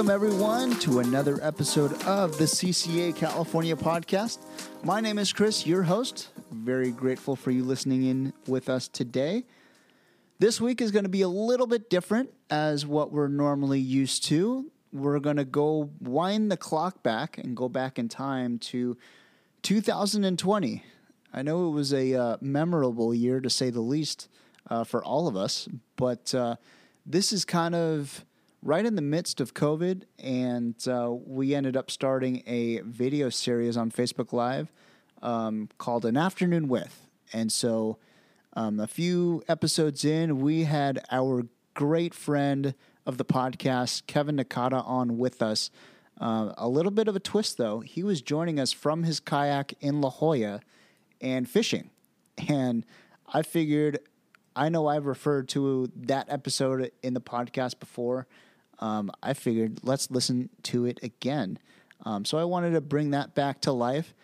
Welcome, 0.00 0.14
everyone, 0.14 0.78
to 0.78 1.00
another 1.00 1.38
episode 1.42 1.92
of 2.04 2.38
the 2.38 2.44
CCA 2.44 3.14
California 3.14 3.76
podcast. 3.76 4.38
My 4.82 4.98
name 4.98 5.18
is 5.18 5.30
Chris, 5.30 5.66
your 5.66 5.82
host. 5.82 6.30
Very 6.50 6.90
grateful 6.90 7.36
for 7.36 7.50
you 7.50 7.64
listening 7.64 8.04
in 8.04 8.32
with 8.46 8.70
us 8.70 8.88
today. 8.88 9.44
This 10.38 10.58
week 10.58 10.80
is 10.80 10.90
going 10.90 11.02
to 11.02 11.10
be 11.10 11.20
a 11.20 11.28
little 11.28 11.66
bit 11.66 11.90
different 11.90 12.30
as 12.48 12.86
what 12.86 13.12
we're 13.12 13.28
normally 13.28 13.78
used 13.78 14.24
to. 14.24 14.72
We're 14.90 15.18
going 15.18 15.36
to 15.36 15.44
go 15.44 15.90
wind 16.00 16.50
the 16.50 16.56
clock 16.56 17.02
back 17.02 17.36
and 17.36 17.54
go 17.54 17.68
back 17.68 17.98
in 17.98 18.08
time 18.08 18.58
to 18.70 18.96
2020. 19.60 20.82
I 21.34 21.42
know 21.42 21.68
it 21.68 21.72
was 21.72 21.92
a 21.92 22.14
uh, 22.14 22.36
memorable 22.40 23.14
year 23.14 23.38
to 23.38 23.50
say 23.50 23.68
the 23.68 23.82
least 23.82 24.30
uh, 24.70 24.82
for 24.82 25.04
all 25.04 25.28
of 25.28 25.36
us, 25.36 25.68
but 25.96 26.34
uh, 26.34 26.56
this 27.04 27.34
is 27.34 27.44
kind 27.44 27.74
of 27.74 28.24
right 28.62 28.84
in 28.84 28.94
the 28.94 29.02
midst 29.02 29.40
of 29.40 29.54
COVID, 29.54 30.02
and 30.18 30.76
uh, 30.86 31.10
we 31.10 31.54
ended 31.54 31.76
up 31.76 31.90
starting 31.90 32.42
a 32.46 32.80
video 32.80 33.30
series 33.30 33.76
on 33.76 33.90
Facebook 33.90 34.32
Live 34.32 34.70
um, 35.22 35.68
called 35.78 36.04
An 36.04 36.16
Afternoon 36.16 36.68
With. 36.68 37.06
And 37.32 37.50
so, 37.50 37.98
um, 38.54 38.80
a 38.80 38.86
few 38.86 39.42
episodes 39.48 40.04
in, 40.04 40.40
we 40.40 40.64
had 40.64 41.04
our 41.10 41.46
great 41.74 42.14
friend 42.14 42.74
of 43.06 43.16
the 43.16 43.24
podcast, 43.24 44.06
Kevin 44.06 44.36
Nakada, 44.36 44.86
on 44.86 45.16
with 45.16 45.40
us. 45.40 45.70
Uh, 46.20 46.52
a 46.58 46.68
little 46.68 46.90
bit 46.90 47.08
of 47.08 47.16
a 47.16 47.20
twist, 47.20 47.56
though. 47.56 47.80
He 47.80 48.02
was 48.02 48.20
joining 48.20 48.60
us 48.60 48.72
from 48.72 49.04
his 49.04 49.20
kayak 49.20 49.74
in 49.80 50.00
La 50.00 50.10
Jolla 50.10 50.60
and 51.20 51.48
fishing. 51.48 51.90
And 52.48 52.84
I 53.32 53.42
figured, 53.42 54.00
I 54.54 54.68
know 54.68 54.86
I've 54.86 55.06
referred 55.06 55.48
to 55.50 55.90
that 55.96 56.26
episode 56.28 56.90
in 57.02 57.14
the 57.14 57.20
podcast 57.20 57.80
before 57.80 58.26
um, 58.80 59.10
I 59.22 59.34
figured 59.34 59.80
let's 59.82 60.10
listen 60.10 60.50
to 60.64 60.86
it 60.86 60.98
again. 61.02 61.58
Um, 62.04 62.24
so 62.24 62.38
I 62.38 62.44
wanted 62.44 62.72
to 62.72 62.80
bring 62.80 63.10
that 63.10 63.34
back 63.34 63.60
to 63.62 63.72
life. 63.72 64.14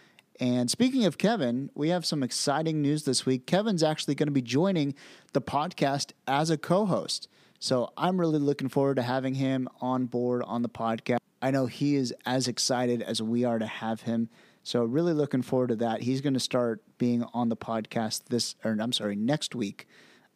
And 0.40 0.70
speaking 0.70 1.04
of 1.04 1.18
Kevin, 1.18 1.70
we 1.74 1.88
have 1.90 2.04
some 2.04 2.22
exciting 2.22 2.82
news 2.82 3.04
this 3.04 3.24
week. 3.24 3.46
Kevin's 3.46 3.82
actually 3.82 4.14
going 4.14 4.27
to 4.27 4.32
be 4.32 4.42
joining 4.42 4.94
the 5.32 5.40
podcast 5.40 6.12
as 6.27 6.50
a 6.50 6.58
co 6.58 6.86
host. 6.86 7.28
So 7.58 7.90
I'm 7.96 8.20
really 8.20 8.38
looking 8.38 8.68
forward 8.68 8.96
to 8.96 9.02
having 9.02 9.34
him 9.34 9.68
on 9.80 10.06
board 10.06 10.42
on 10.46 10.62
the 10.62 10.68
podcast. 10.68 11.18
I 11.40 11.50
know 11.50 11.66
he 11.66 11.94
is 11.94 12.14
as 12.27 12.48
excited 12.48 13.02
as 13.02 13.22
we 13.22 13.44
are 13.44 13.58
to 13.58 13.66
have 13.66 14.02
him. 14.02 14.28
So 14.62 14.84
really 14.84 15.12
looking 15.12 15.42
forward 15.42 15.68
to 15.68 15.77
that. 15.77 16.02
He's 16.02 16.20
going 16.20 16.34
to 16.34 16.40
start 16.40 16.82
being 16.98 17.24
on 17.32 17.48
the 17.48 17.56
podcast 17.56 18.24
this, 18.28 18.56
or 18.64 18.77
I'm 18.80 18.92
sorry, 18.92 19.16
next 19.16 19.54
week 19.54 19.86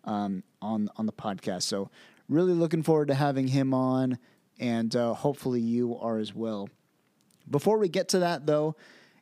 um, 0.04 0.44
on 0.62 0.88
on 0.96 1.06
the 1.06 1.12
podcast. 1.12 1.62
So 1.62 1.90
Really 2.30 2.52
looking 2.52 2.84
forward 2.84 3.08
to 3.08 3.14
having 3.14 3.48
him 3.48 3.74
on, 3.74 4.16
and 4.60 4.94
uh, 4.94 5.14
hopefully 5.14 5.60
you 5.60 5.98
are 5.98 6.16
as 6.16 6.32
well. 6.32 6.68
Before 7.50 7.76
we 7.76 7.88
get 7.88 8.10
to 8.10 8.20
that, 8.20 8.46
though, 8.46 8.76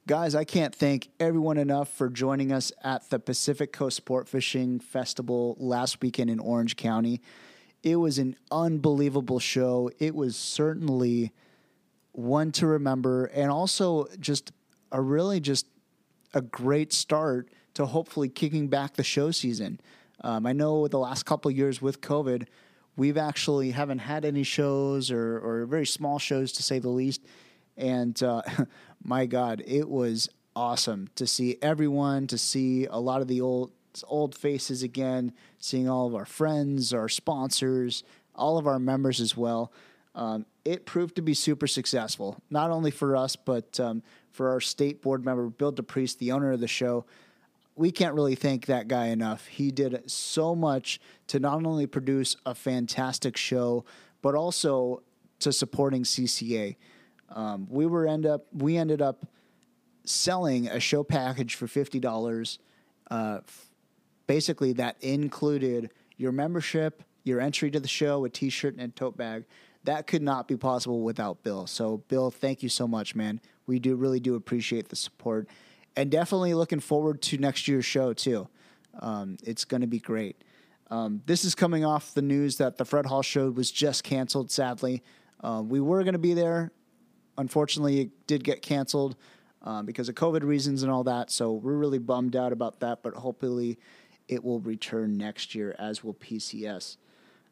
guys, 0.07 0.35
I 0.35 0.45
can't 0.45 0.75
thank 0.75 1.09
everyone 1.19 1.57
enough 1.57 1.89
for 1.89 2.11
joining 2.11 2.53
us 2.53 2.71
at 2.85 3.09
the 3.09 3.19
Pacific 3.19 3.73
Coast 3.73 3.97
Sport 3.97 4.29
Fishing 4.29 4.79
Festival 4.79 5.57
last 5.59 6.03
weekend 6.03 6.29
in 6.29 6.39
Orange 6.39 6.77
County. 6.77 7.23
It 7.83 7.97
was 7.97 8.19
an 8.19 8.37
unbelievable 8.51 9.39
show. 9.39 9.91
It 9.99 10.15
was 10.15 10.37
certainly 10.37 11.33
one 12.13 12.53
to 12.53 12.67
remember, 12.67 13.25
and 13.25 13.51
also 13.51 14.07
just 14.21 14.53
a 14.93 15.01
really 15.01 15.41
just 15.41 15.65
a 16.35 16.43
great 16.43 16.93
start 16.93 17.49
to 17.73 17.87
hopefully 17.87 18.29
kicking 18.29 18.69
back 18.69 18.97
the 18.97 19.03
show 19.03 19.31
season. 19.31 19.81
Um, 20.21 20.45
I 20.45 20.53
know 20.53 20.89
the 20.89 20.99
last 20.99 21.23
couple 21.23 21.51
years 21.51 21.81
with 21.81 22.03
COVID, 22.03 22.47
we've 22.99 23.17
actually 23.17 23.71
haven't 23.71 24.01
had 24.01 24.25
any 24.25 24.43
shows 24.43 25.11
or, 25.11 25.39
or 25.39 25.65
very 25.67 25.87
small 25.87 26.19
shows 26.19 26.53
to 26.53 26.63
say 26.63 26.81
the 26.81 26.89
least. 26.89 27.25
And 27.77 28.21
uh, 28.23 28.43
my 29.03 29.25
God, 29.25 29.63
it 29.65 29.89
was 29.89 30.29
awesome 30.55 31.09
to 31.15 31.27
see 31.27 31.57
everyone, 31.63 32.27
to 32.27 32.37
see 32.37 32.87
a 32.87 32.99
lot 32.99 33.23
of 33.23 33.29
the 33.29 33.41
old 33.41 33.73
old 34.07 34.35
faces 34.35 34.83
again, 34.83 35.33
seeing 35.59 35.89
all 35.89 36.07
of 36.07 36.15
our 36.15 36.27
friends, 36.27 36.93
our 36.93 37.09
sponsors, 37.09 38.05
all 38.35 38.59
of 38.59 38.67
our 38.67 38.79
members 38.79 39.21
as 39.21 39.37
well. 39.37 39.73
Um, 40.15 40.47
it 40.65 40.85
proved 40.85 41.17
to 41.17 41.23
be 41.23 41.35
super 41.35 41.67
successful, 41.67 42.41
not 42.51 42.71
only 42.71 42.91
for 42.91 43.17
us, 43.17 43.35
but 43.35 43.81
um, 43.81 44.03
for 44.31 44.51
our 44.51 44.61
state 44.61 45.03
board 45.03 45.25
member, 45.25 45.49
Bill 45.49 45.73
DePriest, 45.73 46.19
the 46.19 46.33
owner 46.33 46.53
of 46.53 46.61
the 46.61 46.69
show 46.69 47.07
we 47.79 47.93
can't 47.93 48.15
really 48.15 48.35
thank 48.35 48.67
that 48.67 48.89
guy 48.89 49.07
enough. 49.07 49.47
He 49.47 49.71
did 49.71 50.11
so 50.11 50.55
much 50.55 51.01
to 51.29 51.39
not 51.39 51.65
only 51.65 51.87
produce 51.87 52.37
a 52.45 52.55
fantastic 52.55 53.37
show, 53.37 53.85
but 54.21 54.35
also 54.35 55.03
to 55.39 55.53
supporting 55.53 56.03
CCA. 56.03 56.77
Um, 57.31 57.69
we 57.71 57.87
were 57.87 58.07
end 58.07 58.27
up 58.27 58.47
we 58.53 58.77
ended 58.77 59.01
up 59.01 59.27
selling 60.05 60.67
a 60.67 60.81
show 60.81 61.05
package 61.05 61.55
for 61.55 61.69
fifty 61.69 62.01
dollars. 62.01 62.59
Uh, 63.11 63.41
basically, 64.27 64.73
that 64.73 64.97
included 65.01 65.91
your 66.17 66.33
membership, 66.33 67.05
your 67.23 67.41
entry 67.41 67.71
to 67.71 67.79
the 67.79 67.89
show, 67.89 68.25
a 68.25 68.29
T-shirt, 68.29 68.75
and 68.75 68.83
a 68.83 68.89
tote 68.89 69.17
bag. 69.17 69.45
That 69.85 70.09
could 70.09 70.23
not 70.23 70.49
be 70.49 70.57
possible 70.57 71.03
without 71.03 71.45
Bill. 71.45 71.67
So, 71.69 71.99
Bill, 72.09 72.31
thank 72.31 72.63
you 72.63 72.69
so 72.69 72.89
much, 72.89 73.15
man. 73.15 73.41
We 73.67 73.79
do 73.79 73.95
really 73.95 74.21
do 74.21 74.35
appreciate 74.35 74.89
the 74.89 74.97
support 74.97 75.49
and 75.97 76.11
definitely 76.11 76.55
looking 76.55 76.81
forward 76.81 77.23
to 77.23 77.39
next 77.39 77.69
year's 77.69 77.85
show 77.85 78.13
too. 78.13 78.49
Um, 79.01 79.37
it's 79.45 79.65
going 79.65 79.81
to 79.81 79.87
be 79.87 79.99
great. 79.99 80.43
Um, 80.91 81.23
this 81.27 81.45
is 81.45 81.55
coming 81.55 81.85
off 81.85 82.15
the 82.15 82.23
news 82.23 82.57
that 82.59 82.79
the 82.79 82.85
Fred 82.85 83.07
Hall 83.07 83.23
show 83.23 83.51
was 83.51 83.71
just 83.71 84.05
canceled. 84.05 84.51
Sadly, 84.51 85.03
uh, 85.41 85.63
we 85.65 85.81
were 85.81 86.03
going 86.03 86.15
to 86.15 86.19
be 86.19 86.35
there. 86.35 86.73
Unfortunately, 87.37 88.01
it 88.01 88.27
did 88.27 88.43
get 88.43 88.63
canceled 88.63 89.17
um, 89.63 89.87
because 89.87 90.09
of 90.09 90.15
COVID 90.15 90.43
reasons 90.43 90.83
and 90.83 90.91
all 90.91 91.05
that. 91.05 91.31
So 91.31 91.53
we're 91.53 91.75
really 91.75 91.99
bummed 91.99 92.37
out 92.37 92.53
about 92.53 92.81
that. 92.81 93.03
But 93.03 93.15
hopefully, 93.15 93.79
it 94.29 94.43
will 94.43 94.61
return 94.61 95.17
next 95.17 95.55
year, 95.55 95.75
as 95.79 96.03
will 96.03 96.15
PCS. 96.15 96.97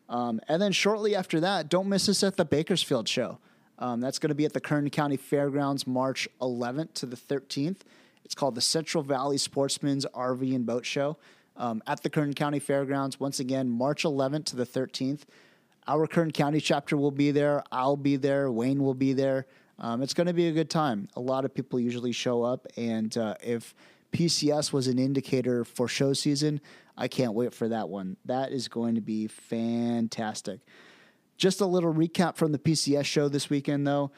Um, 0.08 0.40
and 0.48 0.62
then 0.62 0.72
shortly 0.72 1.14
after 1.14 1.40
that, 1.40 1.68
don't 1.68 1.88
miss 1.88 2.08
us 2.08 2.22
at 2.22 2.36
the 2.36 2.44
Bakersfield 2.44 3.08
show. 3.08 3.38
Um, 3.78 4.00
that's 4.00 4.18
going 4.18 4.28
to 4.28 4.34
be 4.34 4.44
at 4.44 4.52
the 4.52 4.60
Kern 4.60 4.88
County 4.88 5.16
Fairgrounds, 5.16 5.86
March 5.86 6.28
11th 6.40 6.94
to 6.94 7.06
the 7.06 7.16
13th. 7.16 7.80
It's 8.26 8.34
called 8.34 8.56
the 8.56 8.60
Central 8.60 9.04
Valley 9.04 9.38
Sportsman's 9.38 10.04
RV 10.06 10.52
and 10.52 10.66
Boat 10.66 10.84
Show 10.84 11.16
um, 11.56 11.80
at 11.86 12.02
the 12.02 12.10
Kern 12.10 12.34
County 12.34 12.58
Fairgrounds. 12.58 13.20
Once 13.20 13.38
again, 13.38 13.70
March 13.70 14.02
11th 14.02 14.46
to 14.46 14.56
the 14.56 14.66
13th. 14.66 15.20
Our 15.86 16.08
Kern 16.08 16.32
County 16.32 16.60
chapter 16.60 16.96
will 16.96 17.12
be 17.12 17.30
there. 17.30 17.62
I'll 17.70 17.96
be 17.96 18.16
there. 18.16 18.50
Wayne 18.50 18.82
will 18.82 18.94
be 18.94 19.12
there. 19.12 19.46
Um, 19.78 20.02
it's 20.02 20.12
going 20.12 20.26
to 20.26 20.32
be 20.32 20.48
a 20.48 20.52
good 20.52 20.68
time. 20.68 21.08
A 21.14 21.20
lot 21.20 21.44
of 21.44 21.54
people 21.54 21.78
usually 21.78 22.10
show 22.10 22.42
up, 22.42 22.66
and 22.76 23.16
uh, 23.16 23.36
if 23.40 23.76
PCS 24.10 24.72
was 24.72 24.88
an 24.88 24.98
indicator 24.98 25.64
for 25.64 25.86
show 25.86 26.12
season, 26.12 26.60
I 26.98 27.06
can't 27.06 27.32
wait 27.32 27.54
for 27.54 27.68
that 27.68 27.88
one. 27.88 28.16
That 28.24 28.50
is 28.50 28.66
going 28.66 28.96
to 28.96 29.00
be 29.00 29.28
fantastic. 29.28 30.58
Just 31.36 31.60
a 31.60 31.66
little 31.66 31.94
recap 31.94 32.34
from 32.34 32.50
the 32.50 32.58
PCS 32.58 33.04
show 33.04 33.28
this 33.28 33.48
weekend, 33.48 33.86
though. 33.86 34.10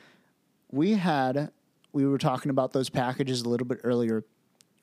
We 0.71 0.95
had 0.95 1.51
we 1.93 2.07
were 2.07 2.19
talking 2.19 2.51
about 2.51 2.73
those 2.73 2.91
packages 2.91 3.43
a 3.43 3.49
little 3.49 3.67
bit 3.67 3.81
earlier. 3.85 4.25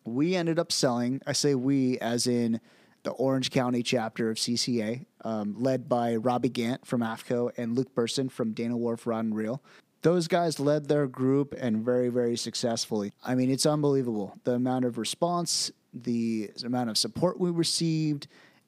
We 0.04 0.36
ended 0.36 0.60
up 0.60 0.72
selling, 0.72 1.22
I 1.26 1.34
say 1.34 1.56
we 1.56 1.98
as 2.00 2.28
in 2.28 2.60
the 3.04 3.12
Orange 3.12 3.52
County 3.52 3.84
chapter 3.84 4.30
of 4.30 4.38
CCA, 4.38 5.06
um, 5.24 5.56
led 5.58 5.88
by 5.88 6.16
Robbie 6.16 6.50
Gant 6.50 6.86
from 6.86 7.02
AFTCO 7.02 7.52
and 7.58 7.78
Luke 7.78 7.94
Burson 7.94 8.30
from 8.30 8.52
Dana 8.52 8.76
Wharf 8.76 9.08
Rod 9.08 9.26
and 9.26 9.36
Reel. 9.36 9.62
Those 10.02 10.28
guys 10.28 10.60
led 10.60 10.88
their 10.88 11.08
group 11.08 11.56
and 11.58 11.84
very, 11.84 12.10
very 12.10 12.36
successfully. 12.36 13.14
I 13.24 13.36
mean, 13.36 13.50
it's 13.50 13.66
unbelievable 13.66 14.38
the 14.44 14.54
amount 14.54 14.86
of 14.86 14.98
response, 14.98 15.72
the 15.94 16.52
amount 16.64 16.90
of 16.90 16.98
support 16.98 17.40
we 17.40 17.50
received. 17.50 18.28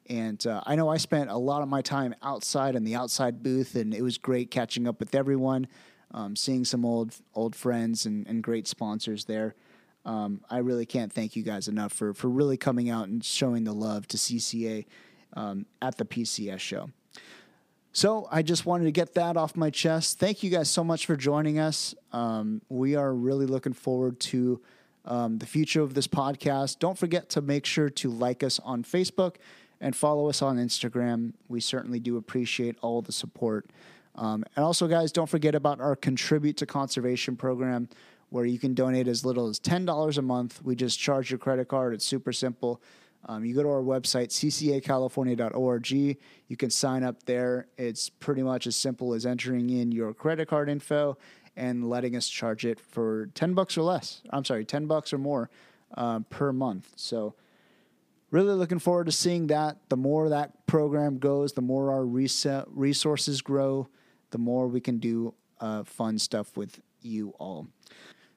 And 0.09 0.45
uh, 0.47 0.61
I 0.65 0.75
know 0.75 0.89
I 0.89 0.97
spent 0.97 1.29
a 1.29 1.37
lot 1.37 1.61
of 1.61 1.67
my 1.67 1.81
time 1.81 2.15
outside 2.23 2.75
in 2.75 2.83
the 2.83 2.95
outside 2.95 3.43
booth, 3.43 3.75
and 3.75 3.93
it 3.93 4.01
was 4.01 4.17
great 4.17 4.49
catching 4.49 4.87
up 4.87 4.99
with 4.99 5.13
everyone 5.13 5.67
um, 6.11 6.35
seeing 6.35 6.65
some 6.65 6.85
old 6.85 7.15
old 7.33 7.55
friends 7.55 8.05
and, 8.05 8.27
and 8.27 8.43
great 8.43 8.67
sponsors 8.67 9.25
there. 9.25 9.55
Um, 10.05 10.41
I 10.49 10.59
really 10.59 10.85
can't 10.85 11.11
thank 11.11 11.35
you 11.35 11.43
guys 11.43 11.67
enough 11.67 11.91
for 11.91 12.13
for 12.13 12.29
really 12.29 12.57
coming 12.57 12.89
out 12.89 13.07
and 13.07 13.23
showing 13.23 13.63
the 13.63 13.73
love 13.73 14.07
to 14.09 14.17
CCA 14.17 14.85
um, 15.33 15.65
at 15.81 15.97
the 15.97 16.05
PCS 16.05 16.59
show. 16.59 16.89
So 17.91 18.27
I 18.31 18.43
just 18.43 18.65
wanted 18.65 18.85
to 18.85 18.91
get 18.91 19.15
that 19.15 19.37
off 19.37 19.55
my 19.55 19.71
chest. 19.71 20.19
Thank 20.19 20.43
you 20.43 20.51
guys 20.51 20.69
so 20.69 20.83
much 20.83 21.07
for 21.07 21.15
joining 21.15 21.57
us. 21.57 21.95
Um, 22.11 22.61
we 22.69 22.95
are 22.95 23.11
really 23.11 23.47
looking 23.47 23.73
forward 23.73 24.19
to 24.19 24.61
um, 25.03 25.39
the 25.39 25.47
future 25.47 25.81
of 25.81 25.95
this 25.95 26.07
podcast. 26.07 26.77
Don't 26.77 26.97
forget 26.97 27.29
to 27.29 27.41
make 27.41 27.65
sure 27.65 27.89
to 27.89 28.11
like 28.11 28.43
us 28.43 28.59
on 28.59 28.83
Facebook 28.83 29.37
and 29.81 29.95
follow 29.95 30.29
us 30.29 30.41
on 30.41 30.57
Instagram. 30.57 31.33
We 31.47 31.59
certainly 31.59 31.99
do 31.99 32.17
appreciate 32.17 32.75
all 32.81 33.01
the 33.01 33.11
support. 33.11 33.69
Um, 34.17 34.43
and 34.55 34.65
also, 34.65 34.87
guys, 34.87 35.11
don't 35.11 35.29
forget 35.29 35.55
about 35.55 35.79
our 35.79 35.95
Contribute 35.95 36.57
to 36.57 36.65
Conservation 36.65 37.35
program, 37.35 37.87
where 38.29 38.45
you 38.45 38.59
can 38.59 38.73
donate 38.73 39.07
as 39.07 39.23
little 39.23 39.47
as 39.47 39.59
$10 39.59 40.17
a 40.17 40.21
month. 40.21 40.61
We 40.63 40.75
just 40.75 40.99
charge 40.99 41.29
your 41.29 41.37
credit 41.37 41.67
card. 41.67 41.93
It's 41.93 42.05
super 42.05 42.33
simple. 42.33 42.81
Um, 43.25 43.43
you 43.43 43.53
go 43.53 43.63
to 43.63 43.69
our 43.69 43.81
website, 43.81 44.29
ccacalifornia.org. 44.29 45.91
You 45.91 46.57
can 46.57 46.69
sign 46.69 47.03
up 47.03 47.23
there. 47.23 47.67
It's 47.77 48.09
pretty 48.09 48.43
much 48.43 48.67
as 48.67 48.75
simple 48.75 49.13
as 49.13 49.25
entering 49.25 49.69
in 49.69 49.91
your 49.91 50.13
credit 50.13 50.47
card 50.47 50.69
info 50.69 51.17
and 51.55 51.89
letting 51.89 52.15
us 52.15 52.29
charge 52.29 52.65
it 52.65 52.79
for 52.79 53.27
10 53.33 53.53
bucks 53.53 53.77
or 53.77 53.81
less. 53.81 54.21
I'm 54.29 54.45
sorry, 54.45 54.63
10 54.63 54.85
bucks 54.85 55.11
or 55.11 55.17
more 55.17 55.49
uh, 55.95 56.19
per 56.29 56.53
month. 56.53 56.93
So, 56.95 57.35
really 58.29 58.53
looking 58.53 58.79
forward 58.79 59.05
to 59.05 59.11
seeing 59.11 59.47
that. 59.47 59.77
The 59.89 59.97
more 59.97 60.29
that 60.29 60.65
program 60.67 61.17
goes, 61.17 61.53
the 61.53 61.61
more 61.61 61.91
our 61.91 62.05
resources 62.05 63.41
grow, 63.41 63.87
the 64.31 64.37
more 64.37 64.67
we 64.67 64.81
can 64.81 64.97
do 64.97 65.33
uh, 65.59 65.83
fun 65.83 66.19
stuff 66.19 66.55
with 66.55 66.79
you 67.01 67.33
all. 67.39 67.67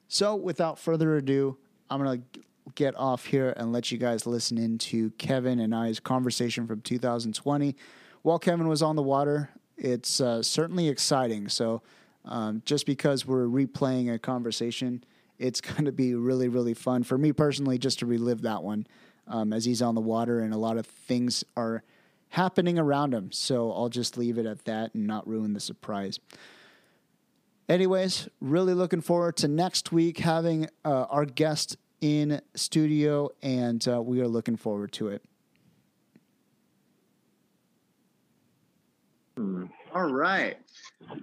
So, 0.07 0.35
without 0.35 0.79
further 0.79 1.15
ado, 1.17 1.57
I'm 1.89 2.03
going 2.03 2.23
to 2.33 2.41
get 2.75 2.95
off 2.97 3.25
here 3.25 3.53
and 3.57 3.71
let 3.71 3.91
you 3.91 3.97
guys 3.97 4.25
listen 4.25 4.57
into 4.57 5.11
Kevin 5.11 5.59
and 5.59 5.73
I's 5.73 5.99
conversation 5.99 6.67
from 6.67 6.81
2020. 6.81 7.75
While 8.21 8.39
Kevin 8.39 8.67
was 8.67 8.81
on 8.81 8.95
the 8.95 9.01
water, 9.01 9.49
it's 9.77 10.21
uh, 10.21 10.43
certainly 10.43 10.89
exciting. 10.89 11.49
So, 11.49 11.81
um, 12.25 12.61
just 12.65 12.85
because 12.85 13.25
we're 13.25 13.47
replaying 13.47 14.13
a 14.13 14.19
conversation, 14.19 15.03
it's 15.39 15.59
going 15.61 15.85
to 15.85 15.91
be 15.91 16.13
really, 16.13 16.47
really 16.47 16.73
fun 16.73 17.03
for 17.03 17.17
me 17.17 17.33
personally 17.33 17.77
just 17.77 17.99
to 17.99 18.05
relive 18.05 18.41
that 18.43 18.63
one 18.63 18.85
um, 19.27 19.53
as 19.53 19.65
he's 19.65 19.81
on 19.81 19.95
the 19.95 20.01
water 20.01 20.39
and 20.39 20.53
a 20.53 20.57
lot 20.57 20.77
of 20.77 20.85
things 20.85 21.43
are 21.55 21.83
happening 22.31 22.79
around 22.79 23.13
him. 23.13 23.31
So 23.31 23.71
I'll 23.71 23.89
just 23.89 24.17
leave 24.17 24.37
it 24.37 24.45
at 24.45 24.65
that 24.65 24.95
and 24.95 25.05
not 25.05 25.27
ruin 25.27 25.53
the 25.53 25.59
surprise. 25.59 26.19
Anyways, 27.69 28.27
really 28.39 28.73
looking 28.73 29.01
forward 29.01 29.37
to 29.37 29.47
next 29.47 29.91
week 29.91 30.17
having 30.17 30.67
uh, 30.83 31.05
our 31.09 31.25
guest 31.25 31.77
in 31.99 32.41
studio, 32.55 33.29
and 33.43 33.85
uh, 33.87 34.01
we 34.01 34.21
are 34.21 34.27
looking 34.27 34.55
forward 34.55 34.91
to 34.93 35.09
it. 35.09 35.21
All 39.93 40.11
right. 40.11 40.57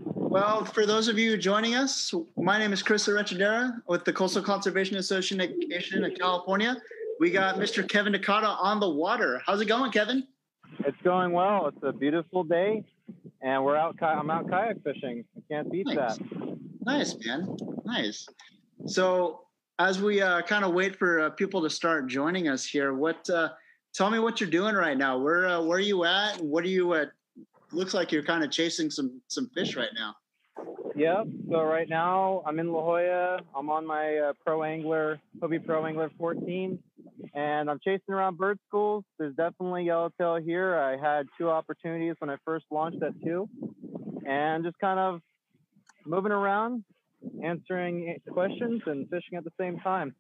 Well, 0.05 0.65
for 0.65 0.87
those 0.87 1.09
of 1.09 1.19
you 1.19 1.37
joining 1.37 1.75
us, 1.75 2.13
my 2.37 2.59
name 2.59 2.73
is 2.73 2.83
Chris 2.83 3.09
Arechidera 3.09 3.83
with 3.87 4.05
the 4.05 4.13
Coastal 4.13 4.43
Conservation 4.43 4.97
Association 4.99 6.05
of 6.05 6.15
California. 6.19 6.77
We 7.19 7.31
got 7.31 7.57
Mr. 7.57 7.89
Kevin 7.89 8.13
Nakada 8.13 8.57
on 8.61 8.79
the 8.79 8.89
water. 8.89 9.43
How's 9.47 9.61
it 9.61 9.67
going, 9.67 9.91
Kevin? 9.91 10.27
It's 10.81 11.01
going 11.03 11.33
well. 11.33 11.67
It's 11.69 11.83
a 11.83 11.93
beautiful 11.93 12.45
day, 12.45 12.85
and 13.43 13.65
we're 13.65 13.77
out. 13.77 13.97
I'm 14.03 14.31
out 14.31 14.49
kayak 14.49 14.83
fishing. 14.83 15.25
I 15.37 15.41
can't 15.51 15.71
beat 15.71 15.87
nice. 15.87 16.19
that. 16.19 16.59
Nice, 16.85 17.17
man. 17.25 17.57
Nice. 17.85 18.27
So, 18.87 19.43
as 19.79 20.01
we 20.01 20.23
uh, 20.23 20.43
kind 20.43 20.65
of 20.65 20.73
wait 20.73 20.97
for 20.97 21.21
uh, 21.21 21.31
people 21.31 21.63
to 21.63 21.71
start 21.71 22.07
joining 22.07 22.49
us 22.49 22.65
here, 22.65 22.95
what? 22.95 23.29
Uh, 23.29 23.51
tell 23.95 24.11
me 24.11 24.19
what 24.19 24.41
you're 24.41 24.51
doing 24.51 24.75
right 24.75 24.97
now. 24.97 25.19
Where 25.19 25.47
uh, 25.47 25.63
Where 25.63 25.79
are 25.79 25.81
you 25.81 26.05
at? 26.05 26.41
What 26.41 26.65
are 26.65 26.69
you 26.69 26.95
at? 26.95 27.11
looks 27.73 27.95
like 27.95 28.13
you're 28.13 28.23
kind 28.23 28.45
of 28.45 28.51
chasing 28.51 28.91
some 28.91 29.21
some 29.29 29.49
fish 29.51 29.77
right 29.77 29.91
now. 29.95 30.15
Yep. 30.97 31.27
So 31.51 31.63
right 31.63 31.89
now 31.89 32.43
I'm 32.47 32.59
in 32.59 32.73
La 32.73 32.81
Jolla. 32.81 33.41
I'm 33.55 33.71
on 33.71 33.87
my 33.87 34.17
uh, 34.17 34.33
Pro 34.45 34.65
Angler, 34.65 35.21
Hobie 35.41 35.65
Pro 35.65 35.87
Angler 35.87 36.11
14, 36.19 36.79
and 37.35 37.71
I'm 37.71 37.79
chasing 37.85 38.15
around 38.15 38.39
bird 38.39 38.59
schools. 38.67 39.05
There's 39.19 39.35
definitely 39.35 39.85
yellowtail 39.85 40.37
here. 40.37 40.77
I 40.77 40.97
had 40.97 41.27
two 41.39 41.51
opportunities 41.51 42.15
when 42.19 42.31
I 42.31 42.37
first 42.45 42.67
launched 42.71 43.03
at 43.03 43.13
two, 43.25 43.49
and 44.27 44.65
just 44.65 44.79
kind 44.79 44.99
of 44.99 45.21
moving 46.07 46.33
around, 46.33 46.85
answering 47.43 48.17
questions 48.31 48.83
and 48.87 49.09
fishing 49.11 49.37
at 49.37 49.45
the 49.45 49.53
same 49.59 49.79
time. 49.81 50.15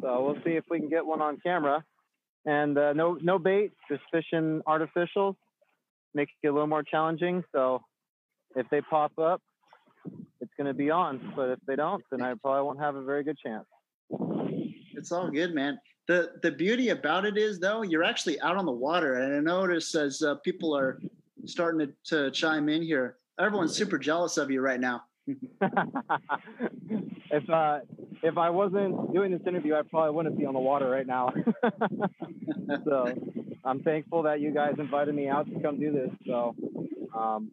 So 0.00 0.24
we'll 0.24 0.42
see 0.44 0.52
if 0.52 0.64
we 0.70 0.78
can 0.78 0.88
get 0.88 1.04
one 1.04 1.20
on 1.20 1.38
camera. 1.38 1.84
And 2.46 2.78
uh, 2.78 2.92
no 2.92 3.18
no 3.20 3.38
bait, 3.38 3.72
just 3.90 4.02
fishing 4.10 4.62
artificials 4.66 5.34
makes 6.14 6.32
it 6.42 6.48
a 6.48 6.52
little 6.52 6.66
more 6.66 6.82
challenging. 6.82 7.44
So 7.52 7.82
if 8.56 8.66
they 8.70 8.80
pop 8.80 9.18
up, 9.18 9.42
it's 10.40 10.52
going 10.56 10.66
to 10.66 10.74
be 10.74 10.90
on. 10.90 11.32
But 11.36 11.50
if 11.50 11.58
they 11.66 11.76
don't, 11.76 12.02
then 12.10 12.22
I 12.22 12.34
probably 12.34 12.62
won't 12.62 12.80
have 12.80 12.94
a 12.94 13.02
very 13.02 13.24
good 13.24 13.38
chance. 13.38 13.66
It's 14.94 15.12
all 15.12 15.30
good, 15.30 15.54
man. 15.54 15.78
The 16.08 16.32
the 16.42 16.50
beauty 16.50 16.88
about 16.88 17.26
it 17.26 17.36
is 17.36 17.60
though, 17.60 17.82
you're 17.82 18.02
actually 18.02 18.40
out 18.40 18.56
on 18.56 18.64
the 18.64 18.72
water, 18.72 19.14
and 19.14 19.36
I 19.36 19.40
notice 19.40 19.94
as 19.94 20.22
uh, 20.22 20.36
people 20.36 20.74
are 20.74 20.98
starting 21.44 21.86
to, 21.86 21.92
to 22.16 22.30
chime 22.30 22.70
in 22.70 22.80
here, 22.82 23.18
everyone's 23.38 23.76
super 23.76 23.98
jealous 23.98 24.38
of 24.38 24.50
you 24.50 24.62
right 24.62 24.80
now. 24.80 25.02
if 27.30 27.50
uh, 27.50 27.80
if 28.22 28.38
I 28.38 28.48
wasn't 28.48 29.12
doing 29.12 29.32
this 29.32 29.42
interview, 29.46 29.74
I 29.74 29.82
probably 29.82 30.14
wouldn't 30.14 30.38
be 30.38 30.46
on 30.46 30.54
the 30.54 30.60
water 30.60 30.88
right 30.88 31.06
now. 31.06 31.30
so 32.84 33.12
I'm 33.62 33.82
thankful 33.82 34.22
that 34.22 34.40
you 34.40 34.50
guys 34.52 34.76
invited 34.78 35.14
me 35.14 35.28
out 35.28 35.46
to 35.52 35.60
come 35.60 35.78
do 35.78 35.92
this. 35.92 36.10
So 36.26 36.56
um, 37.14 37.50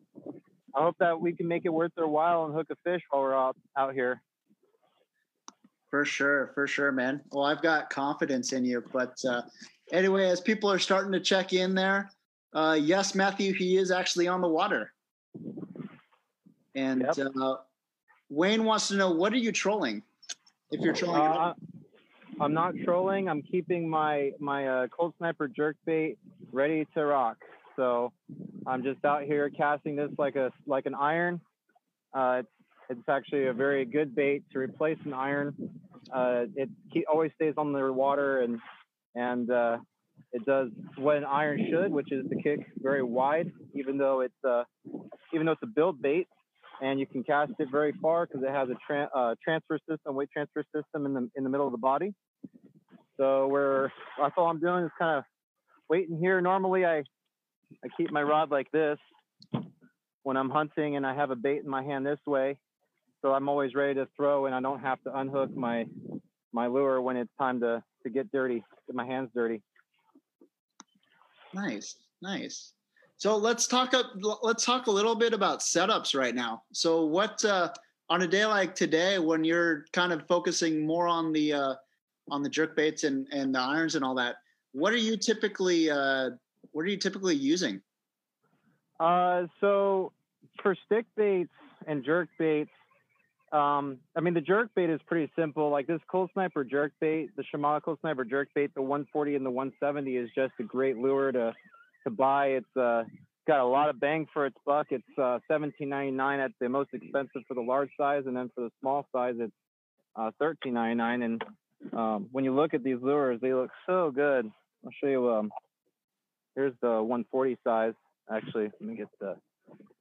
I 0.74 0.82
hope 0.82 0.96
that 1.00 1.20
we 1.20 1.34
can 1.34 1.50
make 1.50 1.66
it 1.66 1.74
worth 1.74 1.92
their 1.98 2.08
while 2.08 2.46
and 2.46 2.56
hook 2.56 2.68
a 2.72 2.76
fish 2.90 3.02
while 3.10 3.22
we're 3.22 3.36
out 3.36 3.58
out 3.78 3.94
here. 3.94 4.22
For 5.96 6.04
sure, 6.04 6.52
for 6.54 6.68
sure, 6.68 6.92
man. 6.92 7.22
Well, 7.32 7.46
I've 7.46 7.62
got 7.62 7.90
confidence 7.90 8.52
in 8.52 8.66
you. 8.66 8.84
But 8.92 9.16
uh, 9.26 9.44
anyway, 9.94 10.28
as 10.28 10.42
people 10.42 10.70
are 10.70 10.78
starting 10.78 11.14
to 11.14 11.22
check 11.22 11.54
in 11.54 11.74
there, 11.74 12.12
uh, 12.54 12.78
yes, 12.78 13.16
Matthew, 13.16 13.54
he 13.54 13.78
is 13.78 13.92
actually 13.92 14.28
on 14.28 14.42
the 14.42 14.48
water. 14.50 14.92
And 16.76 17.08
yep. 17.18 17.28
uh, 17.42 17.56
Wayne 18.30 18.66
wants 18.66 18.90
to 18.90 18.98
know 18.98 19.10
what 19.10 19.32
are 19.32 19.38
you 19.38 19.54
trolling? 19.54 20.04
If 20.70 20.82
you're 20.82 20.94
trolling, 20.94 21.22
uh, 21.22 21.54
I'm 22.42 22.54
not 22.54 22.74
trolling. 22.84 23.30
I'm 23.30 23.42
keeping 23.42 23.88
my 23.88 24.34
my 24.38 24.68
uh, 24.68 24.88
Colt 24.88 25.16
Sniper 25.18 25.48
jerk 25.48 25.78
bait 25.86 26.18
ready 26.52 26.86
to 26.94 27.06
rock. 27.06 27.38
So 27.78 28.12
I'm 28.68 28.84
just 28.84 29.06
out 29.06 29.24
here 29.24 29.50
casting 29.50 29.96
this 29.96 30.12
like 30.18 30.36
a 30.36 30.52
like 30.68 30.88
an 30.88 30.96
iron. 30.96 31.40
Uh, 32.14 32.42
it's 32.42 32.50
it's 32.90 33.10
actually 33.10 33.48
a 33.48 33.54
very 33.54 33.86
good 33.86 34.16
bait 34.16 34.44
to 34.52 34.60
replace 34.60 34.98
an 35.06 35.14
iron. 35.14 35.56
Uh, 36.14 36.44
it 36.56 36.70
always 37.12 37.32
stays 37.36 37.54
on 37.58 37.74
the 37.74 37.92
water 37.92 38.42
and 38.42 38.60
and 39.16 39.50
uh, 39.50 39.78
it 40.34 40.46
does 40.46 40.70
what 40.98 41.18
an 41.18 41.24
iron 41.26 41.68
should, 41.72 41.92
which 41.92 42.12
is 42.12 42.26
to 42.30 42.36
kick 42.42 42.60
very 42.78 43.02
wide, 43.02 43.52
even 43.74 43.98
though 43.98 44.22
it's 44.22 44.44
uh, 44.48 44.64
even 45.34 45.46
though 45.46 45.54
it's 45.54 45.64
a 45.64 45.68
build 45.68 46.02
bait 46.02 46.28
and 46.82 47.00
you 47.00 47.08
can 47.08 47.24
cast 47.24 47.52
it 47.60 47.70
very 47.72 47.94
far 48.02 48.26
because 48.26 48.44
it 48.44 48.50
has 48.50 48.70
a 48.70 48.76
tra- 48.86 49.10
uh, 49.16 49.36
transfer 49.44 49.80
system, 49.90 50.16
weight 50.16 50.30
transfer 50.32 50.64
system 50.76 51.06
in 51.06 51.14
the 51.14 51.30
in 51.36 51.44
the 51.44 51.50
middle 51.50 51.66
of 51.66 51.72
the 51.72 51.78
body. 51.78 52.14
So 53.18 53.48
we're 53.48 53.90
that's 54.20 54.34
all 54.38 54.48
I'm 54.48 54.60
doing 54.60 54.84
is 54.84 54.92
kind 55.00 55.18
of 55.18 55.24
waiting 55.90 56.18
here. 56.20 56.42
Normally 56.42 56.86
I 56.86 56.98
I 57.84 57.88
keep 57.98 58.12
my 58.12 58.22
rod 58.22 58.52
like 58.52 58.70
this 58.72 58.98
when 60.24 60.38
I'm 60.38 60.50
hunting 60.50 60.96
and 60.96 61.06
I 61.06 61.16
have 61.16 61.32
a 61.32 61.36
bait 61.36 61.62
in 61.64 61.70
my 61.70 61.84
hand 61.84 62.06
this 62.06 62.20
way. 62.26 62.58
So 63.22 63.34
I'm 63.34 63.50
always 63.50 63.74
ready 63.74 63.96
to 63.96 64.08
throw 64.16 64.46
and 64.46 64.56
I 64.56 64.62
don't 64.62 64.82
have 64.82 65.02
to 65.04 65.18
unhook 65.18 65.56
my 65.56 65.86
my 66.54 66.68
lure 66.68 67.02
when 67.02 67.18
it's 67.18 67.32
time 67.38 67.60
to 67.62 67.84
to 68.04 68.10
get 68.10 68.32
dirty, 68.32 68.64
get 68.88 68.96
my 68.96 69.06
hands 69.06 69.30
dirty. 69.34 69.62
Nice, 71.54 71.96
nice. 72.22 72.74
So 73.18 73.38
let's 73.38 73.68
talk. 73.68 73.94
Let's 74.44 74.66
talk 74.66 74.88
a 74.88 74.92
little 74.92 75.16
bit 75.16 75.34
about 75.34 75.60
setups 75.60 76.18
right 76.18 76.36
now. 76.36 76.64
So 76.74 77.06
what 77.06 77.44
uh, 77.46 77.70
on 78.10 78.22
a 78.22 78.28
day 78.28 78.46
like 78.46 78.76
today, 78.76 79.20
when 79.20 79.44
you're 79.44 79.86
kind 79.94 80.12
of 80.12 80.28
focusing 80.28 80.86
more 80.86 81.08
on 81.08 81.32
the 81.32 81.54
uh, 81.54 81.76
on 82.30 82.44
the 82.44 82.50
jerk 82.50 82.76
baits 82.76 83.04
and 83.04 83.28
and 83.32 83.56
the 83.56 83.60
irons 83.60 83.96
and 83.96 84.04
all 84.04 84.16
that, 84.16 84.36
what 84.74 84.94
are 84.94 84.98
you 84.98 85.18
typically 85.18 85.90
uh, 85.90 86.32
what 86.72 86.82
are 86.82 86.90
you 86.90 86.98
typically 86.98 87.36
using? 87.36 87.82
Uh, 89.00 89.44
so 89.62 90.12
for 90.62 90.76
stick 90.86 91.06
baits 91.16 91.52
and 91.88 92.04
jerk 92.04 92.28
baits, 92.38 92.72
um, 93.56 93.98
I 94.16 94.22
mean 94.22 94.34
the 94.34 94.42
jerk 94.42 94.70
bait 94.76 94.90
is 94.90 95.00
pretty 95.08 95.32
simple. 95.38 95.70
Like 95.70 95.88
this 95.88 96.02
Colt 96.10 96.32
Sniper 96.34 96.64
jerk 96.64 96.92
bait, 97.00 97.30
the 97.38 97.44
Shimano 97.44 97.82
Colt 97.82 98.00
Sniper 98.02 98.26
jerk 98.26 98.50
bait, 98.54 98.74
the 98.76 98.82
140 98.82 99.36
and 99.36 99.46
the 99.46 99.50
170 99.50 100.18
is 100.18 100.30
just 100.36 100.54
a 100.60 100.64
great 100.64 100.98
lure 100.98 101.32
to 101.32 101.54
to 102.04 102.10
buy. 102.10 102.48
It's 102.48 102.78
uh, 102.78 103.04
got 103.48 103.60
a 103.62 103.66
lot 103.66 103.90
of 103.90 104.00
bang 104.00 104.28
for 104.34 104.46
its 104.46 104.58
buck. 104.66 104.88
It's 104.90 105.04
uh, 105.18 105.40
17.99 105.50 106.44
at 106.44 106.52
the 106.60 106.70
most 106.70 106.90
expensive 106.94 107.44
for 107.48 107.54
the 107.54 107.62
large 107.62 107.90
size, 107.98 108.24
and 108.26 108.36
then 108.36 108.52
for 108.56 108.62
the 108.62 108.72
small 108.82 109.08
size, 109.14 109.36
it's 109.40 109.54
uh, 110.16 110.32
13.99. 110.42 111.24
And 111.24 111.44
um, 111.94 112.30
when 112.32 112.44
you 112.44 112.54
look 112.54 112.74
at 112.74 112.84
these 112.84 112.98
lures, 113.02 113.40
they 113.42 113.54
look 113.54 113.72
so 113.86 114.12
good. 114.14 114.52
I'll 114.86 114.92
show 115.02 115.08
you. 115.08 115.32
Um, 115.32 115.52
here's 116.56 116.74
the 116.82 117.02
140 117.02 117.58
size. 117.64 117.94
Actually, 118.32 118.66
let 118.66 118.82
me 118.82 118.96
get 118.96 119.08
the 119.20 119.36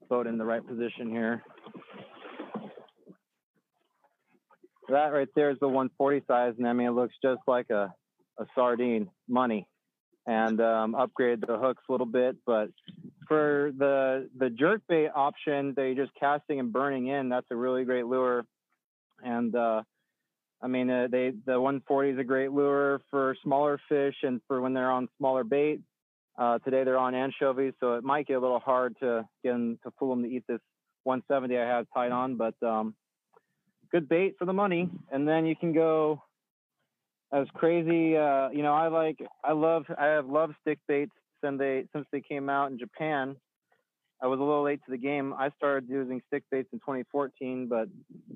boat 0.08 0.26
in 0.26 0.38
the 0.38 0.44
right 0.44 0.66
position 0.66 1.10
here. 1.10 1.42
That 4.88 5.12
right 5.12 5.28
there 5.34 5.50
is 5.50 5.58
the 5.60 5.68
140 5.68 6.22
size, 6.26 6.54
and 6.58 6.66
I 6.66 6.72
mean 6.72 6.88
it 6.88 6.92
looks 6.92 7.14
just 7.22 7.40
like 7.46 7.70
a, 7.70 7.92
a 8.38 8.46
sardine 8.54 9.08
money 9.28 9.66
and 10.26 10.60
um, 10.60 10.94
upgrade 10.94 11.40
the 11.40 11.58
hooks 11.58 11.82
a 11.88 11.92
little 11.92 12.06
bit. 12.06 12.36
But 12.46 12.68
for 13.26 13.72
the 13.76 14.28
the 14.38 14.50
jerk 14.50 14.82
bait 14.88 15.08
option 15.14 15.74
that 15.76 15.82
you're 15.82 16.06
just 16.06 16.18
casting 16.18 16.60
and 16.60 16.72
burning 16.72 17.08
in, 17.08 17.28
that's 17.28 17.46
a 17.50 17.56
really 17.56 17.84
great 17.84 18.06
lure. 18.06 18.44
And 19.22 19.54
uh, 19.54 19.82
I 20.62 20.66
mean, 20.66 20.90
uh, 20.90 21.08
they 21.10 21.32
the 21.46 21.60
140 21.60 22.10
is 22.10 22.18
a 22.18 22.24
great 22.24 22.52
lure 22.52 23.00
for 23.10 23.36
smaller 23.42 23.80
fish 23.88 24.16
and 24.22 24.40
for 24.48 24.60
when 24.60 24.74
they're 24.74 24.90
on 24.90 25.08
smaller 25.18 25.44
bait. 25.44 25.80
Uh, 26.36 26.58
today 26.58 26.82
they're 26.84 26.98
on 26.98 27.14
anchovies, 27.14 27.74
so 27.78 27.94
it 27.94 28.02
might 28.02 28.26
get 28.26 28.34
a 28.34 28.40
little 28.40 28.58
hard 28.58 28.96
to 29.00 29.26
get 29.44 29.52
them 29.52 29.78
to 29.84 29.92
fool 29.98 30.10
them 30.10 30.24
to 30.24 30.28
eat 30.28 30.42
this 30.48 30.60
170 31.04 31.56
I 31.56 31.66
have 31.66 31.86
tied 31.94 32.10
on, 32.10 32.36
but 32.36 32.54
um, 32.62 32.94
good 33.94 34.08
bait 34.08 34.34
for 34.36 34.44
the 34.44 34.52
money. 34.52 34.90
And 35.12 35.26
then 35.26 35.46
you 35.46 35.54
can 35.54 35.72
go 35.72 36.20
as 37.32 37.46
crazy. 37.54 38.16
Uh, 38.16 38.48
you 38.50 38.64
know, 38.64 38.72
I 38.72 38.88
like, 38.88 39.18
I 39.44 39.52
love, 39.52 39.84
I 39.96 40.06
have 40.06 40.26
loved 40.26 40.54
stick 40.62 40.80
baits 40.88 41.12
since 41.42 41.58
they 41.60 41.84
since 41.92 42.06
they 42.10 42.20
came 42.20 42.48
out 42.48 42.72
in 42.72 42.78
Japan. 42.78 43.36
I 44.20 44.26
was 44.26 44.40
a 44.40 44.42
little 44.42 44.64
late 44.64 44.80
to 44.86 44.90
the 44.90 44.98
game. 44.98 45.32
I 45.38 45.50
started 45.56 45.88
using 45.88 46.20
stick 46.26 46.42
baits 46.50 46.68
in 46.72 46.80
2014, 46.80 47.68
but 47.68 47.88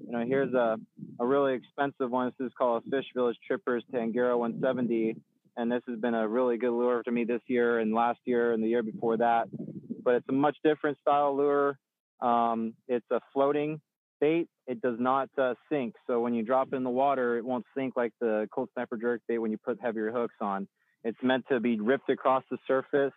you 0.06 0.12
know, 0.12 0.24
here's 0.24 0.52
a, 0.54 0.78
a 1.18 1.26
really 1.26 1.54
expensive 1.54 2.10
one. 2.10 2.32
This 2.38 2.46
is 2.46 2.52
called 2.56 2.84
a 2.86 2.90
Fish 2.90 3.06
Village 3.14 3.38
Trippers 3.46 3.82
Tangira 3.92 4.38
170, 4.38 5.16
and 5.56 5.72
this 5.72 5.82
has 5.88 5.98
been 5.98 6.14
a 6.14 6.28
really 6.28 6.58
good 6.58 6.72
lure 6.72 7.02
to 7.02 7.10
me 7.10 7.24
this 7.24 7.40
year 7.46 7.78
and 7.78 7.94
last 7.94 8.18
year 8.26 8.52
and 8.52 8.62
the 8.62 8.68
year 8.68 8.82
before 8.82 9.16
that. 9.16 9.48
But 10.04 10.14
it's 10.16 10.28
a 10.28 10.32
much 10.32 10.56
different 10.62 10.98
style 11.00 11.36
lure. 11.36 11.78
Um, 12.20 12.74
it's 12.86 13.06
a 13.10 13.20
floating 13.32 13.80
bait. 14.20 14.48
It 14.66 14.80
does 14.80 14.96
not 14.98 15.28
uh, 15.38 15.54
sink, 15.70 15.94
so 16.06 16.20
when 16.20 16.34
you 16.34 16.42
drop 16.42 16.68
it 16.72 16.76
in 16.76 16.84
the 16.84 16.90
water, 16.90 17.38
it 17.38 17.44
won't 17.44 17.64
sink 17.76 17.94
like 17.96 18.12
the 18.20 18.48
Colt 18.54 18.70
Sniper 18.74 18.96
jerk 18.96 19.22
bait 19.28 19.38
when 19.38 19.50
you 19.50 19.58
put 19.58 19.78
heavier 19.80 20.10
hooks 20.12 20.34
on. 20.40 20.68
It's 21.04 21.18
meant 21.22 21.44
to 21.48 21.60
be 21.60 21.80
ripped 21.80 22.10
across 22.10 22.44
the 22.50 22.58
surface 22.66 23.12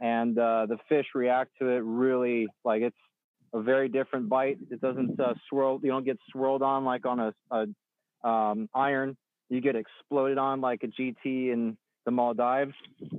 and 0.00 0.36
uh, 0.36 0.66
the 0.66 0.78
fish 0.88 1.06
react 1.14 1.52
to 1.60 1.68
it 1.68 1.82
really 1.84 2.48
like 2.64 2.82
it's 2.82 2.96
a 3.54 3.62
very 3.62 3.88
different 3.88 4.28
bite. 4.28 4.58
It 4.70 4.80
doesn't 4.80 5.20
uh, 5.20 5.34
swirl. 5.48 5.78
You 5.82 5.90
don't 5.90 6.04
get 6.04 6.18
swirled 6.30 6.62
on 6.62 6.84
like 6.84 7.06
on 7.06 7.20
a, 7.20 7.34
a 7.50 8.28
um, 8.28 8.68
iron. 8.74 9.16
You 9.48 9.60
get 9.60 9.76
exploded 9.76 10.38
on 10.38 10.60
like 10.60 10.82
a 10.82 10.86
GT 10.86 11.52
in 11.52 11.76
the 12.04 12.10
Maldives, 12.10 12.74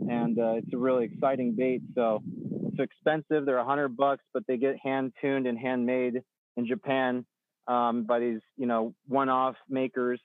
and 0.10 0.38
uh, 0.38 0.56
it's 0.56 0.74
a 0.74 0.78
really 0.78 1.06
exciting 1.06 1.56
bait. 1.56 1.82
So 1.96 2.22
it's 2.68 2.80
expensive. 2.80 3.46
They're 3.46 3.58
a 3.58 3.66
hundred 3.66 3.96
bucks, 3.96 4.24
but 4.34 4.44
they 4.48 4.58
get 4.58 4.76
hand 4.84 5.14
tuned 5.22 5.48
and 5.48 5.58
handmade 5.58 6.22
in 6.58 6.68
Japan 6.68 7.26
um, 7.68 8.04
by 8.04 8.20
these 8.20 8.40
you 8.58 8.66
know 8.66 8.94
one-off 9.08 9.56
makers 9.70 10.20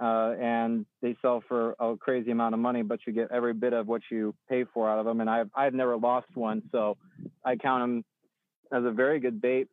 uh, 0.00 0.34
and 0.40 0.86
they 1.02 1.16
sell 1.20 1.42
for 1.48 1.74
a 1.80 1.96
crazy 1.96 2.30
amount 2.30 2.54
of 2.54 2.60
money, 2.60 2.82
but 2.82 3.00
you 3.06 3.12
get 3.12 3.30
every 3.32 3.52
bit 3.52 3.72
of 3.72 3.88
what 3.88 4.02
you 4.10 4.34
pay 4.48 4.64
for 4.72 4.88
out 4.88 4.98
of 4.98 5.04
them. 5.04 5.20
And 5.20 5.28
I've 5.28 5.50
I've 5.56 5.74
never 5.74 5.96
lost 5.96 6.28
one, 6.34 6.62
so 6.70 6.96
I 7.44 7.56
count 7.56 7.82
them 7.82 8.04
as 8.72 8.84
a 8.84 8.92
very 8.92 9.18
good 9.18 9.40
bait 9.40 9.68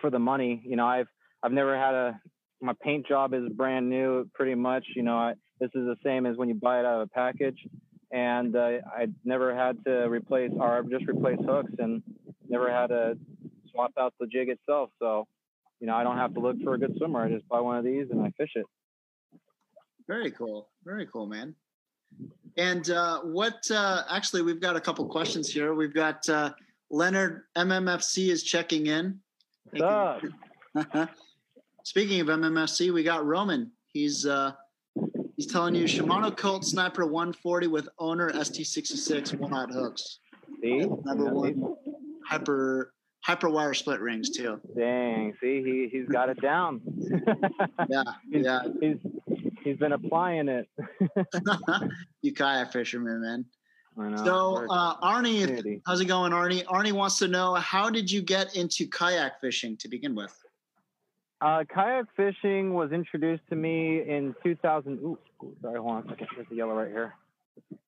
for 0.00 0.10
the 0.10 0.18
money. 0.18 0.62
You 0.64 0.76
know, 0.76 0.86
I've 0.86 1.08
I've 1.42 1.52
never 1.52 1.78
had 1.78 1.94
a 1.94 2.20
my 2.60 2.74
paint 2.82 3.06
job 3.06 3.32
is 3.32 3.48
brand 3.54 3.88
new, 3.88 4.28
pretty 4.34 4.54
much. 4.54 4.84
You 4.94 5.02
know, 5.02 5.16
I, 5.16 5.34
this 5.60 5.70
is 5.74 5.86
the 5.86 5.96
same 6.04 6.26
as 6.26 6.36
when 6.36 6.48
you 6.48 6.54
buy 6.54 6.80
it 6.80 6.84
out 6.84 7.00
of 7.00 7.02
a 7.02 7.06
package, 7.06 7.58
and 8.10 8.54
uh, 8.54 8.78
I 8.86 9.06
never 9.24 9.54
had 9.54 9.82
to 9.86 10.08
replace 10.10 10.50
or 10.58 10.84
just 10.90 11.08
replace 11.08 11.38
hooks, 11.46 11.72
and 11.78 12.02
never 12.50 12.70
had 12.70 12.88
to 12.88 13.16
swap 13.78 13.92
out 13.98 14.14
the 14.18 14.26
jig 14.26 14.48
itself. 14.48 14.90
So, 14.98 15.26
you 15.80 15.86
know, 15.86 15.94
I 15.94 16.02
don't 16.02 16.16
have 16.16 16.34
to 16.34 16.40
look 16.40 16.60
for 16.62 16.74
a 16.74 16.78
good 16.78 16.94
swimmer. 16.96 17.22
I 17.24 17.30
just 17.30 17.48
buy 17.48 17.60
one 17.60 17.76
of 17.76 17.84
these 17.84 18.06
and 18.10 18.20
I 18.20 18.32
fish 18.36 18.50
it. 18.54 18.66
Very 20.06 20.30
cool. 20.30 20.68
Very 20.84 21.06
cool, 21.06 21.26
man. 21.26 21.54
And 22.56 22.90
uh, 22.90 23.20
what? 23.20 23.70
Uh, 23.70 24.02
actually, 24.10 24.42
we've 24.42 24.60
got 24.60 24.74
a 24.74 24.80
couple 24.80 25.04
questions 25.06 25.52
here. 25.52 25.74
We've 25.74 25.94
got 25.94 26.26
uh, 26.28 26.52
Leonard 26.90 27.42
MMFC 27.56 28.30
is 28.30 28.42
checking 28.42 28.86
in. 28.86 29.20
Speaking 31.84 32.20
of 32.20 32.26
MMFC, 32.28 32.92
we 32.92 33.02
got 33.02 33.26
Roman. 33.26 33.70
He's 33.92 34.24
uh, 34.24 34.52
he's 35.36 35.46
telling 35.46 35.74
you 35.74 35.84
Shimano 35.84 36.34
Colt 36.34 36.64
Sniper 36.64 37.04
140 37.04 37.66
with 37.66 37.88
owner 37.98 38.30
ST66 38.30 39.38
one 39.38 39.52
aught 39.52 39.70
hooks. 39.70 40.20
See, 40.62 40.78
number 41.04 41.32
one 41.34 41.76
hyper 42.26 42.94
hyper 43.20 43.48
wire 43.48 43.74
split 43.74 44.00
rings 44.00 44.30
too. 44.30 44.60
Dang, 44.76 45.34
see, 45.40 45.62
he 45.62 45.88
he's 45.90 46.08
got 46.08 46.28
it 46.28 46.40
down. 46.40 46.80
yeah, 47.88 48.02
he's, 48.30 48.44
yeah. 48.44 48.62
He's 48.80 48.96
he's 49.62 49.76
been 49.76 49.92
applying 49.92 50.48
it. 50.48 50.68
you 52.22 52.32
kayak 52.32 52.72
fisherman, 52.72 53.20
man. 53.20 53.44
So, 54.24 54.64
uh, 54.70 54.94
Arnie, 55.00 55.80
how's 55.84 56.00
it 56.00 56.04
going, 56.04 56.30
Arnie? 56.30 56.64
Arnie 56.66 56.92
wants 56.92 57.18
to 57.18 57.26
know 57.26 57.54
how 57.54 57.90
did 57.90 58.08
you 58.08 58.22
get 58.22 58.54
into 58.54 58.86
kayak 58.86 59.40
fishing 59.40 59.76
to 59.78 59.88
begin 59.88 60.14
with? 60.14 60.32
Uh, 61.40 61.64
kayak 61.64 62.06
fishing 62.16 62.74
was 62.74 62.92
introduced 62.92 63.42
to 63.48 63.56
me 63.56 64.02
in 64.08 64.36
2000. 64.44 64.98
Ooh, 64.98 65.18
sorry, 65.60 65.80
hold 65.80 65.90
on 65.90 66.04
a 66.04 66.08
second. 66.10 66.28
There's 66.36 66.48
the 66.48 66.54
yellow 66.54 66.74
right 66.74 66.90
here. 66.90 67.14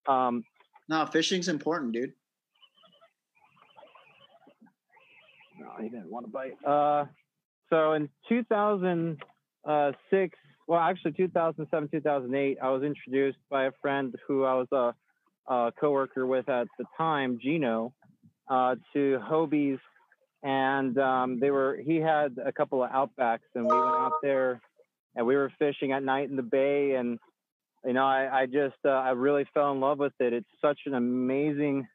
Um, 0.08 0.44
no, 0.88 1.06
fishing's 1.06 1.48
important, 1.48 1.92
dude. 1.92 2.12
No, 5.60 5.68
he 5.78 5.88
didn't 5.90 6.10
want 6.10 6.26
to 6.26 6.32
bite. 6.32 6.56
Uh, 6.66 7.04
so 7.68 7.92
in 7.92 8.08
2006, 8.28 10.38
well, 10.66 10.80
actually 10.80 11.12
2007, 11.12 11.88
2008, 11.90 12.58
I 12.62 12.70
was 12.70 12.82
introduced 12.82 13.38
by 13.50 13.66
a 13.66 13.72
friend 13.82 14.14
who 14.26 14.44
I 14.44 14.54
was 14.54 14.68
a, 14.72 14.94
a 15.52 15.70
coworker 15.78 16.26
with 16.26 16.48
at 16.48 16.68
the 16.78 16.86
time, 16.96 17.38
Gino, 17.42 17.92
uh, 18.48 18.76
to 18.94 19.18
Hobie's, 19.22 19.78
and 20.42 20.96
um, 20.98 21.38
they 21.38 21.50
were. 21.50 21.78
He 21.84 21.96
had 21.96 22.38
a 22.42 22.52
couple 22.52 22.82
of 22.82 22.88
outbacks, 22.90 23.40
and 23.54 23.64
we 23.64 23.74
went 23.74 23.84
out 23.84 24.14
there, 24.22 24.62
and 25.14 25.26
we 25.26 25.36
were 25.36 25.52
fishing 25.58 25.92
at 25.92 26.02
night 26.02 26.30
in 26.30 26.36
the 26.36 26.42
bay, 26.42 26.94
and 26.94 27.18
you 27.84 27.92
know, 27.92 28.06
I, 28.06 28.42
I 28.42 28.46
just 28.46 28.78
uh, 28.86 28.88
I 28.88 29.10
really 29.10 29.44
fell 29.52 29.70
in 29.72 29.80
love 29.80 29.98
with 29.98 30.14
it. 30.18 30.32
It's 30.32 30.48
such 30.62 30.78
an 30.86 30.94
amazing, 30.94 31.86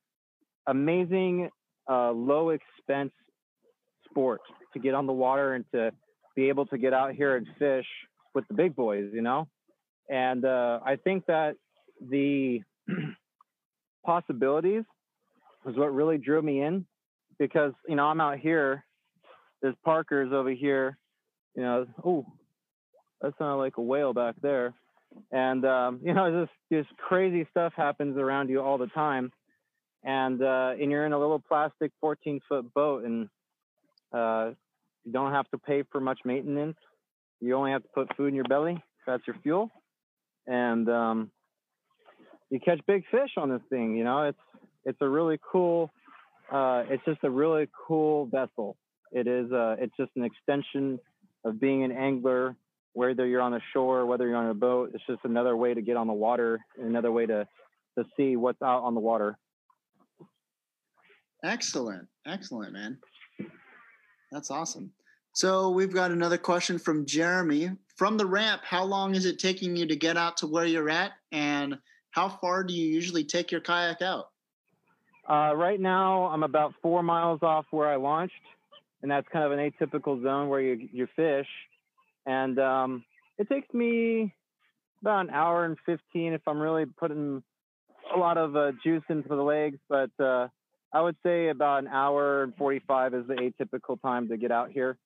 amazing, 0.67 1.49
uh, 1.89 2.11
low 2.11 2.49
expense 2.49 3.13
sport 4.15 4.41
to 4.73 4.79
get 4.79 4.93
on 4.93 5.05
the 5.05 5.13
water 5.13 5.53
and 5.53 5.65
to 5.73 5.91
be 6.35 6.47
able 6.47 6.65
to 6.67 6.77
get 6.77 6.93
out 6.93 7.13
here 7.13 7.35
and 7.35 7.47
fish 7.59 7.85
with 8.33 8.47
the 8.47 8.53
big 8.53 8.75
boys, 8.75 9.09
you 9.13 9.21
know? 9.21 9.47
And 10.09 10.45
uh, 10.45 10.79
I 10.85 10.95
think 10.95 11.25
that 11.25 11.55
the 12.09 12.61
possibilities 14.05 14.83
was 15.65 15.75
what 15.75 15.93
really 15.93 16.17
drew 16.17 16.41
me 16.41 16.61
in 16.61 16.85
because, 17.39 17.73
you 17.87 17.95
know, 17.95 18.05
I'm 18.05 18.21
out 18.21 18.39
here, 18.39 18.85
there's 19.61 19.75
Parker's 19.83 20.31
over 20.31 20.51
here, 20.51 20.97
you 21.55 21.63
know, 21.63 21.85
oh, 22.05 22.25
that 23.21 23.33
sounded 23.37 23.57
like 23.57 23.77
a 23.77 23.81
whale 23.81 24.13
back 24.13 24.35
there. 24.41 24.73
And, 25.31 25.65
um, 25.65 25.99
you 26.03 26.13
know, 26.13 26.41
this, 26.41 26.49
this 26.69 26.85
crazy 26.97 27.47
stuff 27.51 27.73
happens 27.75 28.17
around 28.17 28.49
you 28.49 28.61
all 28.61 28.77
the 28.77 28.87
time. 28.87 29.31
And, 30.03 30.41
uh, 30.41 30.73
and 30.79 30.91
you're 30.91 31.05
in 31.05 31.13
a 31.13 31.19
little 31.19 31.39
plastic 31.39 31.91
14 31.99 32.39
foot 32.47 32.71
boat 32.73 33.05
and, 33.05 33.27
uh, 34.15 34.51
you 35.03 35.11
don't 35.11 35.31
have 35.31 35.49
to 35.51 35.57
pay 35.57 35.83
for 35.91 35.99
much 35.99 36.19
maintenance 36.25 36.77
you 37.41 37.55
only 37.55 37.71
have 37.71 37.83
to 37.83 37.89
put 37.93 38.15
food 38.15 38.27
in 38.27 38.35
your 38.35 38.45
belly. 38.45 38.81
That's 39.05 39.23
your 39.27 39.35
fuel, 39.43 39.71
and 40.47 40.89
um, 40.89 41.31
you 42.49 42.59
catch 42.59 42.79
big 42.87 43.03
fish 43.11 43.31
on 43.37 43.49
this 43.49 43.61
thing. 43.69 43.95
You 43.95 44.03
know, 44.03 44.23
it's 44.23 44.39
it's 44.85 44.97
a 45.01 45.07
really 45.07 45.39
cool. 45.51 45.91
Uh, 46.51 46.83
it's 46.89 47.03
just 47.05 47.19
a 47.23 47.29
really 47.29 47.67
cool 47.87 48.25
vessel. 48.27 48.77
It 49.11 49.27
is. 49.27 49.51
Uh, 49.51 49.75
it's 49.79 49.93
just 49.97 50.11
an 50.15 50.23
extension 50.23 50.99
of 51.43 51.59
being 51.59 51.83
an 51.83 51.91
angler. 51.91 52.55
Whether 52.93 53.27
you're 53.27 53.41
on 53.41 53.51
the 53.51 53.61
shore, 53.73 54.05
whether 54.05 54.25
you're 54.25 54.37
on 54.37 54.49
a 54.49 54.53
boat, 54.53 54.91
it's 54.93 55.03
just 55.05 55.19
another 55.25 55.57
way 55.57 55.73
to 55.73 55.81
get 55.81 55.97
on 55.97 56.07
the 56.07 56.13
water, 56.13 56.59
another 56.81 57.11
way 57.11 57.25
to 57.25 57.47
to 57.97 58.05
see 58.17 58.37
what's 58.37 58.61
out 58.61 58.83
on 58.83 58.93
the 58.93 59.01
water. 59.01 59.37
Excellent, 61.43 62.07
excellent, 62.25 62.73
man. 62.73 62.97
That's 64.35 64.51
awesome. 64.51 64.91
So 65.31 65.69
we've 65.69 65.93
got 65.93 66.11
another 66.11 66.37
question 66.37 66.77
from 66.77 67.05
Jeremy. 67.05 67.71
From 67.95 68.17
the 68.17 68.25
ramp, 68.25 68.63
how 68.65 68.83
long 68.83 69.15
is 69.15 69.25
it 69.25 69.39
taking 69.39 69.77
you 69.77 69.85
to 69.85 69.95
get 69.95 70.17
out 70.17 70.35
to 70.37 70.47
where 70.47 70.65
you're 70.65 70.89
at? 70.89 71.13
And 71.31 71.77
how 72.11 72.27
far 72.27 72.61
do 72.61 72.73
you 72.73 72.85
usually 72.85 73.23
take 73.23 73.49
your 73.49 73.61
kayak 73.61 74.01
out? 74.01 74.31
Uh, 75.29 75.53
right 75.55 75.79
now, 75.79 76.25
I'm 76.25 76.43
about 76.43 76.73
four 76.81 77.01
miles 77.01 77.39
off 77.43 77.65
where 77.71 77.87
I 77.87 77.95
launched, 77.95 78.33
and 79.01 79.09
that's 79.09 79.25
kind 79.31 79.45
of 79.45 79.57
an 79.57 79.71
atypical 79.71 80.21
zone 80.21 80.49
where 80.49 80.59
you, 80.59 80.89
you 80.91 81.07
fish. 81.15 81.47
And 82.25 82.59
um, 82.59 83.05
it 83.37 83.47
takes 83.47 83.73
me 83.73 84.33
about 84.99 85.21
an 85.21 85.29
hour 85.29 85.63
and 85.63 85.77
15 85.85 86.33
if 86.33 86.41
I'm 86.45 86.59
really 86.59 86.85
putting 86.85 87.41
a 88.13 88.19
lot 88.19 88.37
of 88.37 88.57
uh, 88.57 88.73
juice 88.83 89.03
into 89.07 89.29
the 89.29 89.35
legs. 89.35 89.77
But 89.87 90.11
uh, 90.19 90.49
I 90.95 91.01
would 91.01 91.17
say 91.23 91.49
about 91.49 91.83
an 91.83 91.89
hour 91.89 92.43
and 92.43 92.55
45 92.55 93.13
is 93.15 93.27
the 93.27 93.33
atypical 93.33 94.01
time 94.01 94.29
to 94.29 94.37
get 94.37 94.49
out 94.49 94.71
here. 94.71 94.97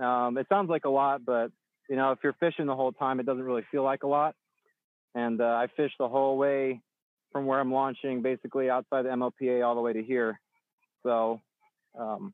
Um, 0.00 0.38
it 0.38 0.46
sounds 0.48 0.70
like 0.70 0.84
a 0.84 0.90
lot, 0.90 1.24
but 1.24 1.50
you 1.90 1.96
know, 1.96 2.12
if 2.12 2.20
you're 2.22 2.36
fishing 2.38 2.66
the 2.66 2.76
whole 2.76 2.92
time, 2.92 3.18
it 3.18 3.26
doesn't 3.26 3.42
really 3.42 3.64
feel 3.72 3.82
like 3.82 4.04
a 4.04 4.06
lot. 4.06 4.36
And 5.16 5.40
uh, 5.40 5.44
I 5.44 5.66
fished 5.76 5.96
the 5.98 6.08
whole 6.08 6.38
way 6.38 6.80
from 7.32 7.46
where 7.46 7.58
I'm 7.58 7.72
launching, 7.72 8.22
basically 8.22 8.70
outside 8.70 9.02
the 9.04 9.08
MLPA 9.08 9.66
all 9.66 9.74
the 9.74 9.80
way 9.80 9.92
to 9.92 10.04
here. 10.04 10.38
So 11.02 11.40
um, 11.98 12.32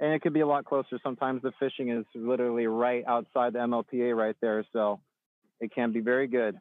and 0.00 0.12
it 0.12 0.20
could 0.20 0.32
be 0.32 0.40
a 0.40 0.46
lot 0.48 0.64
closer. 0.64 0.98
Sometimes 1.00 1.42
the 1.42 1.52
fishing 1.60 1.90
is 1.90 2.04
literally 2.16 2.66
right 2.66 3.04
outside 3.06 3.52
the 3.52 3.60
MLPA 3.60 4.16
right 4.16 4.36
there, 4.40 4.64
so 4.72 4.98
it 5.60 5.72
can 5.72 5.92
be 5.92 6.00
very 6.00 6.26
good. 6.26 6.58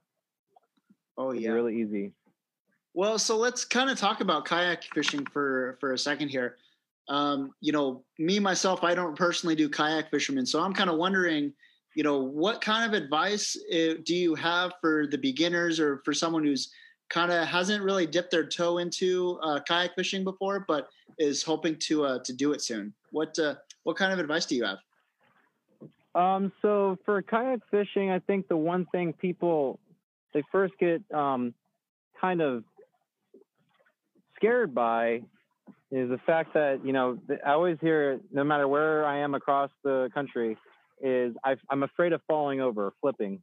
Oh 1.17 1.31
It's 1.31 1.41
yeah. 1.41 1.49
really 1.49 1.81
easy. 1.81 2.13
Well, 2.93 3.17
so 3.17 3.37
let's 3.37 3.65
kind 3.65 3.89
of 3.89 3.97
talk 3.97 4.21
about 4.21 4.45
kayak 4.45 4.83
fishing 4.93 5.25
for 5.25 5.77
for 5.79 5.93
a 5.93 5.97
second 5.97 6.29
here. 6.29 6.57
Um, 7.09 7.53
you 7.59 7.71
know, 7.71 8.03
me 8.19 8.39
myself, 8.39 8.83
I 8.83 8.93
don't 8.93 9.15
personally 9.15 9.55
do 9.55 9.67
kayak 9.67 10.09
fishermen, 10.11 10.45
so 10.45 10.61
I'm 10.61 10.73
kind 10.73 10.89
of 10.89 10.97
wondering, 10.97 11.53
you 11.95 12.03
know, 12.03 12.19
what 12.19 12.61
kind 12.61 12.85
of 12.85 13.01
advice 13.01 13.57
uh, 13.73 13.95
do 14.05 14.15
you 14.15 14.35
have 14.35 14.73
for 14.79 15.07
the 15.07 15.17
beginners 15.17 15.79
or 15.79 16.01
for 16.05 16.13
someone 16.13 16.43
who's 16.43 16.71
kind 17.09 17.31
of 17.31 17.47
hasn't 17.47 17.83
really 17.83 18.05
dipped 18.05 18.31
their 18.31 18.45
toe 18.45 18.77
into 18.77 19.39
uh, 19.43 19.59
kayak 19.67 19.95
fishing 19.95 20.23
before, 20.23 20.63
but 20.67 20.89
is 21.17 21.43
hoping 21.43 21.75
to 21.79 22.05
uh, 22.05 22.19
to 22.23 22.31
do 22.31 22.53
it 22.53 22.61
soon? 22.61 22.93
What 23.11 23.37
uh, 23.39 23.55
what 23.83 23.97
kind 23.97 24.13
of 24.13 24.19
advice 24.19 24.45
do 24.45 24.55
you 24.55 24.65
have? 24.65 24.77
Um, 26.15 26.51
so 26.61 26.99
for 27.05 27.21
kayak 27.23 27.61
fishing, 27.71 28.11
I 28.11 28.19
think 28.19 28.47
the 28.47 28.57
one 28.57 28.85
thing 28.91 29.13
people 29.13 29.79
they 30.33 30.43
first 30.51 30.73
get 30.79 31.01
um, 31.11 31.53
kind 32.19 32.41
of 32.41 32.63
scared 34.43 34.75
by 34.75 35.21
is 35.91 36.09
the 36.09 36.19
fact 36.25 36.53
that 36.53 36.81
you 36.83 36.91
know 36.91 37.17
I 37.45 37.51
always 37.51 37.77
hear 37.79 38.19
no 38.31 38.43
matter 38.43 38.67
where 38.67 39.05
I 39.05 39.19
am 39.19 39.35
across 39.35 39.69
the 39.83 40.09
country 40.13 40.57
is 41.01 41.35
i 41.43 41.55
I'm 41.69 41.83
afraid 41.83 42.13
of 42.13 42.21
falling 42.27 42.61
over, 42.61 42.93
flipping, 43.01 43.41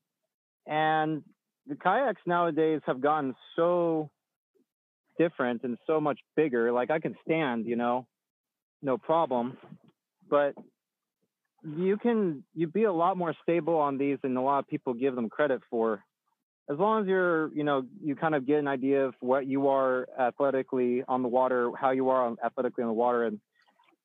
and 0.66 1.22
the 1.66 1.76
kayaks 1.76 2.20
nowadays 2.26 2.80
have 2.86 3.00
gotten 3.00 3.34
so 3.56 4.10
different 5.18 5.62
and 5.64 5.78
so 5.86 6.00
much 6.00 6.18
bigger. 6.36 6.72
Like 6.72 6.90
I 6.90 6.98
can 6.98 7.14
stand, 7.24 7.66
you 7.66 7.76
know, 7.76 8.06
no 8.82 8.98
problem, 8.98 9.56
but 10.28 10.54
you 11.62 11.96
can 11.96 12.42
you 12.54 12.66
be 12.66 12.84
a 12.84 12.92
lot 12.92 13.16
more 13.16 13.34
stable 13.42 13.76
on 13.76 13.96
these 13.98 14.18
than 14.22 14.36
a 14.36 14.42
lot 14.42 14.58
of 14.60 14.68
people 14.68 14.94
give 14.94 15.14
them 15.14 15.28
credit 15.28 15.60
for 15.70 16.02
as 16.70 16.78
long 16.78 17.02
as 17.02 17.08
you're 17.08 17.52
you 17.52 17.64
know 17.64 17.82
you 18.02 18.14
kind 18.14 18.34
of 18.34 18.46
get 18.46 18.58
an 18.58 18.68
idea 18.68 19.04
of 19.04 19.14
what 19.20 19.46
you 19.46 19.68
are 19.68 20.06
athletically 20.18 21.02
on 21.08 21.22
the 21.22 21.28
water 21.28 21.70
how 21.78 21.90
you 21.90 22.08
are 22.08 22.34
athletically 22.44 22.82
on 22.82 22.88
the 22.88 22.94
water 22.94 23.24
and 23.24 23.40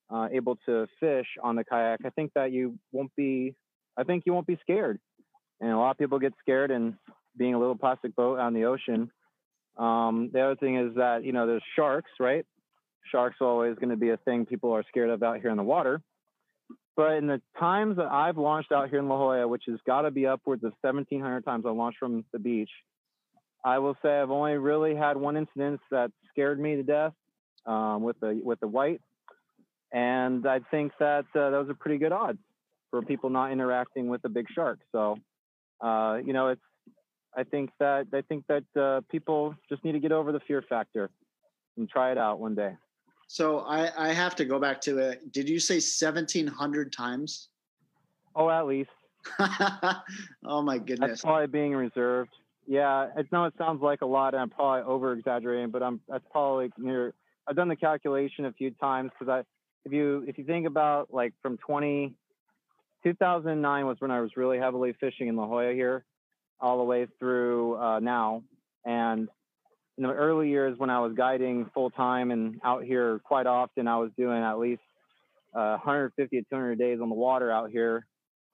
uh, 0.10 0.27
able 0.31 0.57
to 0.65 0.88
fish 1.00 1.27
on 1.43 1.55
the 1.55 1.63
kayak 1.63 2.00
i 2.05 2.10
think 2.10 2.31
that 2.34 2.51
you 2.51 2.77
won't 2.91 3.15
be 3.15 3.55
i 3.98 4.03
think 4.03 4.24
you 4.25 4.34
won't 4.34 4.48
be 4.48 4.57
scared. 4.62 5.00
And 5.62 5.72
a 5.72 5.77
lot 5.77 5.91
of 5.91 5.98
people 5.98 6.19
get 6.19 6.34
scared 6.41 6.69
in 6.69 6.98
being 7.38 7.53
a 7.53 7.60
little 7.60 7.77
plastic 7.77 8.13
boat 8.15 8.39
on 8.39 8.53
the 8.53 8.65
ocean. 8.65 9.10
Um, 9.77 10.29
the 10.34 10.41
other 10.41 10.55
thing 10.57 10.75
is 10.77 10.95
that 10.95 11.24
you 11.24 11.31
know 11.31 11.48
there's 11.48 11.63
sharks 11.75 12.12
right? 12.19 12.45
Sharks 13.12 13.38
are 13.39 13.48
always 13.48 13.75
going 13.75 13.89
to 13.89 13.95
be 13.95 14.10
a 14.10 14.17
thing 14.17 14.45
people 14.45 14.72
are 14.74 14.84
scared 14.88 15.10
of 15.10 15.22
out 15.24 15.39
here 15.39 15.51
in 15.51 15.57
the 15.57 15.63
water 15.63 16.01
but 16.96 17.14
in 17.14 17.28
the 17.28 17.42
times 17.60 17.98
that 17.98 18.12
I've 18.12 18.38
launched 18.38 18.72
out 18.72 18.90
here 18.90 19.00
in 19.00 19.10
La 19.10 19.18
Jolla, 19.18 19.48
which 19.48 19.64
has 19.68 19.80
got 19.86 20.02
to 20.02 20.12
be 20.12 20.25
upwards 20.25 20.64
of 20.64 20.74
1,700 20.82 21.44
times 21.44 21.66
I 21.66 21.72
launched 21.72 22.00
from 22.00 22.24
the 22.32 22.40
beach, 22.40 22.70
I 23.64 23.80
will 23.80 23.98
say 24.02 24.10
I've 24.10 24.32
only 24.32 24.54
really 24.54 24.96
had 24.96 25.18
one 25.18 25.38
incident 25.38 25.82
that 25.92 26.12
scared 26.30 26.60
me 26.60 26.75
to 26.75 26.84
death 26.84 27.14
um, 27.66 28.04
with 28.04 28.20
the 28.20 28.40
with 28.44 28.60
the 28.60 28.68
white, 28.68 29.02
and 29.92 30.48
I 30.48 30.60
think 30.72 30.92
that 31.00 31.25
uh, 31.36 31.50
those 31.50 31.70
are 31.70 31.74
pretty 31.74 31.98
good 31.98 32.12
odds 32.12 32.39
for 32.91 33.02
people 33.02 33.30
not 33.30 33.52
interacting 33.52 34.08
with 34.08 34.24
a 34.24 34.30
big 34.30 34.46
shark. 34.54 34.80
So, 34.91 35.17
uh, 35.82 36.19
you 36.24 36.32
know, 36.32 36.50
it's 36.50 36.62
I 37.36 37.43
think 37.43 37.72
that 37.80 38.08
I 38.13 38.22
think 38.22 38.46
that 38.48 38.63
uh, 38.80 39.02
people 39.12 39.56
just 39.67 39.84
need 39.84 39.93
to 39.93 40.00
get 40.00 40.12
over 40.12 40.32
the 40.32 40.39
fear 40.48 40.62
factor 40.62 41.10
and 41.76 41.89
try 41.89 42.12
it 42.12 42.17
out 42.17 42.39
one 42.39 42.56
day. 42.56 42.76
So 43.28 43.60
I, 43.60 44.10
I 44.10 44.14
have 44.14 44.36
to 44.36 44.46
go 44.46 44.60
back 44.60 44.82
to 44.82 45.00
it. 45.00 45.32
Did 45.32 45.50
you 45.50 45.60
say 45.60 45.76
1700 45.76 46.94
times? 46.94 47.50
Oh, 48.36 48.50
at 48.50 48.68
least. 48.68 48.90
oh 50.46 50.62
my 50.62 50.78
goodness. 50.78 51.10
That's 51.10 51.22
probably 51.22 51.48
being 51.48 51.74
reserved. 51.74 52.32
Yeah, 52.68 53.08
I 53.16 53.24
know 53.32 53.46
it 53.46 53.54
sounds 53.58 53.82
like 53.82 54.02
a 54.02 54.06
lot, 54.06 54.34
and 54.34 54.42
I'm 54.42 54.50
probably 54.50 54.82
over 54.82 55.14
exaggerating, 55.14 55.70
but 55.70 55.84
I'm 55.84 56.00
that's 56.08 56.26
probably 56.32 56.72
near. 56.78 57.14
I've 57.48 57.56
done 57.56 57.68
the 57.68 57.76
calculation 57.76 58.46
a 58.46 58.54
few 58.54 58.72
times 58.72 59.12
because 59.18 59.32
I, 59.32 59.40
if 59.86 59.94
you 59.94 60.26
if 60.28 60.38
you 60.38 60.44
think 60.46 60.66
about 60.66 61.14
like 61.14 61.34
from 61.44 61.58
20, 61.58 62.16
2009 63.04 63.86
was 63.86 63.98
when 64.00 64.10
I 64.10 64.20
was 64.20 64.32
really 64.36 64.58
heavily 64.58 64.96
fishing 65.00 65.28
in 65.28 65.36
La 65.36 65.46
Jolla 65.46 65.74
here, 65.74 66.06
all 66.60 66.80
the 66.80 66.84
way 66.84 67.06
through 67.20 67.78
uh, 67.78 68.00
now, 68.00 68.42
and 68.84 69.30
in 69.97 70.03
the 70.03 70.12
early 70.12 70.49
years 70.49 70.77
when 70.77 70.89
I 70.89 70.99
was 70.99 71.13
guiding 71.15 71.69
full 71.73 71.89
time 71.89 72.31
and 72.31 72.60
out 72.63 72.84
here 72.84 73.19
quite 73.23 73.47
often, 73.47 73.88
I 73.88 73.97
was 73.97 74.12
doing 74.17 74.43
at 74.43 74.60
least 74.60 74.81
uh, 75.55 75.79
150 75.79 76.38
to 76.38 76.45
200 76.49 76.77
days 76.77 76.99
on 77.01 77.10
the 77.10 77.15
water 77.15 77.51
out 77.51 77.69
here. 77.69 78.05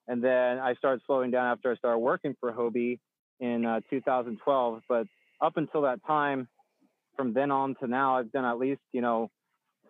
And 0.07 0.23
then 0.23 0.59
I 0.59 0.75
started 0.75 1.01
slowing 1.05 1.31
down 1.31 1.47
after 1.47 1.71
I 1.71 1.75
started 1.75 1.99
working 1.99 2.35
for 2.39 2.51
Hobie 2.51 2.99
in 3.39 3.65
uh, 3.65 3.81
2012. 3.89 4.81
But 4.87 5.07
up 5.41 5.57
until 5.57 5.81
that 5.83 5.99
time, 6.05 6.47
from 7.15 7.33
then 7.33 7.49
on 7.49 7.75
to 7.81 7.87
now, 7.87 8.17
I've 8.17 8.31
done 8.31 8.45
at 8.45 8.59
least, 8.59 8.81
you 8.93 9.01
know, 9.01 9.29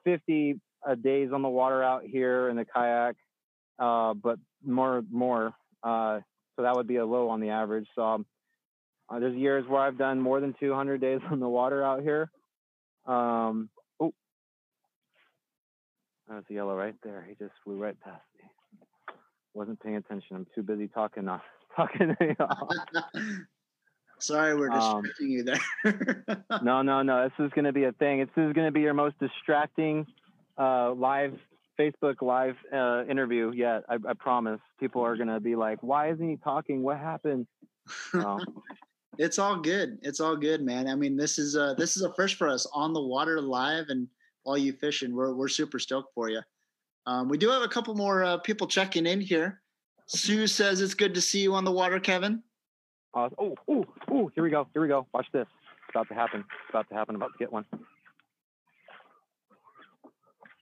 50 0.05 0.59
uh, 0.87 0.95
days 0.95 1.29
on 1.33 1.41
the 1.41 1.49
water 1.49 1.83
out 1.83 2.03
here 2.03 2.49
in 2.49 2.55
the 2.55 2.65
kayak, 2.65 3.15
uh, 3.77 4.13
but 4.13 4.39
more, 4.65 5.03
more. 5.11 5.53
Uh, 5.83 6.19
so 6.55 6.63
that 6.63 6.75
would 6.75 6.87
be 6.87 6.97
a 6.97 7.05
low 7.05 7.29
on 7.29 7.39
the 7.41 7.49
average. 7.49 7.87
So 7.95 8.03
um, 8.03 8.25
uh, 9.11 9.19
there's 9.19 9.35
years 9.35 9.65
where 9.67 9.81
I've 9.81 9.97
done 9.97 10.19
more 10.19 10.39
than 10.39 10.55
200 10.59 11.01
days 11.01 11.19
on 11.31 11.39
the 11.39 11.49
water 11.49 11.83
out 11.83 12.01
here. 12.01 12.31
Um, 13.05 13.69
oh, 13.99 14.13
there's 16.27 16.45
a 16.49 16.53
yellow 16.53 16.75
right 16.75 16.95
there. 17.03 17.25
He 17.27 17.35
just 17.35 17.53
flew 17.63 17.77
right 17.77 17.99
past 17.99 18.21
me. 18.39 18.49
Wasn't 19.53 19.79
paying 19.81 19.97
attention. 19.97 20.35
I'm 20.37 20.47
too 20.55 20.63
busy 20.63 20.87
talking. 20.87 21.27
Uh, 21.27 21.39
talking 21.75 22.15
to 22.19 22.35
y'all. 22.39 22.69
Sorry, 24.19 24.55
we're 24.55 24.69
Um, 24.69 25.01
distracting 25.01 25.31
you 25.31 25.43
there. 25.43 26.43
no, 26.61 26.83
no, 26.83 27.01
no. 27.01 27.23
This 27.23 27.45
is 27.45 27.51
going 27.53 27.65
to 27.65 27.73
be 27.73 27.85
a 27.85 27.91
thing. 27.91 28.19
This 28.19 28.29
is 28.37 28.53
going 28.53 28.67
to 28.67 28.71
be 28.71 28.81
your 28.81 28.93
most 28.93 29.17
distracting 29.19 30.05
uh, 30.59 30.93
live 30.93 31.33
Facebook 31.79 32.21
live 32.21 32.55
uh, 32.71 33.03
interview 33.09 33.51
yet. 33.51 33.83
I, 33.89 33.95
I 34.07 34.13
promise. 34.13 34.59
People 34.79 35.01
are 35.01 35.15
going 35.15 35.29
to 35.29 35.39
be 35.39 35.55
like, 35.55 35.81
"Why 35.81 36.11
isn't 36.11 36.29
he 36.29 36.37
talking? 36.37 36.83
What 36.83 36.97
happened?" 36.99 37.47
It's 39.17 39.39
all 39.39 39.57
good. 39.57 39.97
It's 40.01 40.19
all 40.19 40.35
good, 40.35 40.61
man. 40.61 40.87
I 40.87 40.95
mean, 40.95 41.17
this 41.17 41.37
is 41.37 41.55
a 41.55 41.75
this 41.77 41.97
is 41.97 42.03
a 42.03 42.13
first 42.13 42.35
for 42.35 42.47
us 42.47 42.65
on 42.73 42.93
the 42.93 43.01
water 43.01 43.41
live 43.41 43.85
and 43.89 44.07
all 44.43 44.57
you 44.57 44.73
fishing. 44.73 45.15
We're 45.15 45.33
we're 45.33 45.47
super 45.47 45.79
stoked 45.79 46.13
for 46.13 46.29
you. 46.29 46.41
Um, 47.05 47.27
we 47.29 47.37
do 47.37 47.49
have 47.49 47.63
a 47.63 47.67
couple 47.67 47.95
more 47.95 48.23
uh, 48.23 48.37
people 48.37 48.67
checking 48.67 49.05
in 49.05 49.21
here. 49.21 49.61
Sue 50.05 50.47
says 50.47 50.81
it's 50.81 50.93
good 50.93 51.13
to 51.15 51.21
see 51.21 51.41
you 51.41 51.53
on 51.53 51.65
the 51.65 51.71
water, 51.71 51.99
Kevin. 51.99 52.43
uh, 53.13 53.29
oh, 53.37 53.55
oh, 53.67 53.85
oh! 54.09 54.31
Here 54.35 54.43
we 54.43 54.49
go. 54.49 54.67
Here 54.73 54.81
we 54.81 54.87
go. 54.87 55.07
Watch 55.13 55.27
this. 55.33 55.47
It's 55.47 55.95
about 55.95 56.07
to 56.09 56.13
happen. 56.13 56.41
It's 56.41 56.69
about 56.69 56.87
to 56.89 56.95
happen. 56.95 57.15
about 57.15 57.31
to 57.33 57.37
get 57.39 57.51
one. 57.51 57.65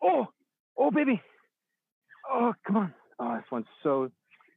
Oh, 0.04 0.28
oh, 0.78 0.92
baby. 0.92 1.22
Oh, 2.32 2.54
come 2.66 2.78
on. 2.78 2.94
Oh, 3.20 3.36
this 3.36 3.46
one's 3.52 3.66
so. 3.84 4.10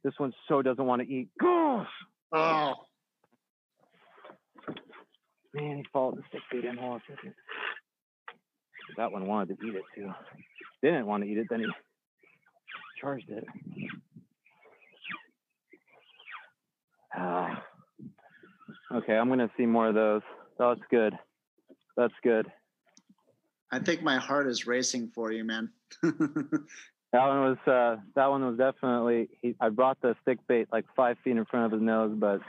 This 0.03 0.13
one 0.17 0.33
so 0.47 0.61
doesn't 0.61 0.85
want 0.85 1.01
to 1.01 1.07
eat. 1.07 1.29
Gosh. 1.39 1.87
Oh, 2.33 2.73
Man, 5.53 5.77
he 5.77 5.85
followed 5.93 6.17
the 6.17 6.23
stick 6.29 6.41
bait 6.51 6.65
in. 6.65 6.77
Hold 6.77 6.93
on 6.93 6.97
a 7.07 7.15
second. 7.15 7.33
That 8.97 9.11
one 9.11 9.27
wanted 9.27 9.59
to 9.59 9.65
eat 9.67 9.75
it 9.75 9.83
too. 9.95 10.11
Didn't 10.81 11.05
want 11.05 11.23
to 11.23 11.29
eat 11.29 11.37
it, 11.37 11.47
then 11.49 11.61
he 11.61 11.67
charged 12.99 13.29
it. 13.29 13.45
Ah. 17.15 17.63
Okay, 18.91 19.15
I'm 19.15 19.29
gonna 19.29 19.49
see 19.57 19.65
more 19.65 19.87
of 19.87 19.95
those. 19.95 20.21
That's 20.57 20.79
good. 20.89 21.13
That's 21.95 22.13
good. 22.23 22.51
I 23.71 23.79
think 23.79 24.03
my 24.03 24.17
heart 24.17 24.47
is 24.47 24.67
racing 24.67 25.09
for 25.13 25.31
you, 25.31 25.43
man. 25.43 25.71
That 27.13 27.27
one 27.27 27.41
was 27.41 27.57
uh, 27.67 28.01
that 28.15 28.25
one 28.31 28.43
was 28.43 28.57
definitely. 28.57 29.29
He, 29.43 29.53
I 29.61 29.69
brought 29.69 30.01
the 30.01 30.15
stick 30.23 30.39
bait 30.47 30.67
like 30.71 30.85
five 30.95 31.17
feet 31.23 31.37
in 31.37 31.45
front 31.45 31.67
of 31.67 31.71
his 31.73 31.81
nose, 31.85 32.11
but 32.17 32.39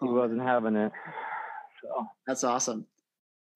he 0.00 0.08
Oh, 0.08 0.14
wasn't 0.14 0.40
having 0.40 0.74
it. 0.74 0.90
So 1.82 2.06
That's 2.26 2.44
awesome. 2.44 2.86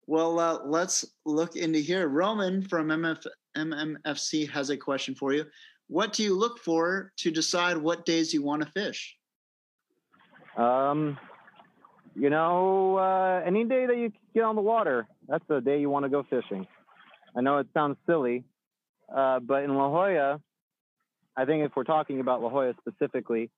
Well, 0.07 0.39
uh, 0.39 0.59
let's 0.65 1.05
look 1.25 1.57
into 1.57 1.79
here. 1.79 2.09
Roman 2.09 2.63
from 2.63 2.89
MF, 2.89 3.27
MMFC 3.57 4.51
has 4.51 4.71
a 4.71 4.77
question 4.77 5.15
for 5.15 5.33
you. 5.33 5.45
What 5.89 6.13
do 6.13 6.23
you 6.23 6.37
look 6.37 6.59
for 6.59 7.13
to 7.19 7.31
decide 7.31 7.77
what 7.77 8.05
days 8.05 8.33
you 8.33 8.43
want 8.43 8.63
to 8.63 8.71
fish? 8.71 9.17
Um, 10.57 11.19
you 12.15 12.31
know, 12.31 12.97
uh, 12.97 13.43
any 13.45 13.65
day 13.65 13.87
that 13.87 13.97
you 13.97 14.13
get 14.35 14.45
on 14.45 14.57
the 14.57 14.63
water, 14.63 15.07
that's 15.29 15.45
the 15.49 15.61
day 15.61 15.81
you 15.81 15.91
want 15.91 16.05
to 16.05 16.09
go 16.09 16.23
fishing. 16.23 16.67
I 17.37 17.41
know 17.41 17.59
it 17.59 17.67
sounds 17.75 17.97
silly, 18.07 18.45
uh, 19.15 19.41
but 19.41 19.65
in 19.65 19.75
La 19.75 19.89
Jolla, 19.89 20.41
I 21.37 21.45
think 21.45 21.65
if 21.65 21.73
we're 21.75 21.85
talking 21.85 22.21
about 22.21 22.43
La 22.43 22.51
Jolla 22.51 22.75
specifically, 22.81 23.51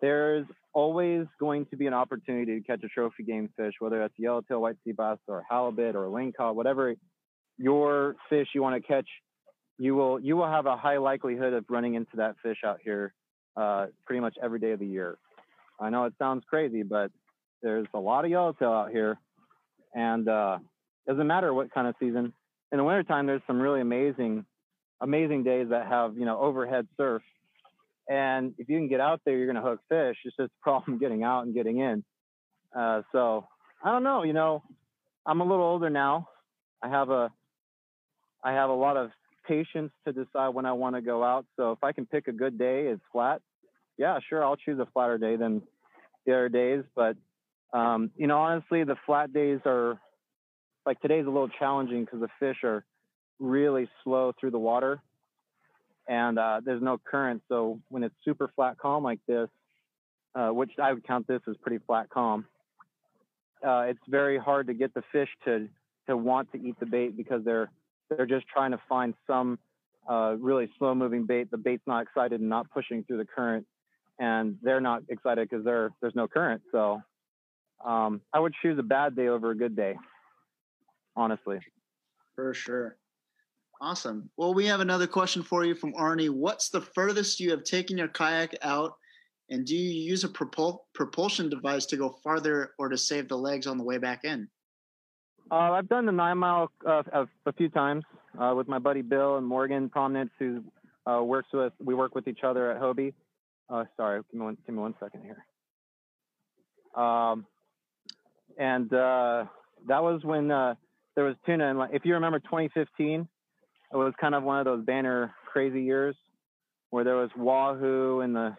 there's 0.00 0.46
always 0.74 1.26
going 1.40 1.66
to 1.66 1.76
be 1.76 1.86
an 1.86 1.94
opportunity 1.94 2.60
to 2.60 2.66
catch 2.66 2.82
a 2.84 2.88
trophy 2.88 3.22
game 3.22 3.50
fish, 3.56 3.74
whether 3.78 3.98
that's 3.98 4.14
yellowtail, 4.16 4.60
white 4.60 4.76
sea 4.84 4.92
bass, 4.92 5.18
or 5.26 5.44
halibut, 5.48 5.96
or 5.96 6.04
lingcod, 6.04 6.54
whatever 6.54 6.94
your 7.56 8.16
fish 8.28 8.48
you 8.54 8.62
want 8.62 8.80
to 8.80 8.86
catch 8.86 9.06
you 9.78 9.94
will 9.94 10.20
you 10.20 10.36
will 10.36 10.48
have 10.48 10.66
a 10.66 10.76
high 10.76 10.98
likelihood 10.98 11.52
of 11.52 11.64
running 11.68 11.94
into 11.94 12.16
that 12.16 12.34
fish 12.42 12.58
out 12.64 12.78
here 12.82 13.14
uh, 13.56 13.86
pretty 14.04 14.20
much 14.20 14.36
every 14.42 14.58
day 14.58 14.72
of 14.72 14.80
the 14.80 14.86
year. 14.86 15.16
I 15.80 15.90
know 15.90 16.04
it 16.04 16.14
sounds 16.18 16.42
crazy, 16.48 16.82
but 16.82 17.10
there's 17.62 17.86
a 17.94 17.98
lot 17.98 18.24
of 18.24 18.30
yellowtail 18.30 18.72
out 18.72 18.90
here, 18.90 19.18
and 19.94 20.28
uh, 20.28 20.58
doesn't 21.06 21.26
matter 21.26 21.54
what 21.54 21.72
kind 21.72 21.86
of 21.86 21.94
season. 22.00 22.32
In 22.72 22.78
the 22.78 22.84
wintertime, 22.84 23.26
there's 23.26 23.40
some 23.46 23.60
really 23.60 23.80
amazing, 23.80 24.44
amazing 25.00 25.44
days 25.44 25.68
that 25.70 25.86
have 25.86 26.16
you 26.16 26.24
know 26.24 26.38
overhead 26.38 26.86
surf, 26.96 27.22
and 28.08 28.54
if 28.58 28.68
you 28.68 28.78
can 28.78 28.88
get 28.88 29.00
out 29.00 29.20
there, 29.24 29.36
you're 29.36 29.46
gonna 29.46 29.62
hook 29.62 29.80
fish. 29.88 30.16
It's 30.24 30.36
just 30.36 30.50
a 30.50 30.62
problem 30.62 30.98
getting 31.00 31.22
out 31.22 31.44
and 31.44 31.54
getting 31.54 31.78
in. 31.78 32.04
Uh, 32.76 33.02
so 33.12 33.46
I 33.82 33.92
don't 33.92 34.02
know. 34.02 34.22
You 34.22 34.32
know, 34.32 34.62
I'm 35.26 35.40
a 35.40 35.44
little 35.44 35.64
older 35.64 35.90
now. 35.90 36.28
I 36.82 36.88
have 36.88 37.10
a 37.10 37.30
I 38.42 38.52
have 38.52 38.70
a 38.70 38.74
lot 38.74 38.96
of 38.96 39.10
patience 39.46 39.90
to 40.06 40.12
decide 40.12 40.48
when 40.50 40.66
I 40.66 40.72
want 40.72 40.94
to 40.96 41.02
go 41.02 41.24
out. 41.24 41.46
So 41.56 41.72
if 41.72 41.82
I 41.82 41.92
can 41.92 42.06
pick 42.06 42.28
a 42.28 42.32
good 42.32 42.58
day, 42.58 42.86
it's 42.86 43.02
flat. 43.12 43.40
Yeah, 43.96 44.18
sure, 44.28 44.44
I'll 44.44 44.56
choose 44.56 44.78
a 44.78 44.86
flatter 44.92 45.18
day 45.18 45.36
than 45.36 45.62
the 46.24 46.32
other 46.32 46.48
days. 46.48 46.84
But 46.94 47.16
um, 47.72 48.10
you 48.16 48.26
know, 48.26 48.38
honestly, 48.38 48.84
the 48.84 48.96
flat 49.06 49.32
days 49.32 49.60
are 49.66 49.98
like 50.86 51.00
today's 51.00 51.26
a 51.26 51.30
little 51.30 51.48
challenging 51.58 52.04
because 52.04 52.20
the 52.20 52.28
fish 52.38 52.58
are 52.64 52.84
really 53.38 53.88
slow 54.04 54.32
through 54.38 54.52
the 54.52 54.58
water, 54.58 55.00
and 56.08 56.38
uh, 56.38 56.60
there's 56.64 56.82
no 56.82 56.98
current. 56.98 57.42
So 57.48 57.78
when 57.90 58.02
it's 58.02 58.14
super 58.24 58.50
flat 58.56 58.78
calm 58.78 59.04
like 59.04 59.20
this, 59.28 59.48
uh, 60.34 60.48
which 60.48 60.72
I 60.82 60.92
would 60.92 61.06
count 61.06 61.28
this 61.28 61.40
as 61.48 61.56
pretty 61.58 61.78
flat 61.86 62.08
calm, 62.08 62.46
uh, 63.64 63.86
it's 63.88 64.00
very 64.08 64.38
hard 64.38 64.68
to 64.68 64.74
get 64.74 64.94
the 64.94 65.02
fish 65.12 65.28
to 65.44 65.68
to 66.06 66.16
want 66.16 66.50
to 66.52 66.58
eat 66.58 66.80
the 66.80 66.86
bait 66.86 67.16
because 67.16 67.44
they're 67.44 67.70
they're 68.08 68.26
just 68.26 68.46
trying 68.48 68.70
to 68.70 68.80
find 68.88 69.14
some 69.26 69.58
uh, 70.08 70.36
really 70.38 70.70
slow 70.78 70.94
moving 70.94 71.26
bait. 71.26 71.50
The 71.50 71.58
bait's 71.58 71.86
not 71.86 72.02
excited 72.02 72.40
and 72.40 72.48
not 72.48 72.70
pushing 72.70 73.04
through 73.04 73.18
the 73.18 73.26
current, 73.26 73.66
and 74.18 74.56
they're 74.62 74.80
not 74.80 75.02
excited 75.08 75.48
because 75.48 75.64
there's 75.64 76.14
no 76.14 76.26
current. 76.26 76.62
So 76.72 77.02
um, 77.84 78.22
I 78.32 78.40
would 78.40 78.54
choose 78.62 78.78
a 78.78 78.82
bad 78.82 79.14
day 79.14 79.28
over 79.28 79.50
a 79.50 79.54
good 79.56 79.76
day, 79.76 79.96
honestly. 81.14 81.58
For 82.34 82.54
sure. 82.54 82.96
Awesome. 83.80 84.28
Well, 84.36 84.54
we 84.54 84.66
have 84.66 84.80
another 84.80 85.06
question 85.06 85.42
for 85.42 85.64
you 85.64 85.74
from 85.74 85.92
Arnie. 85.94 86.30
What's 86.30 86.68
the 86.68 86.80
furthest 86.80 87.38
you 87.38 87.50
have 87.50 87.62
taken 87.62 87.96
your 87.96 88.08
kayak 88.08 88.56
out? 88.62 88.94
And 89.50 89.64
do 89.64 89.76
you 89.76 90.02
use 90.02 90.24
a 90.24 90.28
propul- 90.28 90.80
propulsion 90.94 91.48
device 91.48 91.86
to 91.86 91.96
go 91.96 92.18
farther 92.22 92.72
or 92.78 92.88
to 92.88 92.98
save 92.98 93.28
the 93.28 93.38
legs 93.38 93.66
on 93.66 93.78
the 93.78 93.84
way 93.84 93.98
back 93.98 94.24
in? 94.24 94.48
Uh, 95.50 95.72
I've 95.72 95.88
done 95.88 96.06
the 96.06 96.12
nine 96.12 96.38
mile 96.38 96.70
uh, 96.86 97.02
a, 97.46 97.52
few 97.52 97.68
times 97.68 98.04
uh, 98.38 98.52
with 98.54 98.68
my 98.68 98.78
buddy 98.78 99.00
Bill 99.00 99.36
and 99.36 99.46
Morgan 99.46 99.88
Promnitz, 99.88 100.30
who 100.38 100.62
uh, 101.06 101.22
works 101.22 101.48
with. 101.54 101.72
We 101.78 101.94
work 101.94 102.14
with 102.14 102.26
each 102.26 102.40
other 102.42 102.70
at 102.72 102.82
Hobie. 102.82 103.14
Uh, 103.70 103.84
sorry, 103.96 104.20
give 104.30 104.40
me 104.40 104.44
one, 104.44 104.58
give 104.66 104.74
me 104.74 104.82
one 104.82 104.94
second 105.00 105.22
here. 105.22 105.44
Um, 107.02 107.46
and 108.58 108.92
uh, 108.92 109.44
that 109.86 110.02
was 110.02 110.22
when 110.24 110.48
there 110.48 110.76
was 111.24 111.36
tuna. 111.46 111.70
And 111.70 111.94
if 111.94 112.04
you 112.04 112.14
remember 112.14 112.40
2015, 112.40 113.26
it 113.92 113.96
was 113.96 114.12
kind 114.20 114.34
of 114.34 114.42
one 114.42 114.58
of 114.58 114.64
those 114.64 114.84
banner 114.84 115.34
crazy 115.46 115.82
years 115.82 116.16
where 116.90 117.04
there 117.04 117.16
was 117.16 117.30
wahoo 117.36 118.20
in 118.20 118.32
the 118.32 118.56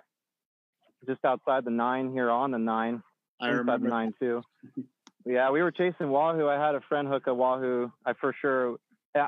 just 1.08 1.24
outside 1.24 1.66
the 1.66 1.72
nine 1.72 2.12
here 2.12 2.30
on 2.30 2.52
the 2.52 2.58
nine. 2.58 3.02
I 3.42 3.50
remember 3.50 3.86
the 3.88 3.90
nine 3.90 4.14
too. 4.20 4.42
Yeah, 5.26 5.52
we 5.52 5.62
were 5.62 5.72
chasing 5.72 6.10
wahoo. 6.10 6.48
I 6.48 6.56
had 6.56 6.76
a 6.76 6.82
friend 6.88 7.08
hook 7.08 7.28
a 7.28 7.34
wahoo. 7.34 7.92
I 8.06 8.14
for 8.14 8.34
sure, 8.42 8.78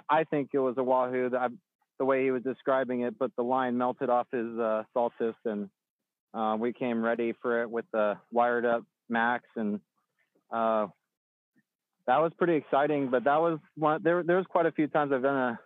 I 0.09 0.23
think 0.23 0.49
it 0.53 0.59
was 0.59 0.75
a 0.77 0.83
wahoo. 0.83 1.29
That 1.29 1.51
the 1.99 2.05
way 2.05 2.23
he 2.23 2.31
was 2.31 2.41
describing 2.41 3.01
it, 3.01 3.19
but 3.19 3.31
the 3.35 3.43
line 3.43 3.77
melted 3.77 4.09
off 4.09 4.27
his 4.31 4.57
uh, 4.57 4.83
Saltist, 4.95 5.35
and 5.45 5.69
uh, 6.33 6.55
we 6.57 6.73
came 6.73 7.03
ready 7.03 7.33
for 7.41 7.61
it 7.61 7.69
with 7.69 7.85
the 7.91 8.17
wired 8.31 8.65
up 8.65 8.83
max, 9.09 9.43
and 9.55 9.79
uh, 10.51 10.87
that 12.07 12.17
was 12.19 12.31
pretty 12.37 12.55
exciting. 12.55 13.09
But 13.11 13.25
that 13.25 13.39
was 13.39 13.59
one. 13.75 14.01
There, 14.01 14.23
there 14.23 14.37
was 14.37 14.45
quite 14.49 14.65
a 14.65 14.71
few 14.71 14.87
times 14.87 15.11
I've 15.13 15.21
done 15.21 15.37
a 15.37 15.59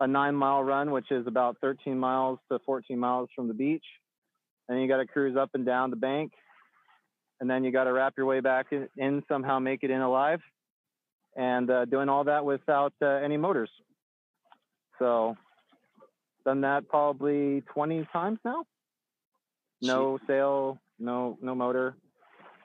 a 0.00 0.06
nine 0.06 0.34
mile 0.34 0.62
run, 0.62 0.90
which 0.90 1.10
is 1.10 1.26
about 1.26 1.56
13 1.60 1.98
miles 1.98 2.38
to 2.50 2.58
14 2.64 2.98
miles 2.98 3.28
from 3.34 3.48
the 3.48 3.54
beach, 3.54 3.84
and 4.68 4.80
you 4.80 4.88
got 4.88 4.98
to 4.98 5.06
cruise 5.06 5.36
up 5.36 5.50
and 5.54 5.64
down 5.66 5.90
the 5.90 5.96
bank 5.96 6.32
and 7.40 7.48
then 7.48 7.64
you 7.64 7.70
got 7.70 7.84
to 7.84 7.92
wrap 7.92 8.14
your 8.16 8.26
way 8.26 8.40
back 8.40 8.66
in, 8.72 8.88
in, 8.96 9.22
somehow, 9.28 9.58
make 9.58 9.82
it 9.82 9.90
in 9.90 10.00
alive, 10.00 10.40
and 11.36 11.70
uh, 11.70 11.84
doing 11.84 12.08
all 12.08 12.24
that 12.24 12.44
without 12.44 12.92
uh, 13.00 13.06
any 13.06 13.36
motors. 13.36 13.70
So, 14.98 15.36
done 16.44 16.62
that 16.62 16.88
probably 16.88 17.62
20 17.72 18.08
times 18.12 18.38
now. 18.44 18.64
No 19.80 20.18
sail, 20.26 20.78
no 20.98 21.38
no 21.40 21.54
motor. 21.54 21.94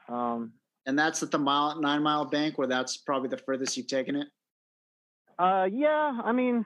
Um, 0.09 0.53
and 0.87 0.97
that's 0.97 1.21
at 1.21 1.29
the 1.29 1.37
mile 1.37 1.79
nine 1.79 2.01
mile 2.01 2.25
bank, 2.25 2.57
where 2.57 2.67
that's 2.67 2.97
probably 2.97 3.29
the 3.29 3.37
furthest 3.37 3.77
you've 3.77 3.85
taken 3.85 4.15
it. 4.15 4.27
Uh, 5.37 5.67
yeah, 5.71 6.19
I 6.23 6.31
mean, 6.31 6.65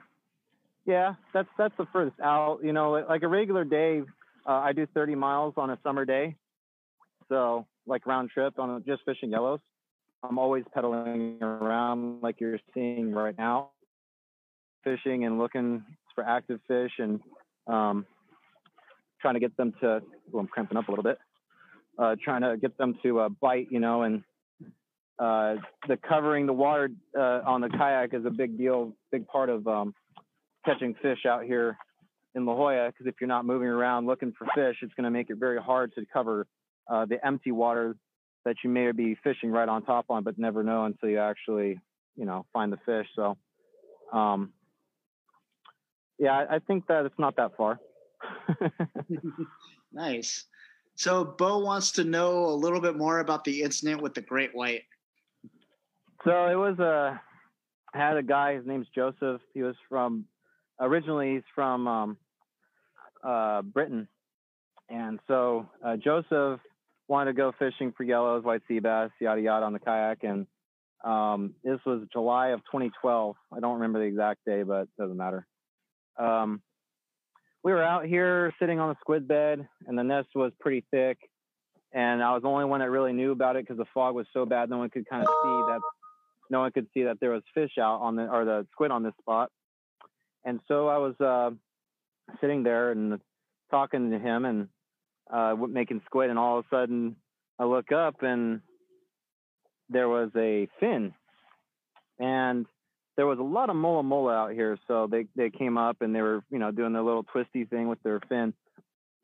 yeah, 0.88 1.14
that's 1.34 1.48
that's 1.58 1.74
the 1.76 1.86
furthest 1.92 2.18
out. 2.18 2.60
You 2.64 2.72
know, 2.72 2.92
like 3.06 3.22
a 3.22 3.28
regular 3.28 3.62
day, 3.62 4.00
uh, 4.46 4.52
I 4.52 4.72
do 4.72 4.86
30 4.94 5.14
miles 5.16 5.52
on 5.58 5.68
a 5.68 5.78
summer 5.82 6.06
day. 6.06 6.34
So 7.28 7.66
like 7.86 8.06
round 8.06 8.30
trip 8.30 8.58
on 8.58 8.82
just 8.86 9.02
fishing 9.04 9.30
yellows. 9.30 9.60
I'm 10.22 10.38
always 10.38 10.64
pedaling 10.74 11.38
around 11.42 12.22
like 12.22 12.40
you're 12.40 12.58
seeing 12.72 13.12
right 13.12 13.36
now, 13.36 13.68
fishing 14.82 15.26
and 15.26 15.38
looking 15.38 15.84
for 16.14 16.24
active 16.24 16.58
fish 16.66 16.92
and 16.98 17.20
um, 17.66 18.06
trying 19.20 19.34
to 19.34 19.40
get 19.40 19.54
them 19.58 19.74
to. 19.82 20.00
Well, 20.32 20.40
I'm 20.40 20.48
cramping 20.48 20.78
up 20.78 20.88
a 20.88 20.90
little 20.90 21.04
bit. 21.04 21.18
Uh, 21.98 22.16
trying 22.24 22.40
to 22.40 22.56
get 22.56 22.78
them 22.78 22.98
to 23.02 23.20
uh, 23.20 23.28
bite, 23.28 23.66
you 23.70 23.80
know, 23.80 24.04
and 24.04 24.22
uh, 25.18 25.56
the 25.86 25.98
covering 26.08 26.46
the 26.46 26.52
water 26.52 26.88
uh, 27.14 27.40
on 27.44 27.60
the 27.60 27.68
kayak 27.68 28.14
is 28.14 28.24
a 28.24 28.30
big 28.30 28.56
deal, 28.56 28.94
big 29.12 29.26
part 29.26 29.50
of 29.50 29.66
um, 29.66 29.94
catching 30.68 30.94
fish 31.00 31.24
out 31.26 31.44
here 31.44 31.76
in 32.34 32.44
La 32.44 32.54
Jolla. 32.54 32.88
Because 32.88 33.06
if 33.06 33.14
you're 33.20 33.28
not 33.28 33.44
moving 33.44 33.68
around 33.68 34.06
looking 34.06 34.32
for 34.36 34.46
fish, 34.54 34.76
it's 34.82 34.92
going 34.94 35.04
to 35.04 35.10
make 35.10 35.30
it 35.30 35.36
very 35.38 35.60
hard 35.60 35.94
to 35.94 36.04
cover 36.12 36.46
uh, 36.90 37.04
the 37.06 37.24
empty 37.26 37.52
water 37.52 37.96
that 38.44 38.56
you 38.62 38.70
may 38.70 38.92
be 38.92 39.16
fishing 39.22 39.50
right 39.50 39.68
on 39.68 39.84
top 39.84 40.06
on, 40.08 40.22
but 40.24 40.38
never 40.38 40.62
know 40.62 40.84
until 40.84 41.08
you 41.08 41.18
actually, 41.18 41.78
you 42.16 42.24
know, 42.24 42.46
find 42.52 42.72
the 42.72 42.78
fish. 42.86 43.06
So, 43.14 43.36
um, 44.12 44.52
yeah, 46.18 46.32
I, 46.32 46.56
I 46.56 46.58
think 46.60 46.86
that 46.86 47.04
it's 47.04 47.18
not 47.18 47.36
that 47.36 47.56
far. 47.56 47.78
nice. 49.92 50.44
So, 50.94 51.24
Bo 51.24 51.58
wants 51.58 51.92
to 51.92 52.04
know 52.04 52.46
a 52.46 52.56
little 52.56 52.80
bit 52.80 52.96
more 52.96 53.20
about 53.20 53.44
the 53.44 53.62
incident 53.62 54.02
with 54.02 54.14
the 54.14 54.22
great 54.22 54.54
white. 54.54 54.82
So 56.24 56.46
it 56.46 56.56
was 56.56 56.78
a. 56.78 56.84
Uh, 56.84 57.18
had 57.94 58.16
a 58.16 58.22
guy. 58.22 58.54
His 58.54 58.66
name's 58.66 58.86
Joseph. 58.94 59.40
He 59.54 59.62
was 59.62 59.74
from 59.88 60.26
originally 60.80 61.34
he's 61.34 61.42
from 61.54 61.86
um, 61.86 62.16
uh, 63.22 63.62
Britain, 63.62 64.08
and 64.88 65.18
so 65.26 65.68
uh, 65.84 65.96
Joseph 65.96 66.60
wanted 67.08 67.32
to 67.32 67.36
go 67.36 67.52
fishing 67.58 67.92
for 67.96 68.04
yellows, 68.04 68.44
white 68.44 68.62
sea 68.68 68.78
bass, 68.78 69.10
yada 69.20 69.40
yada 69.40 69.64
on 69.64 69.72
the 69.72 69.78
kayak. 69.78 70.22
And 70.22 70.46
um, 71.04 71.54
this 71.64 71.80
was 71.84 72.06
July 72.12 72.48
of 72.48 72.60
2012. 72.60 73.36
I 73.52 73.60
don't 73.60 73.74
remember 73.74 73.98
the 73.98 74.04
exact 74.04 74.44
day, 74.44 74.62
but 74.62 74.82
it 74.82 74.96
doesn't 74.98 75.16
matter. 75.16 75.46
Um, 76.18 76.60
we 77.64 77.72
were 77.72 77.82
out 77.82 78.04
here 78.04 78.52
sitting 78.60 78.78
on 78.78 78.90
the 78.90 78.96
squid 79.00 79.26
bed, 79.26 79.66
and 79.86 79.98
the 79.98 80.04
nest 80.04 80.28
was 80.34 80.52
pretty 80.60 80.84
thick. 80.90 81.18
And 81.92 82.22
I 82.22 82.34
was 82.34 82.42
the 82.42 82.48
only 82.48 82.66
one 82.66 82.80
that 82.80 82.90
really 82.90 83.12
knew 83.12 83.32
about 83.32 83.56
it 83.56 83.64
because 83.64 83.78
the 83.78 83.86
fog 83.94 84.14
was 84.14 84.26
so 84.32 84.44
bad, 84.44 84.68
no 84.68 84.78
one 84.78 84.90
could 84.90 85.08
kind 85.08 85.22
of 85.22 85.28
see 85.28 85.72
that. 85.72 85.80
No 86.50 86.60
one 86.60 86.72
could 86.72 86.86
see 86.94 87.02
that 87.04 87.18
there 87.20 87.30
was 87.30 87.42
fish 87.54 87.72
out 87.78 88.00
on 88.00 88.16
the 88.16 88.26
or 88.26 88.44
the 88.44 88.66
squid 88.72 88.90
on 88.90 89.02
this 89.02 89.12
spot. 89.20 89.50
And 90.44 90.60
so 90.68 90.88
I 90.88 90.98
was 90.98 91.14
uh, 91.20 91.50
sitting 92.40 92.62
there 92.62 92.90
and 92.92 93.20
talking 93.70 94.10
to 94.10 94.18
him, 94.18 94.44
and 94.44 94.68
uh, 95.32 95.54
making 95.68 96.02
squid, 96.06 96.30
and 96.30 96.38
all 96.38 96.58
of 96.58 96.64
a 96.64 96.74
sudden 96.74 97.16
I 97.58 97.64
look 97.64 97.92
up 97.92 98.22
and 98.22 98.60
there 99.90 100.08
was 100.08 100.30
a 100.36 100.68
fin, 100.80 101.14
and 102.18 102.66
there 103.16 103.26
was 103.26 103.38
a 103.38 103.42
lot 103.42 103.70
of 103.70 103.76
mola 103.76 104.02
mola 104.02 104.34
out 104.34 104.52
here. 104.52 104.78
So 104.86 105.08
they 105.10 105.26
they 105.34 105.50
came 105.50 105.76
up 105.76 106.02
and 106.02 106.14
they 106.14 106.22
were 106.22 106.42
you 106.50 106.58
know 106.58 106.70
doing 106.70 106.92
their 106.92 107.02
little 107.02 107.24
twisty 107.24 107.64
thing 107.64 107.88
with 107.88 108.02
their 108.02 108.20
fin, 108.28 108.54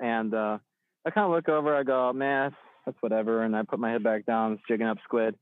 and 0.01 0.35
uh, 0.35 0.59
I 1.07 1.11
kind 1.11 1.27
of 1.27 1.31
look 1.31 1.49
over. 1.49 1.77
I 1.77 1.83
go, 1.83 2.13
man, 2.13 2.55
that's 2.85 2.97
whatever, 3.01 3.43
and 3.43 3.55
I 3.55 3.63
put 3.63 3.79
my 3.79 3.91
head 3.91 4.03
back 4.03 4.27
down, 4.27 4.59
jigging 4.69 4.87
up 4.87 4.99
squid, 5.05 5.37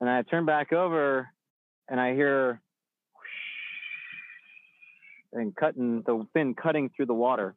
and 0.00 0.10
I 0.10 0.22
turn 0.22 0.44
back 0.44 0.72
over, 0.72 1.28
and 1.88 2.00
I 2.00 2.14
hear 2.14 2.60
and 5.34 5.54
cutting 5.54 6.02
the 6.06 6.26
fin 6.32 6.54
cutting 6.54 6.90
through 6.96 7.06
the 7.06 7.14
water 7.14 7.54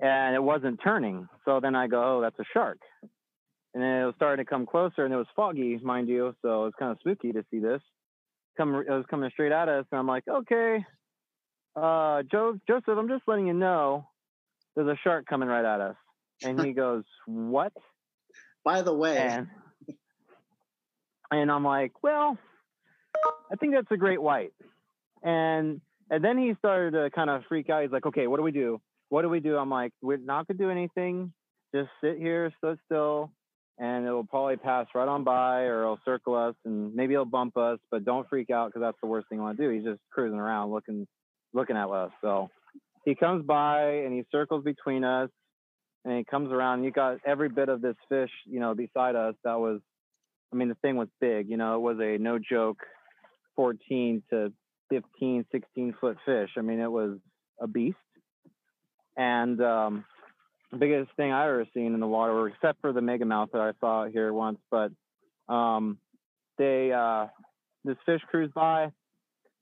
and 0.00 0.34
it 0.34 0.42
wasn't 0.42 0.80
turning. 0.82 1.28
So 1.44 1.60
then 1.60 1.74
I 1.74 1.86
go, 1.86 2.02
oh, 2.02 2.20
that's 2.20 2.38
a 2.38 2.44
shark. 2.52 2.78
And 3.74 3.82
then 3.82 4.02
it 4.02 4.04
was 4.06 4.14
starting 4.16 4.44
to 4.44 4.48
come 4.48 4.66
closer, 4.66 5.04
and 5.04 5.12
it 5.12 5.16
was 5.16 5.26
foggy, 5.34 5.78
mind 5.78 6.08
you. 6.08 6.34
So 6.42 6.62
it 6.62 6.64
was 6.64 6.72
kind 6.78 6.92
of 6.92 6.98
spooky 7.00 7.32
to 7.32 7.44
see 7.50 7.58
this. 7.58 7.80
Come, 8.56 8.74
it 8.74 8.88
was 8.88 9.04
coming 9.10 9.30
straight 9.30 9.52
at 9.52 9.68
us, 9.68 9.84
and 9.90 9.98
I'm 9.98 10.06
like, 10.06 10.24
okay, 10.28 10.84
uh, 11.74 12.22
Joe, 12.30 12.58
Joseph, 12.66 12.96
I'm 12.96 13.08
just 13.08 13.24
letting 13.26 13.46
you 13.46 13.52
know 13.52 14.08
there's 14.74 14.88
a 14.88 14.96
shark 15.04 15.26
coming 15.26 15.48
right 15.48 15.64
at 15.64 15.80
us. 15.80 15.96
And 16.42 16.60
he 16.62 16.72
goes, 16.72 17.04
what? 17.26 17.72
By 18.64 18.82
the 18.82 18.94
way, 18.94 19.18
And, 19.18 19.48
and 21.30 21.50
I'm 21.50 21.64
like, 21.64 21.92
well, 22.02 22.38
I 23.52 23.56
think 23.56 23.74
that's 23.74 23.90
a 23.90 23.96
great 23.96 24.20
white. 24.20 24.52
And 25.22 25.80
and 26.10 26.22
then 26.22 26.38
he 26.38 26.54
started 26.58 26.92
to 26.92 27.10
kind 27.10 27.30
of 27.30 27.42
freak 27.48 27.70
out. 27.70 27.82
He's 27.82 27.90
like, 27.90 28.06
okay, 28.06 28.26
what 28.26 28.36
do 28.36 28.42
we 28.42 28.52
do? 28.52 28.80
What 29.08 29.22
do 29.22 29.28
we 29.28 29.40
do? 29.40 29.56
I'm 29.56 29.70
like, 29.70 29.92
we're 30.02 30.16
not 30.16 30.46
gonna 30.46 30.58
do 30.58 30.70
anything. 30.70 31.32
Just 31.74 31.88
sit 32.02 32.16
here, 32.18 32.52
sit 32.62 32.78
still, 32.86 33.30
and 33.78 34.06
it'll 34.06 34.24
probably 34.24 34.56
pass 34.56 34.86
right 34.94 35.08
on 35.08 35.24
by, 35.24 35.62
or 35.62 35.82
it'll 35.82 36.00
circle 36.04 36.34
us, 36.34 36.54
and 36.64 36.94
maybe 36.94 37.14
it'll 37.14 37.24
bump 37.24 37.56
us. 37.56 37.78
But 37.90 38.04
don't 38.04 38.28
freak 38.28 38.50
out 38.50 38.68
because 38.68 38.80
that's 38.80 38.98
the 39.02 39.08
worst 39.08 39.28
thing 39.28 39.38
you 39.38 39.44
want 39.44 39.58
to 39.58 39.64
do. 39.64 39.70
He's 39.70 39.84
just 39.84 40.00
cruising 40.10 40.38
around, 40.38 40.70
looking, 40.70 41.06
looking 41.52 41.76
at 41.76 41.88
us. 41.88 42.10
So 42.20 42.48
he 43.04 43.14
comes 43.14 43.44
by 43.44 43.82
and 43.82 44.12
he 44.12 44.24
circles 44.32 44.64
between 44.64 45.04
us, 45.04 45.30
and 46.04 46.16
he 46.16 46.24
comes 46.24 46.52
around. 46.52 46.84
You 46.84 46.90
got 46.90 47.18
every 47.26 47.48
bit 47.48 47.68
of 47.68 47.82
this 47.82 47.96
fish, 48.08 48.30
you 48.46 48.60
know, 48.60 48.74
beside 48.74 49.16
us. 49.16 49.34
That 49.44 49.58
was, 49.58 49.80
I 50.52 50.56
mean, 50.56 50.68
the 50.68 50.76
thing 50.76 50.96
was 50.96 51.08
big. 51.20 51.48
You 51.48 51.56
know, 51.56 51.76
it 51.76 51.80
was 51.80 51.98
a 52.00 52.16
no 52.18 52.38
joke, 52.38 52.78
14 53.56 54.22
to 54.30 54.52
15, 54.90 55.44
16 55.50 55.94
foot 56.00 56.16
fish. 56.24 56.50
I 56.56 56.60
mean, 56.60 56.80
it 56.80 56.90
was 56.90 57.18
a 57.60 57.66
beast. 57.66 57.96
And 59.16 59.60
um, 59.62 60.04
the 60.70 60.78
biggest 60.78 61.10
thing 61.16 61.32
I 61.32 61.46
ever 61.46 61.66
seen 61.74 61.94
in 61.94 62.00
the 62.00 62.06
water, 62.06 62.48
except 62.48 62.80
for 62.80 62.92
the 62.92 63.00
mega 63.00 63.24
mouth 63.24 63.50
that 63.52 63.60
I 63.60 63.72
saw 63.80 64.06
here 64.06 64.32
once, 64.32 64.58
but 64.70 64.90
um, 65.48 65.98
they 66.58 66.92
uh, 66.92 67.26
this 67.84 67.96
fish 68.04 68.20
cruised 68.28 68.54
by, 68.54 68.90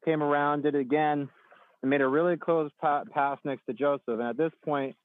came 0.04 0.22
around, 0.22 0.62
did 0.62 0.74
it 0.74 0.80
again, 0.80 1.28
and 1.82 1.90
made 1.90 2.00
a 2.00 2.08
really 2.08 2.36
close 2.36 2.70
pa- 2.80 3.04
pass 3.12 3.38
next 3.44 3.64
to 3.66 3.74
Joseph. 3.74 4.02
And 4.08 4.22
at 4.22 4.36
this 4.36 4.52
point, 4.64 4.96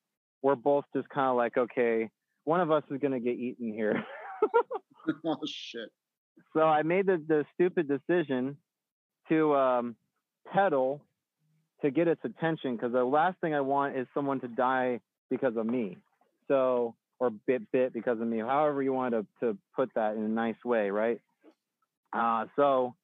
we're 0.41 0.55
both 0.55 0.85
just 0.95 1.09
kind 1.09 1.29
of 1.29 1.35
like, 1.35 1.57
okay, 1.57 2.09
one 2.45 2.61
of 2.61 2.71
us 2.71 2.83
is 2.89 2.99
gonna 2.99 3.19
get 3.19 3.37
eaten 3.37 3.73
here. 3.73 4.03
oh 5.25 5.37
shit. 5.45 5.89
So 6.53 6.61
I 6.61 6.83
made 6.83 7.05
the, 7.05 7.21
the 7.27 7.45
stupid 7.53 7.87
decision 7.87 8.57
to 9.29 9.55
um, 9.55 9.95
pedal 10.53 11.01
to 11.81 11.91
get 11.91 12.07
its 12.07 12.21
attention 12.23 12.75
because 12.75 12.91
the 12.91 13.03
last 13.03 13.39
thing 13.41 13.53
I 13.53 13.61
want 13.61 13.97
is 13.97 14.07
someone 14.13 14.39
to 14.41 14.47
die 14.47 14.99
because 15.29 15.55
of 15.55 15.65
me. 15.65 15.97
So, 16.47 16.95
or 17.19 17.29
bit 17.29 17.71
bit 17.71 17.93
because 17.93 18.19
of 18.19 18.27
me, 18.27 18.39
however 18.39 18.81
you 18.81 18.93
want 18.93 19.13
to, 19.13 19.25
to 19.41 19.57
put 19.75 19.89
that 19.95 20.15
in 20.15 20.23
a 20.23 20.27
nice 20.27 20.63
way, 20.65 20.89
right? 20.89 21.19
Uh, 22.11 22.45
so 22.55 22.95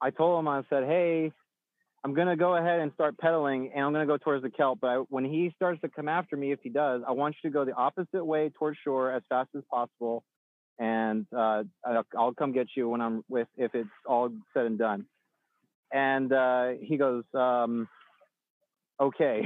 I 0.00 0.10
told 0.10 0.38
him, 0.38 0.48
I 0.48 0.62
said, 0.70 0.84
hey, 0.84 1.32
I'm 2.02 2.14
going 2.14 2.28
to 2.28 2.36
go 2.36 2.56
ahead 2.56 2.80
and 2.80 2.92
start 2.94 3.18
pedaling 3.18 3.70
and 3.74 3.84
I'm 3.84 3.92
going 3.92 4.06
to 4.06 4.12
go 4.12 4.16
towards 4.16 4.42
the 4.42 4.50
kelp. 4.50 4.78
But 4.80 4.86
I, 4.88 4.96
when 5.10 5.24
he 5.24 5.52
starts 5.56 5.80
to 5.82 5.88
come 5.88 6.08
after 6.08 6.36
me, 6.36 6.52
if 6.52 6.60
he 6.62 6.70
does, 6.70 7.02
I 7.06 7.12
want 7.12 7.36
you 7.42 7.50
to 7.50 7.54
go 7.54 7.64
the 7.64 7.74
opposite 7.74 8.24
way 8.24 8.50
towards 8.58 8.78
shore 8.82 9.12
as 9.12 9.22
fast 9.28 9.50
as 9.56 9.62
possible. 9.70 10.24
And 10.78 11.26
uh, 11.36 11.64
I'll, 11.84 12.06
I'll 12.18 12.34
come 12.34 12.52
get 12.52 12.68
you 12.74 12.88
when 12.88 13.02
I'm 13.02 13.22
with, 13.28 13.48
if 13.58 13.74
it's 13.74 13.90
all 14.06 14.30
said 14.54 14.64
and 14.64 14.78
done. 14.78 15.04
And 15.92 16.32
uh, 16.32 16.68
he 16.80 16.96
goes, 16.96 17.24
um, 17.34 17.88
okay. 19.00 19.42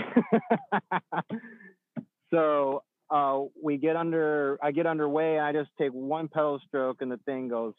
so 2.33 2.83
uh, 3.11 3.41
we 3.63 3.77
get 3.77 3.97
under, 3.97 4.59
I 4.63 4.73
get 4.73 4.87
underway, 4.87 5.39
I 5.39 5.53
just 5.53 5.71
take 5.79 5.93
one 5.93 6.29
pedal 6.29 6.61
stroke, 6.67 6.99
and 7.01 7.11
the 7.11 7.21
thing 7.25 7.49
goes 7.49 7.75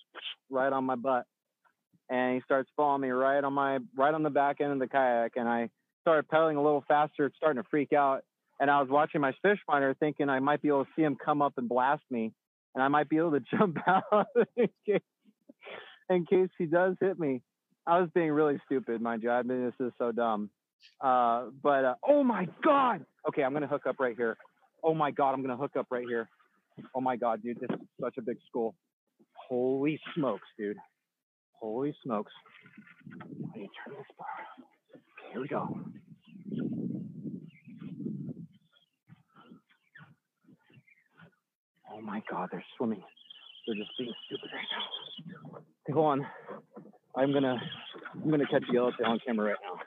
right 0.49 0.71
on 0.71 0.84
my 0.86 0.95
butt. 0.95 1.25
And 2.10 2.36
he 2.36 2.41
starts 2.41 2.69
following 2.75 3.01
me 3.01 3.10
right 3.10 3.43
on 3.43 3.54
my, 3.54 3.80
right 3.97 4.13
on 4.13 4.23
the 4.23 4.30
back 4.30 4.62
end 4.62 4.71
of 4.71 4.80
the 4.80 4.88
kayak, 4.88 5.34
and 5.36 5.47
I 5.47 5.69
started 6.01 6.28
pedaling 6.30 6.58
a 6.58 6.63
little 6.63 6.84
faster, 6.88 7.32
starting 7.36 7.62
to 7.62 7.67
freak 7.69 7.93
out. 7.93 8.21
And 8.60 8.69
I 8.69 8.80
was 8.80 8.89
watching 8.89 9.21
my 9.21 9.34
fish 9.41 9.60
finder, 9.67 9.95
thinking 9.99 10.30
I 10.30 10.39
might 10.39 10.62
be 10.62 10.69
able 10.69 10.86
to 10.86 10.91
see 10.95 11.01
him 11.01 11.17
come 11.23 11.41
up 11.41 11.54
and 11.58 11.67
blast 11.67 12.04
me, 12.10 12.32
and 12.73 12.84
I 12.84 12.88
might 12.88 13.10
be 13.10 13.17
able 13.17 13.32
to 13.32 13.41
jump 13.58 13.78
out 13.88 14.28
in 14.56 14.69
case, 14.86 15.01
in 16.10 16.25
case 16.25 16.49
he 16.58 16.65
does 16.65 16.95
hit 17.01 17.19
me. 17.19 17.41
I 17.88 18.00
was 18.00 18.10
being 18.15 18.32
really 18.32 18.60
stupid, 18.65 19.02
mind 19.02 19.24
you. 19.24 19.30
I 19.30 19.43
mean, 19.43 19.65
this 19.65 19.88
is 19.88 19.93
so 19.98 20.12
dumb. 20.12 20.50
Uh, 21.02 21.45
but 21.63 21.86
uh, 21.86 21.95
oh 22.08 22.24
my 22.24 22.48
god! 22.63 23.06
Okay, 23.28 23.43
I'm 23.43 23.54
gonna 23.54 23.67
hook 23.67 23.84
up 23.88 23.95
right 24.00 24.15
here. 24.15 24.38
Oh 24.84 24.93
my 24.93 25.12
god, 25.12 25.34
I'm 25.34 25.41
gonna 25.41 25.58
hook 25.58 25.71
up 25.78 25.88
right 25.91 26.06
here. 26.08 26.28
Oh 26.93 27.02
my 27.02 27.15
god, 27.15 27.41
dude, 27.41 27.60
this 27.60 27.69
is 27.69 27.86
such 28.02 28.15
a 28.17 28.21
big 28.21 28.38
school. 28.48 28.76
Holy 29.50 30.00
smokes, 30.15 30.48
dude. 30.58 30.78
Holy 31.60 31.95
smokes. 32.04 32.32
Turn 33.54 33.95
this 33.95 34.06
bar. 34.17 34.28
Okay, 34.93 35.32
here 35.32 35.41
we 35.41 35.48
go. 35.48 35.80
Oh 41.91 42.02
my 42.02 42.21
god, 42.30 42.50
they're 42.52 42.63
swimming. 42.78 43.04
They're 43.65 43.76
just 43.76 43.91
being 43.98 44.13
stupid 44.26 44.50
right 44.54 44.67
now. 44.71 45.58
Okay, 45.58 45.93
hold 45.93 46.06
on. 46.08 46.26
I'm 47.17 47.32
gonna 47.34 47.58
I'm 48.13 48.30
gonna 48.30 48.45
catch 48.47 48.63
a 48.69 48.73
yellowtail 48.73 49.08
on 49.08 49.19
camera 49.25 49.49
right 49.49 49.58
now. 49.63 49.80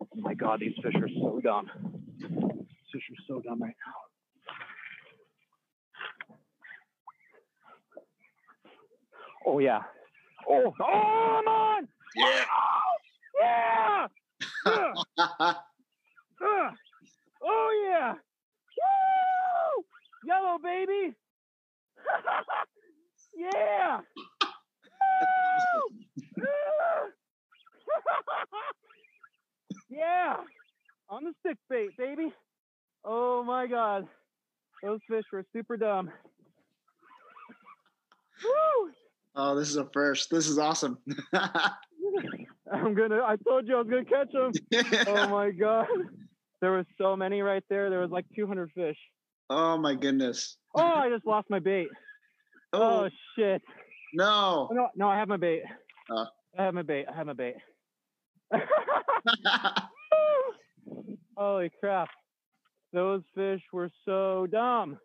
Oh 0.00 0.06
my 0.16 0.34
god, 0.34 0.60
these 0.60 0.74
fish 0.82 0.94
are 0.94 1.08
so 1.08 1.40
dumb. 1.42 1.70
These 2.18 2.28
fish 2.92 3.10
are 3.10 3.22
so 3.26 3.40
dumb 3.40 3.62
right 3.62 3.74
now. 3.86 3.94
Oh 9.46 9.58
yeah. 9.58 9.80
Oh, 10.48 10.74
oh, 10.80 11.38
I'm 11.38 11.48
on! 11.48 11.88
Yeah. 12.14 12.44
Yeah! 13.40 14.06
Yeah! 14.66 15.54
Uh, 16.42 16.70
oh 17.42 17.88
yeah! 17.90 18.14
Woo! 18.78 19.84
Yellow 20.26 20.58
baby! 20.62 21.14
yeah! 23.36 24.00
Woo! 26.36 26.44
yeah! 29.90 30.36
On 31.08 31.24
the 31.24 31.32
stick 31.40 31.58
bait, 31.68 31.90
baby. 31.98 32.32
Oh 33.04 33.42
my 33.44 33.66
god. 33.66 34.06
Those 34.82 35.00
fish 35.20 35.26
were 35.32 35.44
super 35.52 35.76
dumb. 35.76 36.10
Woo! 38.42 38.90
oh, 39.36 39.54
this 39.58 39.68
is 39.68 39.76
a 39.76 39.86
first. 39.92 40.30
This 40.30 40.48
is 40.48 40.58
awesome. 40.58 40.98
I'm 42.72 42.94
gonna 42.94 43.20
I 43.22 43.36
told 43.46 43.68
you 43.68 43.76
I 43.76 43.82
was 43.82 43.88
gonna 43.88 44.04
catch 44.04 44.32
them. 44.32 44.52
Oh 45.08 45.28
my 45.28 45.50
god. 45.50 45.86
There 46.60 46.72
was 46.72 46.86
so 46.98 47.16
many 47.16 47.42
right 47.42 47.64
there. 47.68 47.90
There 47.90 48.00
was 48.00 48.10
like 48.10 48.24
200 48.36 48.70
fish. 48.74 48.96
oh 49.50 49.76
my 49.76 49.94
goodness. 49.94 50.56
Oh, 50.74 50.82
I 50.82 51.10
just 51.10 51.26
lost 51.26 51.48
my 51.50 51.58
bait. 51.58 51.88
Oh, 52.72 53.06
Oh 53.06 53.08
shit. 53.36 53.60
no. 54.14 54.68
Oh, 54.70 54.74
no, 54.74 54.88
no, 54.94 55.08
I 55.08 55.18
have 55.18 55.26
my 55.26 55.36
bait. 55.36 55.62
Oh. 56.08 56.26
I 56.56 56.62
have 56.62 56.72
my 56.72 56.82
bait. 56.82 57.04
I 57.12 57.16
have 57.16 57.26
my 57.26 57.32
bait. 57.32 57.56
Holy 61.36 61.68
crap. 61.80 62.08
Those 62.92 63.22
fish 63.34 63.60
were 63.72 63.90
so 64.04 64.46
dumb. 64.50 64.98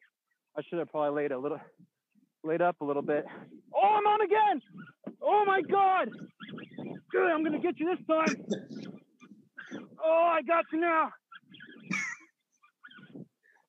I 0.58 0.62
should 0.70 0.80
have 0.80 0.90
probably 0.90 1.22
laid 1.22 1.32
a 1.32 1.38
little 1.38 1.60
laid 2.44 2.62
up 2.62 2.80
a 2.82 2.86
little 2.86 3.02
bit. 3.02 3.26
Oh, 3.74 3.98
I'm 3.98 4.06
on 4.08 4.22
again. 4.22 4.62
Oh 5.22 5.44
my 5.46 5.62
god. 5.62 6.10
Good, 7.12 7.32
I'm 7.32 7.44
gonna 7.44 7.60
get 7.60 7.78
you 7.80 7.94
this 7.94 8.06
time. 8.08 8.36
Oh, 10.04 10.32
I 10.34 10.42
got 10.44 10.66
you 10.72 10.80
now. 10.80 11.10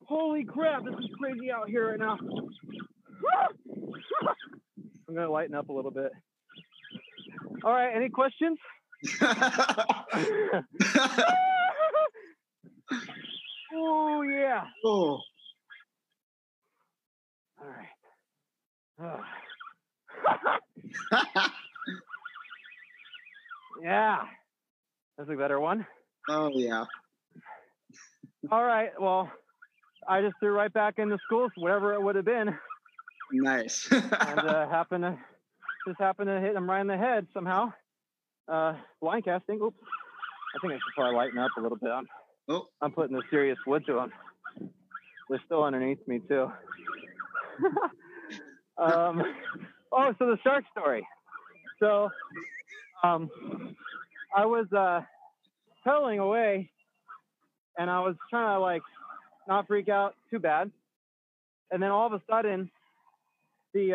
Holy 0.04 0.44
crap, 0.44 0.84
this 0.84 0.94
is 0.94 1.10
crazy 1.18 1.50
out 1.50 1.68
here 1.68 1.90
right 1.90 1.98
now. 1.98 2.16
I'm 5.08 5.14
gonna 5.14 5.30
lighten 5.30 5.54
up 5.56 5.68
a 5.68 5.72
little 5.72 5.90
bit. 5.90 6.12
All 7.64 7.72
right, 7.72 7.96
any 7.96 8.08
questions? 8.08 8.58
oh 13.74 14.22
yeah. 14.22 14.64
oh. 14.84 15.18
All 17.66 19.06
right. 19.06 19.20
yeah. 23.82 24.18
That's 25.18 25.30
a 25.30 25.34
better 25.34 25.60
one. 25.60 25.86
oh 26.28 26.50
yeah. 26.54 26.84
All 28.50 28.64
right. 28.64 28.90
Well, 29.00 29.30
I 30.08 30.20
just 30.22 30.34
threw 30.40 30.52
right 30.52 30.72
back 30.72 30.98
into 30.98 31.18
school, 31.24 31.48
whatever 31.56 31.94
it 31.94 32.02
would 32.02 32.14
have 32.16 32.24
been, 32.24 32.56
Nice. 33.32 33.88
and 33.90 34.04
uh, 34.40 34.68
happened 34.68 35.02
to 35.04 35.18
just 35.86 36.00
happened 36.00 36.28
to 36.28 36.40
hit 36.40 36.54
him 36.54 36.68
right 36.68 36.80
in 36.80 36.86
the 36.86 36.96
head 36.96 37.26
somehow. 37.32 37.72
Uh, 38.48 38.74
blind 39.00 39.24
casting. 39.24 39.60
Oops. 39.60 39.76
I 40.54 40.58
think 40.60 40.72
I 40.72 40.76
should 40.76 40.94
probably 40.96 41.16
lighten 41.16 41.38
up 41.38 41.50
a 41.58 41.60
little 41.60 41.78
bit. 41.78 41.90
I'm, 41.90 42.06
oh. 42.48 42.66
I'm 42.80 42.92
putting 42.92 43.16
the 43.16 43.22
serious 43.30 43.58
wood 43.66 43.84
to 43.86 43.94
them. 43.94 44.12
They're 45.28 45.42
still 45.44 45.64
underneath 45.64 45.98
me 46.06 46.20
too. 46.28 46.50
um, 48.78 49.22
oh, 49.92 50.14
so 50.18 50.26
the 50.26 50.38
shark 50.42 50.64
story. 50.70 51.06
So, 51.80 52.10
um, 53.02 53.30
I 54.34 54.46
was 54.46 54.66
uh, 54.72 55.02
pedaling 55.84 56.18
away, 56.18 56.70
and 57.78 57.90
I 57.90 58.00
was 58.00 58.16
trying 58.30 58.56
to 58.56 58.60
like 58.60 58.82
not 59.48 59.66
freak 59.66 59.88
out 59.88 60.14
too 60.30 60.38
bad, 60.38 60.70
and 61.70 61.82
then 61.82 61.90
all 61.90 62.06
of 62.06 62.12
a 62.12 62.22
sudden, 62.30 62.70
the 63.74 63.94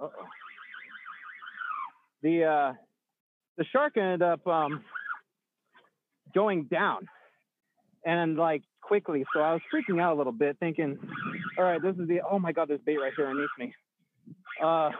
uh, 0.00 0.08
the 2.22 2.44
uh, 2.44 2.72
the 3.56 3.64
shark 3.72 3.96
ended 3.96 4.22
up 4.22 4.46
um, 4.46 4.84
going 6.34 6.64
down, 6.64 7.06
and 8.04 8.36
like 8.36 8.62
quickly. 8.80 9.24
So 9.32 9.40
I 9.40 9.52
was 9.52 9.62
freaking 9.72 10.00
out 10.00 10.14
a 10.14 10.16
little 10.16 10.32
bit, 10.32 10.56
thinking, 10.58 10.98
"All 11.58 11.64
right, 11.64 11.80
this 11.80 11.96
is 11.96 12.08
the 12.08 12.20
oh 12.28 12.38
my 12.38 12.52
god, 12.52 12.68
this 12.68 12.80
bait 12.84 12.98
right 12.98 13.12
here 13.16 13.26
underneath 13.26 13.50
me." 13.58 13.74
Uh, 14.62 14.90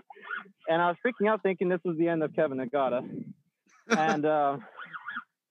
and 0.68 0.82
I 0.82 0.88
was 0.88 0.96
freaking 1.04 1.28
out, 1.28 1.42
thinking 1.42 1.68
this 1.68 1.80
was 1.84 1.96
the 1.98 2.08
end 2.08 2.22
of 2.22 2.34
Kevin 2.34 2.58
Nakada. 2.58 3.08
And 3.88 4.24
uh, 4.24 4.56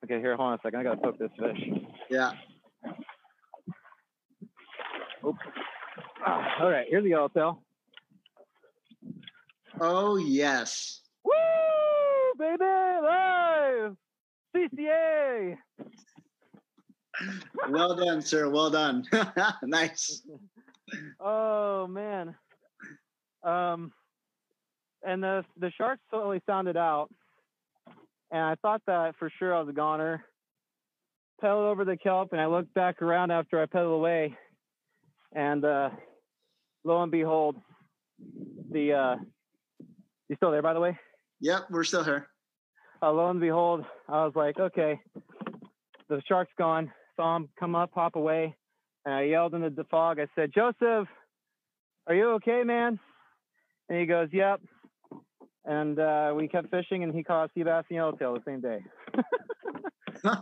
okay, 0.04 0.20
here, 0.20 0.36
hold 0.36 0.50
on 0.50 0.54
a 0.56 0.60
second. 0.64 0.80
I 0.80 0.84
gotta 0.84 1.02
poke 1.02 1.18
this 1.18 1.32
fish. 1.40 1.60
Yeah. 2.10 2.32
Oops. 5.26 5.40
Ah, 6.26 6.62
all 6.62 6.70
right, 6.70 6.86
here's 6.90 7.04
the 7.04 7.10
yellowtail. 7.10 7.62
Oh 9.80 10.18
yes. 10.18 11.02
Woo, 11.24 11.34
baby, 12.38 12.64
live 12.64 13.96
CCA. 14.56 15.58
Well 17.70 17.96
done, 17.96 18.22
sir. 18.22 18.50
Well 18.50 18.70
done. 18.70 19.06
nice. 19.64 20.22
Oh 21.20 21.88
man. 21.88 22.36
Um, 23.44 23.92
and 25.04 25.24
the 25.24 25.46
the 25.60 25.72
sharks 25.78 26.02
totally 26.12 26.42
sounded 26.46 26.78
out, 26.78 27.10
and 28.32 28.42
I 28.42 28.56
thought 28.62 28.82
that 28.88 29.16
for 29.18 29.32
sure 29.40 29.54
I 29.54 29.60
was 29.60 29.70
a 29.70 29.74
goner. 29.74 30.24
Pedaled 31.42 31.66
over 31.66 31.84
the 31.84 31.98
kelp, 31.98 32.32
and 32.32 32.40
I 32.40 32.48
looked 32.48 32.74
back 32.74 33.02
around 33.02 33.32
after 33.32 33.62
I 33.62 33.66
pedaled 33.66 33.94
away, 33.94 34.38
and 35.34 35.64
uh, 35.66 35.90
lo 36.84 37.04
and 37.04 37.12
behold, 37.12 37.58
the 38.72 38.94
uh, 38.94 39.16
you 40.30 40.36
still 40.38 40.52
there, 40.52 40.62
by 40.62 40.74
the 40.74 40.80
way? 40.80 40.98
Yep, 41.42 41.66
we're 41.70 41.84
still 41.84 42.04
here. 42.04 42.28
Uh, 43.02 43.12
lo 43.12 43.30
and 43.30 43.40
behold, 43.40 43.86
I 44.08 44.24
was 44.26 44.34
like, 44.36 44.60
okay, 44.60 45.00
the 46.10 46.22
shark's 46.28 46.54
gone. 46.58 46.92
Saw 47.16 47.38
him 47.38 47.50
come 47.60 47.76
up, 47.76 47.92
hop 47.94 48.16
away, 48.16 48.56
and 49.06 49.14
I 49.14 49.24
yelled 49.24 49.54
into 49.54 49.70
the 49.70 49.86
fog. 49.86 50.20
I 50.20 50.28
said, 50.36 50.52
Joseph, 50.54 51.08
are 52.08 52.16
you 52.16 52.32
okay, 52.34 52.64
man? 52.64 53.00
And 53.90 54.00
he 54.00 54.06
goes, 54.06 54.30
yep. 54.32 54.62
And 55.64 56.00
uh, 56.00 56.34
we 56.36 56.48
kept 56.48 56.70
fishing, 56.70 57.04
and 57.04 57.14
he 57.14 57.24
caught 57.24 57.46
a 57.46 57.50
sea 57.54 57.64
bass 57.64 57.86
and 57.90 57.96
yellowtail 57.96 58.34
the 58.36 58.42
same 58.46 58.62
day. 58.62 58.80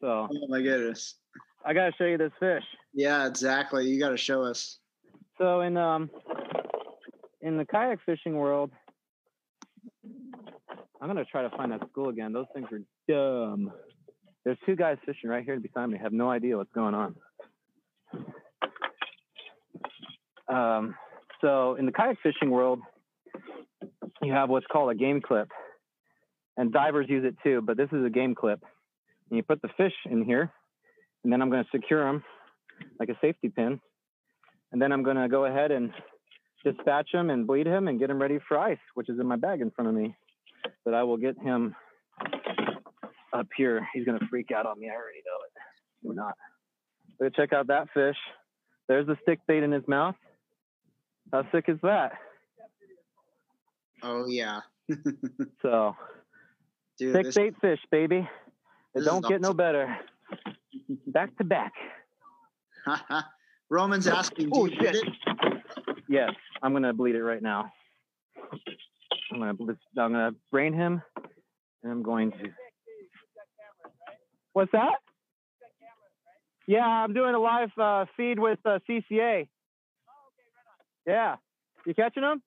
so 0.00 0.28
oh 0.30 0.46
my 0.48 0.60
goodness. 0.60 1.16
I 1.64 1.72
gotta 1.74 1.92
show 1.98 2.04
you 2.04 2.18
this 2.18 2.32
fish. 2.38 2.62
Yeah, 2.94 3.26
exactly. 3.26 3.86
You 3.86 3.98
got 3.98 4.10
to 4.10 4.16
show 4.16 4.42
us. 4.42 4.78
So 5.38 5.60
in 5.62 5.76
um 5.76 6.10
in 7.42 7.56
the 7.56 7.64
kayak 7.64 7.98
fishing 8.06 8.36
world, 8.36 8.70
I'm 11.00 11.08
gonna 11.08 11.24
try 11.24 11.42
to 11.42 11.50
find 11.56 11.72
that 11.72 11.88
school 11.90 12.08
again. 12.08 12.32
Those 12.32 12.46
things 12.54 12.68
are 12.72 12.80
dumb. 13.08 13.72
There's 14.46 14.58
two 14.64 14.76
guys 14.76 14.96
fishing 15.04 15.28
right 15.28 15.44
here 15.44 15.58
beside 15.58 15.86
me. 15.86 15.98
I 15.98 16.02
have 16.04 16.12
no 16.12 16.30
idea 16.30 16.56
what's 16.56 16.70
going 16.72 16.94
on. 16.94 17.16
Um, 20.46 20.94
so 21.40 21.74
in 21.74 21.84
the 21.84 21.90
kayak 21.90 22.18
fishing 22.22 22.50
world, 22.50 22.78
you 24.22 24.32
have 24.32 24.48
what's 24.48 24.66
called 24.70 24.92
a 24.92 24.94
game 24.94 25.20
clip, 25.20 25.48
and 26.56 26.72
divers 26.72 27.06
use 27.08 27.24
it 27.24 27.34
too. 27.42 27.60
But 27.60 27.76
this 27.76 27.88
is 27.90 28.04
a 28.04 28.08
game 28.08 28.36
clip. 28.36 28.60
And 29.28 29.36
you 29.36 29.42
put 29.42 29.60
the 29.62 29.68
fish 29.76 29.94
in 30.08 30.24
here, 30.24 30.52
and 31.24 31.32
then 31.32 31.42
I'm 31.42 31.50
going 31.50 31.64
to 31.64 31.70
secure 31.76 32.04
them 32.04 32.22
like 33.00 33.08
a 33.08 33.18
safety 33.20 33.48
pin, 33.48 33.80
and 34.70 34.80
then 34.80 34.92
I'm 34.92 35.02
going 35.02 35.16
to 35.16 35.26
go 35.26 35.46
ahead 35.46 35.72
and 35.72 35.90
dispatch 36.62 37.08
him 37.12 37.30
and 37.30 37.48
bleed 37.48 37.66
him 37.66 37.88
and 37.88 37.98
get 37.98 38.10
him 38.10 38.22
ready 38.22 38.38
for 38.46 38.56
ice, 38.56 38.78
which 38.94 39.08
is 39.08 39.18
in 39.18 39.26
my 39.26 39.34
bag 39.34 39.60
in 39.60 39.72
front 39.72 39.88
of 39.88 39.96
me. 39.96 40.14
But 40.84 40.94
I 40.94 41.02
will 41.02 41.16
get 41.16 41.36
him 41.36 41.74
up 43.36 43.46
here. 43.56 43.86
He's 43.94 44.04
gonna 44.04 44.26
freak 44.30 44.50
out 44.50 44.66
on 44.66 44.78
me. 44.80 44.88
I 44.88 44.94
already 44.94 45.22
know 45.24 45.44
it. 45.44 45.52
We're 46.02 46.14
not. 46.14 46.34
But 47.18 47.34
check 47.34 47.52
out 47.52 47.66
that 47.68 47.88
fish. 47.94 48.16
There's 48.88 49.06
the 49.06 49.16
stick 49.22 49.40
bait 49.48 49.62
in 49.62 49.72
his 49.72 49.86
mouth. 49.88 50.14
How 51.32 51.44
sick 51.52 51.64
is 51.68 51.78
that? 51.82 52.12
Oh 54.02 54.26
yeah. 54.26 54.60
So 55.62 55.96
Dude, 56.98 57.12
stick 57.14 57.24
this- 57.26 57.34
bait 57.34 57.54
fish, 57.60 57.80
baby. 57.90 58.18
It 58.18 58.28
this 59.00 59.04
don't 59.04 59.24
get 59.26 59.40
no 59.40 59.52
better. 59.52 59.96
Back 61.08 61.36
to 61.38 61.44
back. 61.44 61.72
Roman's 63.70 64.06
asking, 64.06 64.50
Oh, 64.54 64.68
shit. 64.68 64.94
it? 64.96 65.04
Yes, 66.08 66.30
I'm 66.62 66.72
gonna 66.72 66.92
bleed 66.94 67.16
it 67.16 67.22
right 67.24 67.42
now. 67.42 67.70
I'm 69.32 69.40
gonna 69.40 69.54
I'm 69.98 70.12
gonna 70.12 70.30
brain 70.52 70.72
him, 70.72 71.02
and 71.82 71.92
I'm 71.92 72.02
going 72.02 72.30
to. 72.32 72.48
What's 74.56 74.72
that? 74.72 75.00
Yeah, 76.66 76.86
I'm 76.86 77.12
doing 77.12 77.34
a 77.34 77.38
live 77.38 77.68
uh, 77.76 78.06
feed 78.16 78.38
with 78.38 78.58
uh, 78.64 78.78
CCA. 78.88 79.46
Yeah, 81.06 81.36
you 81.84 81.92
catching 81.92 82.22
them? 82.22 82.42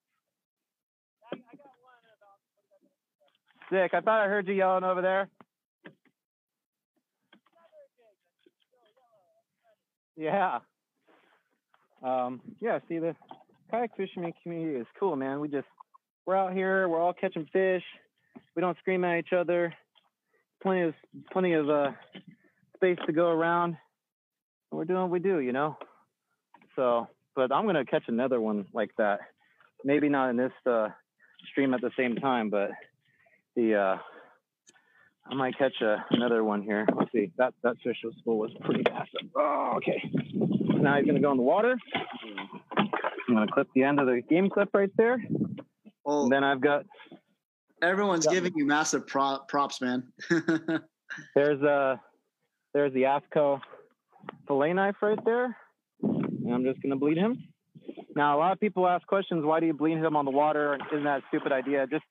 Sick. 3.70 3.92
I 3.94 4.02
thought 4.02 4.22
I 4.22 4.28
heard 4.28 4.48
you 4.48 4.56
yelling 4.56 4.86
over 4.86 5.04
there. 5.04 5.30
Yeah. 10.18 10.62
Um, 12.02 12.42
yeah, 12.60 12.80
see 12.90 12.98
the 12.98 13.16
kayak 13.70 13.96
fisherman 13.96 14.34
community 14.42 14.80
is 14.80 14.88
cool, 15.00 15.16
man. 15.16 15.40
We 15.40 15.48
just 15.48 15.68
we're 16.26 16.36
out 16.36 16.54
here, 16.54 16.90
we're 16.90 17.00
all 17.00 17.14
catching 17.14 17.46
fish. 17.54 17.84
We 18.56 18.62
don't 18.62 18.80
scream 18.80 19.04
at 19.04 19.20
each 19.20 19.32
other. 19.32 19.76
Plenty 20.62 20.82
of 20.82 20.94
plenty 21.32 21.54
of 21.54 21.70
uh, 21.70 21.92
space 22.76 22.98
to 23.06 23.14
go 23.14 23.28
around. 23.28 23.78
We're 24.72 24.86
doing 24.86 25.02
what 25.02 25.10
we 25.10 25.20
do, 25.20 25.40
you 25.40 25.54
know. 25.54 25.78
So, 26.76 27.08
but 27.36 27.52
I'm 27.52 27.66
gonna 27.66 27.86
catch 27.86 28.04
another 28.08 28.40
one 28.42 28.66
like 28.74 28.92
that. 28.98 29.20
Maybe 29.84 30.10
not 30.10 30.30
in 30.30 30.38
this 30.38 30.52
uh, 30.66 30.90
stream 31.52 31.74
at 31.74 31.82
the 31.82 31.92
same 31.98 32.16
time, 32.16 32.50
but 32.50 32.72
the 33.56 33.76
uh, 33.76 33.98
I 35.30 35.36
might 35.36 35.58
catch 35.58 35.80
a, 35.82 36.04
another 36.10 36.44
one 36.44 36.62
here. 36.62 36.88
Let's 36.96 37.12
see. 37.12 37.32
That 37.38 37.54
that 37.64 37.76
fish 37.84 37.98
was 38.04 38.14
full 38.26 38.40
was 38.40 38.52
pretty 38.62 38.84
massive. 38.90 39.30
Oh, 39.36 39.74
okay. 39.78 40.02
Now 40.34 40.98
he's 40.98 41.06
gonna 41.06 41.20
go 41.20 41.32
in 41.32 41.38
the 41.38 41.44
water. 41.44 41.78
I'm 42.76 43.36
gonna 43.36 43.52
clip 43.52 43.68
the 43.76 43.84
end 43.84 44.00
of 44.00 44.08
the 44.08 44.22
game 44.28 44.50
clip 44.50 44.70
right 44.74 44.92
there. 44.98 45.24
Well, 46.04 46.24
And 46.24 46.32
then 46.32 46.44
I've 46.44 46.62
got 46.62 46.86
everyone's 47.82 48.26
Yeah. 48.26 48.34
giving 48.34 48.54
you 48.56 48.66
massive 48.66 49.08
pro- 49.08 49.40
props, 49.48 49.82
man. 49.82 50.12
there's 51.36 51.62
uh 51.64 51.96
there's 52.74 52.94
the 52.94 53.04
AFTCO 53.04 53.62
fillet 54.48 54.74
knife 54.74 54.96
right 55.02 55.24
there. 55.26 55.56
And 56.02 56.54
I'm 56.54 56.64
just 56.64 56.82
gonna 56.82 56.96
bleed 56.98 57.18
him. 57.18 57.44
Now 58.16 58.38
a 58.38 58.40
lot 58.40 58.52
of 58.52 58.60
people 58.60 58.88
ask 58.88 59.06
questions, 59.08 59.44
why 59.46 59.60
do 59.60 59.66
you 59.66 59.74
bleed 59.74 59.98
him 59.98 60.16
on 60.16 60.26
the 60.26 60.32
water? 60.32 60.78
Isn't 60.92 61.04
that 61.06 61.20
a 61.20 61.24
stupid 61.30 61.52
idea? 61.52 61.88
Just 61.88 62.04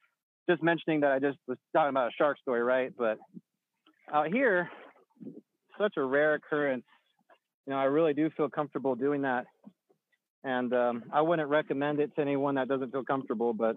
just 0.49 0.62
mentioning 0.62 1.01
that 1.01 1.12
I 1.12 1.19
just 1.19 1.39
was 1.47 1.59
talking 1.75 1.91
about 1.91 2.09
a 2.09 2.12
shark 2.16 2.39
story, 2.39 2.62
right? 2.62 2.93
But 2.97 3.19
out 4.12 4.29
here, 4.33 4.71
such 5.79 5.95
a 5.99 6.03
rare 6.03 6.35
occurrence. 6.35 6.85
You 7.66 7.75
know, 7.75 7.79
I 7.79 7.85
really 7.85 8.14
do 8.14 8.31
feel 8.35 8.49
comfortable 8.49 8.95
doing 8.95 9.23
that. 9.23 9.45
And 10.45 10.73
um, 10.73 11.05
I 11.12 11.21
wouldn't 11.21 11.49
recommend 11.51 12.01
it 12.01 12.14
to 12.14 12.23
anyone 12.23 12.55
that 12.55 12.69
doesn't 12.69 12.93
feel 12.93 13.05
comfortable, 13.05 13.53
but 13.53 13.77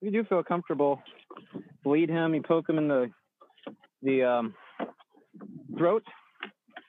you 0.00 0.10
do 0.10 0.24
feel 0.24 0.42
comfortable, 0.42 1.02
bleed 1.84 2.08
him, 2.08 2.34
you 2.34 2.42
poke 2.42 2.68
him 2.68 2.78
in 2.78 2.88
the 2.88 3.10
the 4.02 4.22
um, 4.24 4.54
throat. 5.76 6.04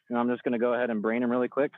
And 0.09 0.17
I'm 0.17 0.29
just 0.29 0.43
going 0.43 0.53
to 0.53 0.59
go 0.59 0.73
ahead 0.73 0.89
and 0.89 1.01
brain 1.01 1.23
him 1.23 1.31
really 1.31 1.47
quick. 1.47 1.71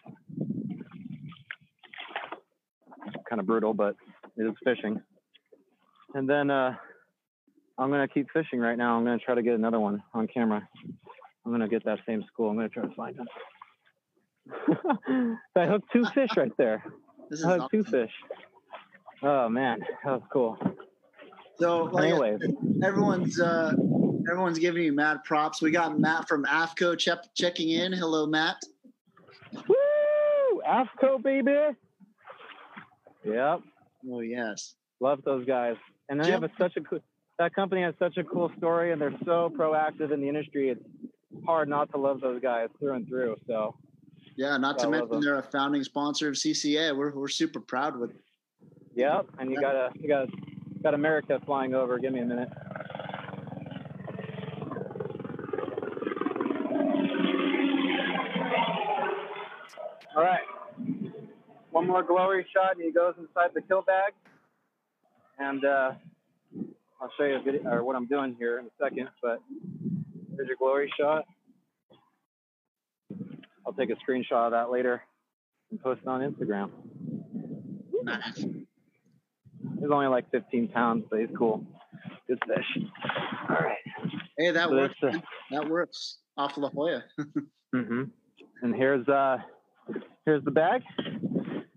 Kind 3.30 3.40
of 3.40 3.46
brutal, 3.46 3.74
but 3.74 3.96
it 4.38 4.44
is 4.44 4.54
fishing. 4.64 5.02
And 6.16 6.28
then 6.30 6.50
uh, 6.50 6.76
I'm 7.78 7.90
going 7.90 8.08
to 8.08 8.14
keep 8.14 8.28
fishing 8.32 8.60
right 8.60 8.78
now. 8.78 8.98
I'm 8.98 9.06
going 9.06 9.18
to 9.18 9.24
try 9.24 9.36
to 9.36 9.44
get 9.44 9.54
another 9.54 9.80
one 9.80 10.02
on 10.14 10.28
camera. 10.28 10.68
I'm 11.46 11.52
going 11.52 11.62
to 11.62 11.68
get 11.68 11.86
that 11.86 12.00
same 12.08 12.24
school. 12.32 12.50
I'm 12.50 12.56
going 12.56 12.70
to 12.70 12.74
try 12.74 12.86
to 12.86 12.96
find 12.96 13.16
him. 13.18 13.28
I 15.56 15.66
hooked 15.66 15.92
two 15.92 16.06
fish 16.06 16.32
right 16.36 16.52
there. 16.58 16.84
this 17.30 17.40
is 17.40 17.46
I 17.46 17.58
hooked 17.58 17.72
two 17.72 17.84
fish. 17.84 18.12
Oh 19.22 19.48
man, 19.48 19.80
that 20.04 20.12
was 20.12 20.22
cool. 20.32 20.58
So, 21.60 21.84
like, 21.86 22.06
Anyway, 22.10 22.38
everyone's 22.84 23.40
uh, 23.40 23.74
everyone's 24.30 24.60
giving 24.60 24.84
you 24.84 24.94
mad 24.94 25.24
props. 25.24 25.62
We 25.62 25.72
got 25.72 26.00
Matt 26.00 26.28
from 26.28 26.46
AFTCO 26.46 26.98
check- 26.98 27.34
checking 27.36 27.70
in. 27.70 27.94
Hello, 27.94 28.26
Matt. 28.26 28.58
woo! 29.68 30.62
AFTCO 30.68 31.22
baby. 31.22 31.78
Yep. 33.26 33.62
Oh 34.12 34.20
yes. 34.20 34.76
Love 35.00 35.20
those 35.24 35.46
guys. 35.46 35.76
And 36.10 36.22
they 36.24 36.32
have 36.32 36.44
a, 36.44 36.52
such 36.58 36.76
a 36.76 36.82
cool. 36.82 37.00
that 37.40 37.54
company 37.56 37.82
has 37.82 37.94
such 37.98 38.18
a 38.18 38.24
cool 38.24 38.52
story, 38.58 38.92
and 38.92 39.02
they're 39.02 39.18
so 39.26 39.52
proactive 39.58 40.12
in 40.12 40.22
the 40.22 40.28
industry. 40.28 40.70
It's 40.70 40.84
hard 41.46 41.70
not 41.70 41.90
to 41.92 41.98
love 41.98 42.22
those 42.22 42.42
guys 42.42 42.70
through 42.80 42.96
and 42.96 43.08
through. 43.08 43.38
So 43.48 43.76
Yeah, 44.36 44.58
not 44.58 44.80
to 44.80 44.90
mention 44.90 45.22
they're 45.22 45.40
a 45.40 45.44
founding 45.44 45.84
sponsor 45.84 46.30
of 46.30 46.36
CCA. 46.36 46.96
We're 46.96 47.14
we're 47.14 47.28
super 47.30 47.60
proud 47.60 47.98
with. 47.98 48.12
Yep, 48.96 49.28
and 49.40 49.50
you 49.52 49.60
got 49.62 49.76
a 49.76 49.90
you 50.00 50.08
got 50.08 50.28
got 50.84 50.94
America 50.94 51.40
flying 51.46 51.74
over. 51.74 51.98
Give 51.98 52.12
me 52.12 52.20
a 52.20 52.26
minute. 52.26 52.50
All 60.16 60.22
right, 60.22 60.42
one 61.72 61.88
more 61.88 62.04
glory 62.04 62.46
shot, 62.54 62.76
and 62.76 62.86
he 62.86 62.92
goes 62.92 63.16
inside 63.18 63.50
the 63.56 63.62
kill 63.62 63.82
bag, 63.82 64.14
and 65.40 65.66
uh, 65.66 65.94
I'll 67.02 67.10
show 67.18 67.24
you 67.24 67.38
a 67.38 67.42
video 67.42 67.68
or 67.72 67.84
what 67.84 67.96
I'm 67.96 68.06
doing 68.06 68.36
here 68.38 68.60
in 68.60 68.66
a 68.66 68.70
second. 68.80 69.10
But 69.24 69.42
here's 70.36 70.48
your 70.48 70.58
glory 70.58 70.94
shot. 71.00 71.26
I'll 73.66 73.74
take 73.74 73.90
a 73.90 73.96
screenshot 73.96 74.46
of 74.46 74.52
that 74.52 74.70
later 74.70 75.02
and 75.72 75.82
post 75.82 76.02
it 76.04 76.08
on 76.08 76.22
Instagram. 76.22 76.70
Nice. 78.04 78.46
He's 79.80 79.90
only 79.92 80.08
like 80.08 80.30
15 80.32 80.68
pounds, 80.70 81.06
but 81.10 81.20
he's 81.20 81.30
cool. 81.38 81.66
Good 82.28 82.40
fish. 82.48 82.84
All 83.50 83.56
right. 83.56 83.78
Hey, 84.38 84.52
that 84.52 84.70
So 84.70 84.76
works. 84.76 84.96
uh. 85.04 85.12
That 85.52 85.70
works. 85.70 86.18
Off 86.38 86.58
La 86.58 86.70
Jolla. 86.70 87.04
hmm 87.74 88.04
And 88.62 88.76
here's 88.76 89.08
uh, 89.08 89.38
here's 90.26 90.44
the 90.44 90.52
bag. 90.52 90.82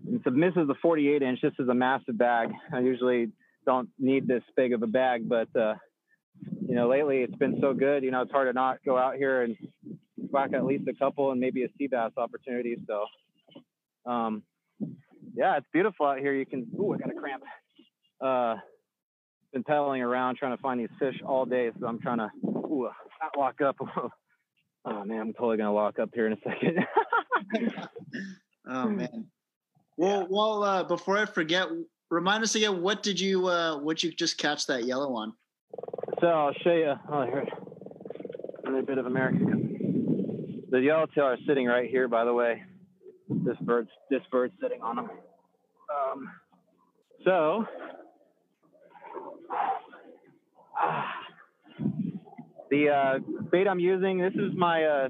It's 0.08 0.24
a, 0.26 0.30
this 0.30 0.52
is 0.56 0.68
a 0.70 0.74
48 0.80 1.22
inch. 1.22 1.40
This 1.42 1.52
is 1.58 1.68
a 1.68 1.74
massive 1.74 2.16
bag. 2.16 2.50
I 2.72 2.80
usually 2.80 3.32
don't 3.66 3.88
need 3.98 4.26
this 4.26 4.42
big 4.56 4.72
of 4.72 4.82
a 4.82 4.86
bag, 4.86 5.28
but 5.28 5.48
uh, 5.56 5.74
you 6.68 6.74
know, 6.74 6.88
lately 6.88 7.18
it's 7.18 7.34
been 7.36 7.58
so 7.60 7.74
good. 7.74 8.02
You 8.04 8.10
know, 8.12 8.22
it's 8.22 8.32
hard 8.32 8.48
to 8.48 8.52
not 8.52 8.78
go 8.84 8.96
out 8.96 9.16
here 9.16 9.42
and 9.42 9.56
whack 10.16 10.52
at 10.54 10.64
least 10.64 10.88
a 10.88 10.94
couple 10.94 11.32
and 11.32 11.40
maybe 11.40 11.64
a 11.64 11.68
sea 11.76 11.86
bass 11.88 12.12
opportunity. 12.16 12.76
So, 12.86 13.04
um, 14.10 14.42
yeah, 15.34 15.56
it's 15.58 15.66
beautiful 15.72 16.06
out 16.06 16.18
here. 16.18 16.32
You 16.32 16.46
can. 16.46 16.66
Ooh, 16.80 16.94
I 16.94 16.98
got 16.98 17.10
a 17.10 17.14
cramp. 17.14 17.42
Uh, 18.20 18.56
been 19.52 19.64
pedaling 19.64 20.02
around 20.02 20.36
trying 20.36 20.56
to 20.56 20.62
find 20.62 20.80
these 20.80 20.88
fish 20.98 21.16
all 21.24 21.44
day, 21.44 21.70
so 21.78 21.86
I'm 21.86 22.00
trying 22.00 22.18
to 22.18 22.30
ooh, 22.46 22.88
not 23.22 23.38
lock 23.38 23.60
up. 23.60 23.76
oh 24.84 25.04
man, 25.04 25.20
I'm 25.20 25.32
totally 25.32 25.56
gonna 25.56 25.72
lock 25.72 25.98
up 25.98 26.10
here 26.14 26.26
in 26.26 26.32
a 26.32 26.36
second. 26.44 26.86
Oh 28.68 28.88
man. 28.88 29.26
Well, 29.96 30.26
well. 30.28 30.62
Uh, 30.62 30.84
before 30.84 31.18
I 31.18 31.24
forget, 31.24 31.68
remind 32.10 32.42
us 32.42 32.54
again. 32.54 32.82
What 32.82 33.02
did 33.02 33.20
you? 33.20 33.46
Uh, 33.46 33.78
what 33.78 34.02
you 34.02 34.10
just 34.12 34.38
catch 34.38 34.66
that 34.66 34.84
yellow 34.84 35.10
one? 35.10 35.32
So 36.20 36.26
I'll 36.26 36.54
show 36.64 36.72
you. 36.72 36.94
Oh, 37.10 37.24
here. 37.24 37.46
Another 38.64 38.82
bit 38.82 38.98
of 38.98 39.06
America. 39.06 39.38
The 40.70 40.80
yellowtail 40.80 41.24
are 41.24 41.38
sitting 41.46 41.66
right 41.66 41.88
here, 41.88 42.08
by 42.08 42.24
the 42.24 42.32
way. 42.32 42.64
This 43.28 43.56
bird's 43.60 43.90
this 44.10 44.22
bird's 44.30 44.54
sitting 44.60 44.82
on 44.82 44.96
them. 44.96 45.10
Um, 45.94 46.30
so 47.24 47.64
the 52.70 52.88
uh, 52.88 53.18
bait 53.50 53.66
I'm 53.68 53.80
using. 53.80 54.18
This 54.18 54.34
is 54.34 54.52
my. 54.56 54.84
Uh, 54.84 55.08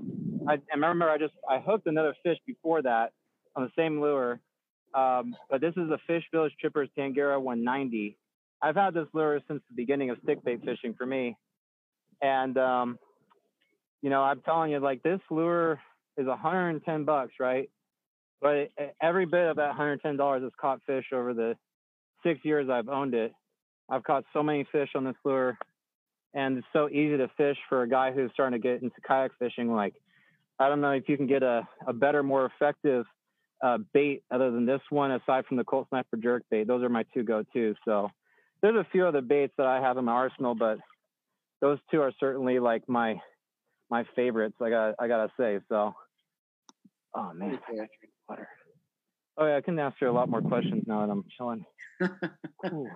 I, 0.48 0.54
I 0.54 0.74
remember 0.74 1.10
I 1.10 1.18
just 1.18 1.34
I 1.48 1.58
hooked 1.58 1.86
another 1.86 2.14
fish 2.22 2.38
before 2.46 2.82
that 2.82 3.12
on 3.54 3.64
the 3.64 3.70
same 3.76 4.00
lure, 4.00 4.40
um, 4.94 5.36
but 5.50 5.60
this 5.60 5.74
is 5.76 5.90
a 5.90 5.98
Fish 6.06 6.24
Village 6.32 6.52
Trippers 6.60 6.88
Tangera 6.96 7.40
190. 7.40 8.16
I've 8.62 8.76
had 8.76 8.94
this 8.94 9.06
lure 9.12 9.40
since 9.48 9.60
the 9.68 9.76
beginning 9.76 10.10
of 10.10 10.18
stick 10.22 10.42
bait 10.44 10.60
fishing 10.64 10.94
for 10.94 11.04
me. 11.06 11.36
And, 12.22 12.56
um, 12.56 12.98
you 14.00 14.08
know, 14.08 14.22
I'm 14.22 14.40
telling 14.40 14.70
you, 14.70 14.78
like 14.78 15.02
this 15.02 15.20
lure 15.30 15.80
is 16.16 16.26
110 16.26 17.04
bucks, 17.04 17.34
right? 17.38 17.68
But 18.40 18.70
every 19.02 19.26
bit 19.26 19.48
of 19.48 19.56
that 19.56 19.76
$110 19.76 20.42
has 20.42 20.52
caught 20.58 20.80
fish 20.86 21.06
over 21.12 21.34
the 21.34 21.56
six 22.22 22.40
years 22.44 22.68
I've 22.70 22.88
owned 22.88 23.14
it. 23.14 23.32
I've 23.88 24.04
caught 24.04 24.24
so 24.32 24.42
many 24.42 24.66
fish 24.72 24.90
on 24.94 25.04
this 25.04 25.16
lure, 25.24 25.58
and 26.34 26.58
it's 26.58 26.66
so 26.72 26.88
easy 26.88 27.16
to 27.16 27.28
fish 27.36 27.56
for 27.68 27.82
a 27.82 27.88
guy 27.88 28.12
who's 28.12 28.30
starting 28.32 28.60
to 28.60 28.62
get 28.62 28.82
into 28.82 28.96
kayak 29.06 29.32
fishing. 29.38 29.72
Like, 29.72 29.94
I 30.58 30.68
don't 30.68 30.80
know 30.80 30.90
if 30.92 31.08
you 31.08 31.16
can 31.16 31.26
get 31.26 31.42
a, 31.42 31.66
a 31.86 31.92
better, 31.92 32.22
more 32.22 32.46
effective 32.46 33.04
uh, 33.62 33.78
bait 33.92 34.22
other 34.30 34.50
than 34.50 34.66
this 34.66 34.80
one, 34.90 35.12
aside 35.12 35.46
from 35.46 35.56
the 35.56 35.64
Colt 35.64 35.88
Sniper 35.88 36.16
jerk 36.16 36.42
bait. 36.50 36.66
Those 36.66 36.82
are 36.82 36.88
my 36.88 37.04
two 37.14 37.22
go-tos. 37.22 37.76
So 37.84 38.10
there's 38.60 38.76
a 38.76 38.86
few 38.90 39.06
other 39.06 39.20
baits 39.20 39.54
that 39.58 39.66
I 39.66 39.80
have 39.80 39.98
in 39.98 40.04
my 40.04 40.12
arsenal, 40.12 40.54
but 40.54 40.78
those 41.60 41.78
two 41.90 42.00
are 42.00 42.12
certainly 42.18 42.58
like 42.58 42.88
my 42.88 43.20
my 43.90 44.04
favorites. 44.14 44.56
I 44.60 44.70
got 44.70 44.94
I 44.98 45.08
gotta 45.08 45.30
say. 45.38 45.60
So, 45.68 45.94
oh 47.14 47.32
man, 47.34 47.58
I 47.68 47.74
drink 47.74 47.90
water. 48.28 48.48
Oh 49.38 49.46
yeah, 49.46 49.56
I 49.56 49.60
can 49.60 49.78
answer 49.78 50.06
a 50.06 50.12
lot 50.12 50.28
more 50.28 50.42
questions 50.42 50.84
now 50.86 51.06
that 51.06 51.12
I'm 51.12 51.24
chilling. 51.36 51.64
Ooh. 52.72 52.88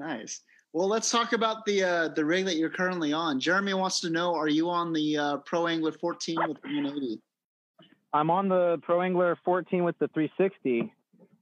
Nice. 0.00 0.40
Well, 0.72 0.88
let's 0.88 1.10
talk 1.10 1.34
about 1.34 1.66
the 1.66 1.84
uh, 1.84 2.08
the 2.08 2.24
rig 2.24 2.46
that 2.46 2.56
you're 2.56 2.70
currently 2.70 3.12
on. 3.12 3.38
Jeremy 3.38 3.74
wants 3.74 4.00
to 4.00 4.08
know: 4.08 4.34
Are 4.34 4.48
you 4.48 4.70
on 4.70 4.94
the 4.94 5.18
uh, 5.18 5.36
Pro 5.44 5.66
Angler 5.66 5.92
14 5.92 6.36
with 6.48 6.56
the 6.62 6.68
180? 6.68 7.20
I'm 8.14 8.30
on 8.30 8.48
the 8.48 8.78
Pro 8.82 9.02
Angler 9.02 9.36
14 9.44 9.84
with 9.84 9.98
the 9.98 10.08
360, 10.08 10.90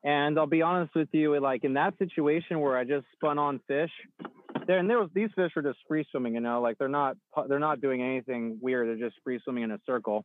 and 0.03 0.37
I'll 0.37 0.47
be 0.47 0.61
honest 0.61 0.93
with 0.97 1.09
you, 1.13 1.39
like 1.41 1.63
in 1.63 1.75
that 1.75 1.97
situation 1.99 2.59
where 2.59 2.77
I 2.77 2.83
just 2.83 3.07
spun 3.13 3.39
on 3.39 3.61
fish, 3.69 3.93
there 4.67 4.79
and 4.79 4.91
there 4.91 4.99
was 4.99 5.11
these 5.15 5.31
fish 5.37 5.53
are 5.55 5.63
just 5.63 5.79
free 5.87 6.05
swimming, 6.11 6.35
you 6.35 6.41
know, 6.41 6.61
like 6.61 6.79
they're 6.79 6.89
not 6.89 7.17
they're 7.49 7.61
not 7.61 7.81
doing 7.81 8.03
anything 8.03 8.59
weird. 8.61 8.89
They're 8.89 9.09
just 9.09 9.23
free 9.23 9.39
swimming 9.45 9.63
in 9.63 9.71
a 9.71 9.79
circle. 9.87 10.25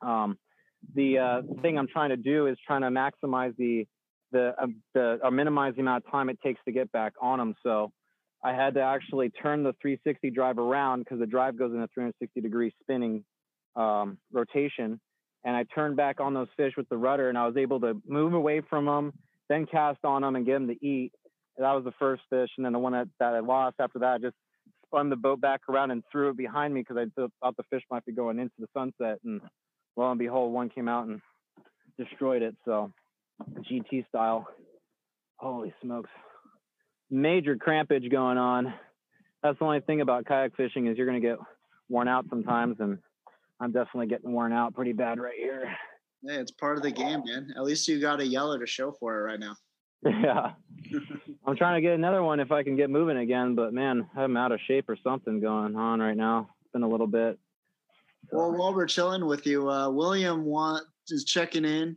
Um, 0.00 0.38
the 0.94 1.18
uh, 1.18 1.42
thing 1.60 1.76
I'm 1.76 1.88
trying 1.88 2.10
to 2.10 2.16
do 2.16 2.46
is 2.46 2.56
trying 2.66 2.80
to 2.80 2.88
maximize 2.88 3.54
the 3.58 3.86
the 4.32 4.54
uh, 4.60 4.66
the 4.94 5.18
or 5.22 5.30
minimize 5.30 5.74
the 5.74 5.80
amount 5.80 6.04
of 6.04 6.10
time 6.10 6.28
it 6.28 6.38
takes 6.42 6.60
to 6.64 6.72
get 6.72 6.90
back 6.92 7.14
on 7.20 7.38
them. 7.38 7.54
So 7.62 7.92
I 8.44 8.52
had 8.52 8.74
to 8.74 8.80
actually 8.80 9.30
turn 9.30 9.62
the 9.62 9.74
360 9.80 10.30
drive 10.30 10.58
around 10.58 11.00
because 11.00 11.18
the 11.18 11.26
drive 11.26 11.58
goes 11.58 11.72
in 11.72 11.80
a 11.80 11.88
360 11.88 12.40
degree 12.40 12.72
spinning 12.82 13.24
um, 13.76 14.18
rotation 14.32 15.00
and 15.44 15.56
I 15.56 15.64
turned 15.74 15.96
back 15.96 16.20
on 16.20 16.34
those 16.34 16.48
fish 16.56 16.74
with 16.76 16.88
the 16.88 16.96
rudder, 16.96 17.28
and 17.28 17.38
I 17.38 17.46
was 17.46 17.56
able 17.56 17.80
to 17.80 18.00
move 18.06 18.34
away 18.34 18.60
from 18.68 18.86
them, 18.86 19.12
then 19.48 19.66
cast 19.66 20.04
on 20.04 20.22
them 20.22 20.36
and 20.36 20.44
get 20.44 20.54
them 20.54 20.66
to 20.66 20.86
eat. 20.86 21.12
And 21.56 21.64
that 21.64 21.72
was 21.72 21.84
the 21.84 21.92
first 21.98 22.22
fish, 22.30 22.50
and 22.56 22.64
then 22.64 22.72
the 22.72 22.78
one 22.78 22.92
that, 22.92 23.08
that 23.18 23.34
I 23.34 23.40
lost 23.40 23.76
after 23.80 23.98
that, 24.00 24.14
I 24.14 24.18
just 24.18 24.36
spun 24.86 25.10
the 25.10 25.16
boat 25.16 25.40
back 25.40 25.62
around 25.68 25.90
and 25.90 26.02
threw 26.10 26.30
it 26.30 26.36
behind 26.36 26.74
me 26.74 26.80
because 26.80 26.96
I 26.96 27.22
thought 27.40 27.56
the 27.56 27.62
fish 27.70 27.82
might 27.90 28.04
be 28.04 28.12
going 28.12 28.38
into 28.38 28.54
the 28.58 28.66
sunset, 28.74 29.18
and 29.24 29.40
lo 29.96 30.10
and 30.10 30.18
behold, 30.18 30.52
one 30.52 30.68
came 30.68 30.88
out 30.88 31.06
and 31.06 31.20
destroyed 31.98 32.42
it. 32.42 32.56
So 32.64 32.92
GT 33.70 34.08
style. 34.08 34.46
Holy 35.36 35.72
smokes! 35.82 36.10
Major 37.10 37.56
crampage 37.56 38.10
going 38.10 38.38
on. 38.38 38.74
That's 39.42 39.58
the 39.58 39.64
only 39.64 39.80
thing 39.80 40.00
about 40.00 40.26
kayak 40.26 40.56
fishing 40.56 40.86
is 40.86 40.96
you're 40.96 41.06
gonna 41.06 41.20
get 41.20 41.38
worn 41.88 42.08
out 42.08 42.26
sometimes, 42.28 42.76
and 42.80 42.98
I'm 43.60 43.72
definitely 43.72 44.08
getting 44.08 44.32
worn 44.32 44.52
out 44.52 44.74
pretty 44.74 44.92
bad 44.92 45.18
right 45.20 45.38
here. 45.38 45.64
Hey, 46.26 46.36
it's 46.36 46.50
part 46.50 46.76
of 46.76 46.82
the 46.82 46.90
game, 46.90 47.22
man. 47.24 47.52
At 47.56 47.62
least 47.62 47.86
you 47.86 48.00
got 48.00 48.20
a 48.20 48.26
yellow 48.26 48.58
to 48.58 48.66
show 48.66 48.92
for 48.92 49.18
it 49.18 49.22
right 49.22 49.38
now. 49.38 49.54
Yeah. 50.04 50.52
I'm 51.46 51.56
trying 51.56 51.76
to 51.76 51.80
get 51.80 51.94
another 51.94 52.22
one 52.22 52.40
if 52.40 52.52
I 52.52 52.62
can 52.62 52.76
get 52.76 52.90
moving 52.90 53.16
again, 53.16 53.54
but 53.54 53.72
man, 53.72 54.08
I'm 54.16 54.36
out 54.36 54.52
of 54.52 54.60
shape 54.66 54.88
or 54.88 54.96
something 55.02 55.40
going 55.40 55.76
on 55.76 56.00
right 56.00 56.16
now. 56.16 56.50
It's 56.60 56.72
been 56.72 56.82
a 56.82 56.88
little 56.88 57.06
bit. 57.06 57.38
Well, 58.30 58.52
while 58.52 58.74
we're 58.74 58.86
chilling 58.86 59.26
with 59.26 59.46
you, 59.46 59.70
uh, 59.70 59.88
William 59.90 60.44
want, 60.44 60.84
is 61.08 61.24
checking 61.24 61.64
in. 61.64 61.96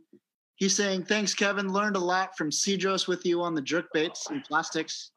He's 0.56 0.76
saying, 0.76 1.04
Thanks, 1.04 1.34
Kevin. 1.34 1.72
Learned 1.72 1.96
a 1.96 2.00
lot 2.00 2.36
from 2.36 2.50
Cedros 2.50 3.08
with 3.08 3.24
you 3.24 3.42
on 3.42 3.54
the 3.54 3.62
jerk 3.62 3.86
baits 3.92 4.30
and 4.30 4.44
plastics. 4.44 5.10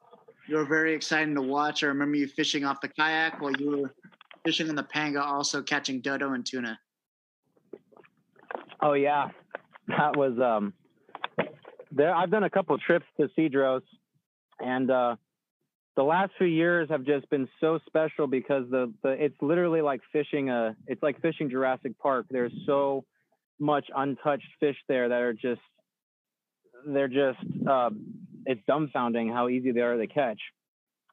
You 0.48 0.56
were 0.56 0.64
very 0.64 0.94
exciting 0.94 1.34
to 1.34 1.42
watch. 1.42 1.82
I 1.82 1.88
remember 1.88 2.16
you 2.16 2.28
fishing 2.28 2.64
off 2.64 2.80
the 2.80 2.88
kayak 2.88 3.40
while 3.40 3.52
you 3.58 3.82
were 3.82 3.94
fishing 4.44 4.68
on 4.68 4.76
the 4.76 4.82
panga, 4.84 5.22
also 5.22 5.60
catching 5.62 6.00
dodo 6.00 6.32
and 6.32 6.46
tuna. 6.46 6.78
Oh 8.80 8.92
yeah, 8.92 9.28
that 9.88 10.16
was 10.16 10.38
um. 10.38 10.72
There, 11.90 12.14
I've 12.14 12.30
done 12.30 12.44
a 12.44 12.50
couple 12.50 12.76
trips 12.78 13.06
to 13.18 13.28
Cedros, 13.38 13.82
and 14.60 14.90
uh, 14.90 15.16
the 15.96 16.02
last 16.02 16.32
few 16.36 16.46
years 16.46 16.88
have 16.90 17.04
just 17.04 17.28
been 17.30 17.48
so 17.60 17.80
special 17.86 18.26
because 18.26 18.64
the, 18.70 18.92
the 19.02 19.10
it's 19.12 19.36
literally 19.40 19.80
like 19.80 20.00
fishing 20.12 20.50
a 20.50 20.76
it's 20.86 21.02
like 21.02 21.20
fishing 21.20 21.50
Jurassic 21.50 21.98
Park. 21.98 22.26
There's 22.30 22.52
so 22.66 23.04
much 23.58 23.86
untouched 23.94 24.48
fish 24.60 24.76
there 24.88 25.08
that 25.08 25.20
are 25.20 25.32
just 25.32 25.60
they're 26.86 27.08
just 27.08 27.38
uh, 27.68 27.90
it's 28.44 28.60
dumbfounding 28.68 29.32
how 29.32 29.48
easy 29.48 29.72
they 29.72 29.80
are 29.80 29.96
to 29.96 30.06
catch, 30.06 30.40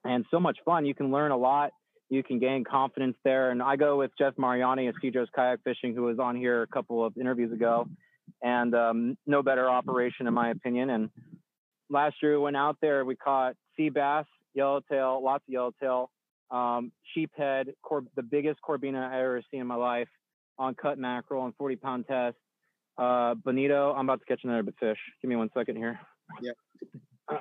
and 0.03 0.25
so 0.29 0.39
much 0.39 0.57
fun. 0.65 0.85
You 0.85 0.93
can 0.93 1.11
learn 1.11 1.31
a 1.31 1.37
lot. 1.37 1.71
You 2.09 2.21
can 2.21 2.39
gain 2.39 2.63
confidence 2.63 3.15
there. 3.23 3.49
And 3.49 3.61
I 3.61 3.75
go 3.75 3.97
with 3.97 4.11
Jeff 4.19 4.33
Mariani 4.37 4.87
of 4.87 4.95
Cedros 5.03 5.27
Kayak 5.35 5.61
Fishing, 5.63 5.95
who 5.95 6.03
was 6.03 6.19
on 6.19 6.35
here 6.35 6.61
a 6.61 6.67
couple 6.67 7.03
of 7.03 7.17
interviews 7.17 7.51
ago, 7.51 7.87
and 8.41 8.75
um, 8.75 9.17
no 9.25 9.41
better 9.41 9.69
operation 9.69 10.27
in 10.27 10.33
my 10.33 10.51
opinion. 10.51 10.91
And 10.91 11.09
last 11.89 12.17
year 12.21 12.33
we 12.33 12.43
went 12.43 12.57
out 12.57 12.77
there, 12.81 13.03
we 13.05 13.15
caught 13.15 13.55
sea 13.75 13.89
bass 13.89 14.25
yellowtail, 14.53 15.23
lots 15.23 15.43
of 15.47 15.53
yellowtail, 15.53 16.11
um, 16.51 16.91
sheephead, 17.15 17.73
cor- 17.81 18.05
the 18.15 18.21
biggest 18.21 18.59
corbina 18.67 19.09
I 19.09 19.21
ever 19.21 19.41
seen 19.49 19.61
in 19.61 19.67
my 19.67 19.75
life 19.75 20.09
on 20.57 20.75
cut 20.75 20.97
mackerel 20.97 21.45
and 21.45 21.55
40 21.55 21.75
pound 21.77 22.05
test. 22.07 22.37
Uh, 22.97 23.33
bonito, 23.35 23.93
I'm 23.93 24.07
about 24.07 24.19
to 24.19 24.25
catch 24.25 24.41
another 24.43 24.63
big 24.63 24.77
fish. 24.79 24.97
Give 25.21 25.29
me 25.29 25.35
one 25.35 25.49
second 25.55 25.77
here. 25.77 25.99
Yep. 26.41 26.55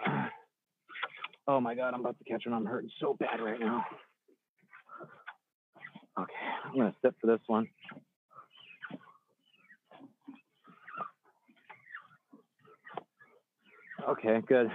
oh 1.46 1.60
my 1.60 1.74
God, 1.74 1.94
I'm 1.94 2.00
about 2.00 2.16
to 2.18 2.24
catch 2.24 2.44
one. 2.46 2.54
I'm 2.54 2.64
hurting 2.64 2.90
so 3.00 3.14
bad 3.18 3.40
right 3.40 3.60
now. 3.60 3.84
Okay, 6.18 6.32
I'm 6.66 6.76
gonna 6.76 6.94
sit 7.02 7.14
for 7.20 7.26
this 7.26 7.40
one. 7.46 7.68
Okay, 14.08 14.40
good. 14.46 14.70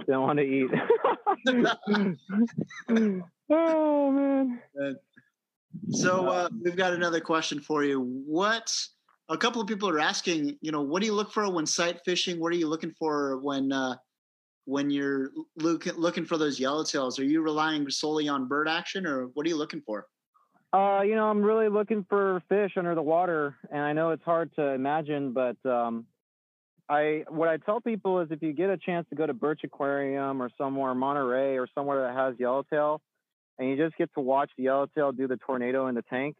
Didn't 0.00 0.22
want 0.22 0.38
to 0.38 0.44
eat. 0.44 0.70
oh 3.50 4.10
man. 4.10 4.60
So 5.90 6.28
uh, 6.28 6.48
we've 6.62 6.76
got 6.76 6.92
another 6.92 7.20
question 7.20 7.60
for 7.60 7.84
you. 7.84 8.00
What 8.26 8.74
a 9.28 9.36
couple 9.36 9.60
of 9.60 9.66
people 9.68 9.88
are 9.88 9.98
asking, 9.98 10.56
you 10.60 10.72
know, 10.72 10.82
what 10.82 11.00
do 11.00 11.06
you 11.06 11.14
look 11.14 11.32
for 11.32 11.50
when 11.50 11.66
sight 11.66 12.00
fishing? 12.04 12.38
What 12.40 12.52
are 12.52 12.56
you 12.56 12.68
looking 12.68 12.92
for 12.98 13.38
when 13.38 13.72
uh, 13.72 13.96
when 14.64 14.90
you're 14.90 15.30
looking 15.56 15.94
looking 15.94 16.24
for 16.24 16.36
those 16.36 16.58
yellowtails? 16.58 17.18
Are 17.18 17.24
you 17.24 17.40
relying 17.42 17.88
solely 17.90 18.28
on 18.28 18.48
bird 18.48 18.68
action, 18.68 19.06
or 19.06 19.26
what 19.34 19.46
are 19.46 19.48
you 19.48 19.56
looking 19.56 19.80
for? 19.80 20.06
Uh, 20.72 21.02
you 21.02 21.14
know, 21.14 21.26
I'm 21.26 21.42
really 21.42 21.68
looking 21.68 22.04
for 22.08 22.42
fish 22.48 22.72
under 22.76 22.94
the 22.94 23.02
water, 23.02 23.56
and 23.70 23.80
I 23.80 23.92
know 23.92 24.10
it's 24.10 24.24
hard 24.24 24.54
to 24.56 24.62
imagine, 24.72 25.32
but 25.32 25.56
um, 25.64 26.06
I 26.88 27.24
what 27.28 27.48
I 27.48 27.56
tell 27.56 27.80
people 27.80 28.20
is 28.20 28.28
if 28.30 28.42
you 28.42 28.52
get 28.52 28.70
a 28.70 28.76
chance 28.76 29.06
to 29.10 29.16
go 29.16 29.26
to 29.26 29.34
Birch 29.34 29.60
Aquarium 29.64 30.42
or 30.42 30.50
somewhere 30.58 30.94
Monterey 30.94 31.56
or 31.56 31.66
somewhere 31.74 32.02
that 32.02 32.16
has 32.16 32.34
yellowtail, 32.38 33.00
and 33.58 33.68
you 33.68 33.76
just 33.76 33.96
get 33.96 34.12
to 34.14 34.20
watch 34.20 34.50
the 34.56 34.64
yellowtail 34.64 35.12
do 35.12 35.26
the 35.26 35.36
tornado 35.36 35.86
in 35.88 35.94
the 35.94 36.02
tank, 36.02 36.36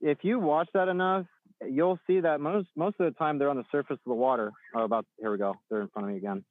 if 0.00 0.18
you 0.22 0.38
watch 0.38 0.68
that 0.74 0.88
enough, 0.88 1.26
you'll 1.68 1.98
see 2.06 2.20
that 2.20 2.40
most 2.40 2.68
most 2.76 2.96
of 3.00 3.06
the 3.12 3.18
time 3.18 3.38
they're 3.38 3.50
on 3.50 3.56
the 3.56 3.64
surface 3.72 3.94
of 3.94 4.10
the 4.10 4.14
water. 4.14 4.52
Oh, 4.74 4.84
about 4.84 5.06
here 5.18 5.32
we 5.32 5.38
go. 5.38 5.54
They're 5.70 5.82
in 5.82 5.88
front 5.88 6.08
of 6.08 6.12
me 6.12 6.18
again. 6.18 6.44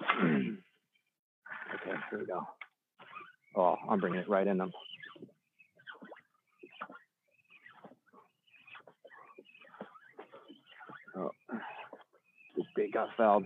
okay, 0.22 0.58
here 2.10 2.18
we 2.20 2.26
go. 2.26 2.46
Oh, 3.56 3.76
I'm 3.88 3.98
bringing 4.00 4.20
it 4.20 4.28
right 4.28 4.46
in 4.46 4.58
them. 4.58 4.70
Oh, 11.16 11.30
this 12.56 12.66
bait 12.76 12.92
got 12.92 13.08
fouled. 13.16 13.44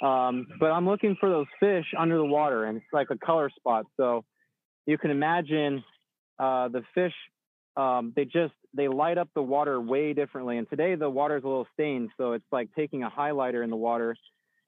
Um, 0.00 0.46
but 0.60 0.66
I'm 0.66 0.86
looking 0.86 1.16
for 1.18 1.28
those 1.28 1.46
fish 1.58 1.86
under 1.98 2.16
the 2.16 2.24
water, 2.24 2.64
and 2.64 2.76
it's 2.76 2.86
like 2.92 3.08
a 3.10 3.18
color 3.18 3.50
spot. 3.50 3.86
So 3.96 4.24
you 4.88 4.96
can 4.96 5.10
imagine 5.10 5.84
uh, 6.38 6.68
the 6.68 6.82
fish. 6.94 7.12
Um, 7.76 8.14
they 8.16 8.24
just 8.24 8.54
they 8.74 8.88
light 8.88 9.18
up 9.18 9.28
the 9.34 9.42
water 9.42 9.78
way 9.78 10.14
differently. 10.14 10.56
And 10.56 10.68
today 10.68 10.94
the 10.94 11.10
water 11.10 11.36
is 11.36 11.44
a 11.44 11.46
little 11.46 11.66
stained, 11.74 12.08
so 12.16 12.32
it's 12.32 12.46
like 12.50 12.70
taking 12.74 13.02
a 13.02 13.10
highlighter 13.10 13.62
in 13.62 13.68
the 13.68 13.76
water 13.76 14.16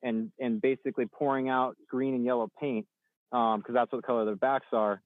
and 0.03 0.31
and 0.39 0.61
basically 0.61 1.07
pouring 1.07 1.49
out 1.49 1.75
green 1.89 2.15
and 2.15 2.25
yellow 2.25 2.51
paint 2.61 2.87
because 3.31 3.55
um, 3.57 3.75
that's 3.75 3.91
what 3.91 4.03
the 4.03 4.07
color 4.07 4.21
of 4.21 4.27
their 4.27 4.37
backs 4.37 4.67
are. 4.73 5.01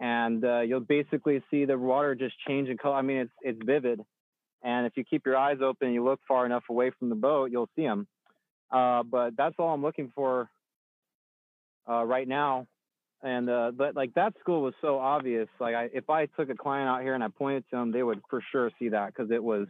And 0.00 0.44
uh, 0.44 0.60
you'll 0.60 0.80
basically 0.80 1.42
see 1.50 1.64
the 1.64 1.76
water 1.76 2.14
just 2.14 2.34
change 2.46 2.68
in 2.68 2.78
color. 2.78 2.94
I 2.94 3.02
mean, 3.02 3.16
it's 3.18 3.32
it's 3.42 3.60
vivid. 3.66 4.00
And 4.62 4.86
if 4.86 4.92
you 4.96 5.02
keep 5.02 5.26
your 5.26 5.36
eyes 5.36 5.58
open 5.60 5.88
and 5.88 5.94
you 5.94 6.04
look 6.04 6.20
far 6.28 6.46
enough 6.46 6.62
away 6.70 6.92
from 6.96 7.08
the 7.08 7.16
boat, 7.16 7.50
you'll 7.50 7.68
see 7.74 7.82
them. 7.82 8.06
Uh, 8.70 9.02
but 9.02 9.36
that's 9.36 9.56
all 9.58 9.74
I'm 9.74 9.82
looking 9.82 10.12
for 10.14 10.48
uh, 11.90 12.04
right 12.04 12.28
now. 12.28 12.68
And 13.22 13.48
uh, 13.48 13.70
but 13.76 13.94
like 13.94 14.14
that 14.14 14.34
school 14.40 14.62
was 14.62 14.74
so 14.80 14.98
obvious. 14.98 15.48
Like 15.60 15.74
I, 15.74 15.88
if 15.92 16.10
I 16.10 16.26
took 16.26 16.50
a 16.50 16.56
client 16.56 16.88
out 16.88 17.02
here 17.02 17.14
and 17.14 17.22
I 17.22 17.28
pointed 17.28 17.64
to 17.70 17.76
them, 17.76 17.92
they 17.92 18.02
would 18.02 18.20
for 18.28 18.42
sure 18.50 18.70
see 18.78 18.88
that 18.88 19.14
because 19.14 19.30
it 19.30 19.42
was 19.42 19.68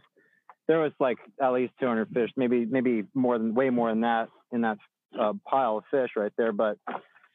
there 0.67 0.79
was 0.79 0.91
like 0.99 1.17
at 1.41 1.53
least 1.53 1.73
200 1.79 2.09
fish, 2.09 2.29
maybe 2.35 2.65
maybe 2.65 3.03
more 3.13 3.37
than 3.37 3.53
way 3.53 3.69
more 3.69 3.89
than 3.89 4.01
that 4.01 4.29
in 4.51 4.61
that 4.61 4.77
uh, 5.19 5.33
pile 5.47 5.77
of 5.77 5.83
fish 5.91 6.11
right 6.15 6.31
there. 6.37 6.51
But 6.51 6.77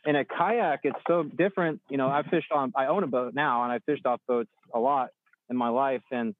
in 0.04 0.16
a 0.16 0.24
kayak, 0.24 0.80
it's 0.84 0.98
so 1.06 1.22
different. 1.22 1.80
You 1.88 1.98
know, 1.98 2.08
I 2.08 2.22
fished 2.22 2.50
on. 2.52 2.72
I 2.76 2.86
own 2.86 3.04
a 3.04 3.08
boat 3.08 3.34
now, 3.34 3.62
and 3.64 3.72
I 3.72 3.78
fished 3.80 4.06
off 4.06 4.20
boats 4.26 4.50
a 4.74 4.78
lot 4.78 5.10
in 5.50 5.56
my 5.56 5.68
life, 5.68 6.02
and 6.10 6.34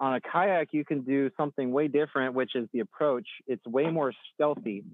on 0.00 0.14
a 0.14 0.20
kayak, 0.20 0.68
you 0.72 0.84
can 0.84 1.02
do 1.02 1.30
something 1.36 1.72
way 1.72 1.88
different, 1.88 2.34
which 2.34 2.54
is 2.54 2.68
the 2.72 2.80
approach. 2.80 3.26
It's 3.46 3.64
way 3.66 3.90
more 3.90 4.12
stealthy. 4.34 4.84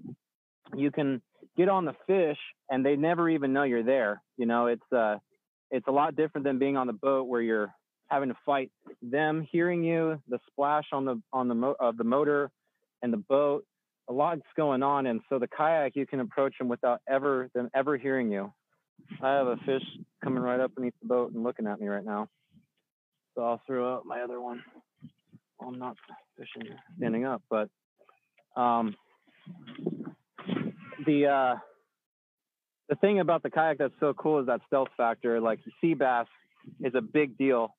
You 0.75 0.91
can 0.91 1.21
get 1.57 1.69
on 1.69 1.85
the 1.85 1.95
fish 2.07 2.37
and 2.69 2.85
they 2.85 2.95
never 2.95 3.29
even 3.29 3.53
know 3.53 3.63
you're 3.63 3.83
there. 3.83 4.21
You 4.37 4.45
know, 4.45 4.67
it's 4.67 4.91
uh, 4.91 5.17
it's 5.71 5.87
a 5.87 5.91
lot 5.91 6.15
different 6.15 6.45
than 6.45 6.59
being 6.59 6.77
on 6.77 6.87
the 6.87 6.93
boat 6.93 7.27
where 7.27 7.41
you're 7.41 7.73
having 8.07 8.29
to 8.29 8.37
fight 8.45 8.71
them 9.01 9.47
hearing 9.51 9.83
you, 9.83 10.21
the 10.27 10.39
splash 10.47 10.85
on 10.91 11.05
the 11.05 11.21
on 11.33 11.47
the 11.47 11.55
mo- 11.55 11.75
of 11.79 11.97
the 11.97 12.03
motor 12.03 12.51
and 13.01 13.11
the 13.11 13.17
boat. 13.17 13.65
A 14.07 14.13
lot's 14.13 14.41
going 14.55 14.83
on, 14.83 15.07
and 15.07 15.21
so 15.29 15.39
the 15.39 15.47
kayak 15.47 15.95
you 15.95 16.05
can 16.05 16.19
approach 16.19 16.55
them 16.59 16.67
without 16.67 17.01
ever 17.09 17.49
them 17.55 17.69
ever 17.73 17.97
hearing 17.97 18.31
you. 18.31 18.53
I 19.21 19.33
have 19.33 19.47
a 19.47 19.57
fish 19.65 19.83
coming 20.23 20.43
right 20.43 20.59
up 20.59 20.75
beneath 20.75 20.93
the 21.01 21.07
boat 21.07 21.31
and 21.31 21.43
looking 21.43 21.67
at 21.67 21.79
me 21.79 21.87
right 21.87 22.05
now. 22.05 22.27
So 23.33 23.43
I'll 23.43 23.61
throw 23.65 23.95
out 23.95 24.05
my 24.05 24.21
other 24.21 24.39
one. 24.39 24.63
Well, 25.59 25.69
I'm 25.69 25.79
not 25.79 25.97
fishing 26.37 26.69
standing 26.97 27.25
up, 27.25 27.41
but 27.49 27.69
um, 28.55 28.95
the 31.05 31.25
uh, 31.27 31.55
the 32.89 32.95
thing 32.95 33.19
about 33.19 33.43
the 33.43 33.49
kayak 33.49 33.77
that's 33.77 33.93
so 33.99 34.13
cool 34.13 34.39
is 34.39 34.47
that 34.47 34.61
stealth 34.67 34.89
factor. 34.95 35.39
Like 35.41 35.59
sea 35.81 35.93
bass 35.93 36.27
is 36.81 36.93
a 36.95 37.01
big 37.01 37.37
deal. 37.37 37.69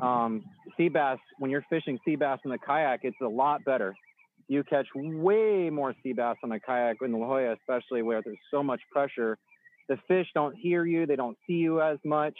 Um, 0.00 0.44
sea 0.76 0.88
bass, 0.88 1.18
when 1.38 1.50
you're 1.50 1.64
fishing 1.68 1.98
sea 2.04 2.16
bass 2.16 2.38
in 2.44 2.50
the 2.50 2.58
kayak, 2.58 3.00
it's 3.02 3.16
a 3.22 3.28
lot 3.28 3.64
better. 3.64 3.94
You 4.48 4.64
catch 4.64 4.86
way 4.94 5.70
more 5.70 5.94
sea 6.02 6.12
bass 6.12 6.36
on 6.42 6.52
a 6.52 6.60
kayak 6.60 6.96
in 7.02 7.12
La 7.12 7.26
Jolla, 7.26 7.52
especially 7.54 8.02
where 8.02 8.22
there's 8.22 8.38
so 8.50 8.62
much 8.62 8.80
pressure. 8.90 9.38
The 9.88 9.96
fish 10.06 10.26
don't 10.34 10.54
hear 10.56 10.84
you, 10.84 11.06
they 11.06 11.16
don't 11.16 11.36
see 11.46 11.54
you 11.54 11.80
as 11.80 11.98
much. 12.04 12.34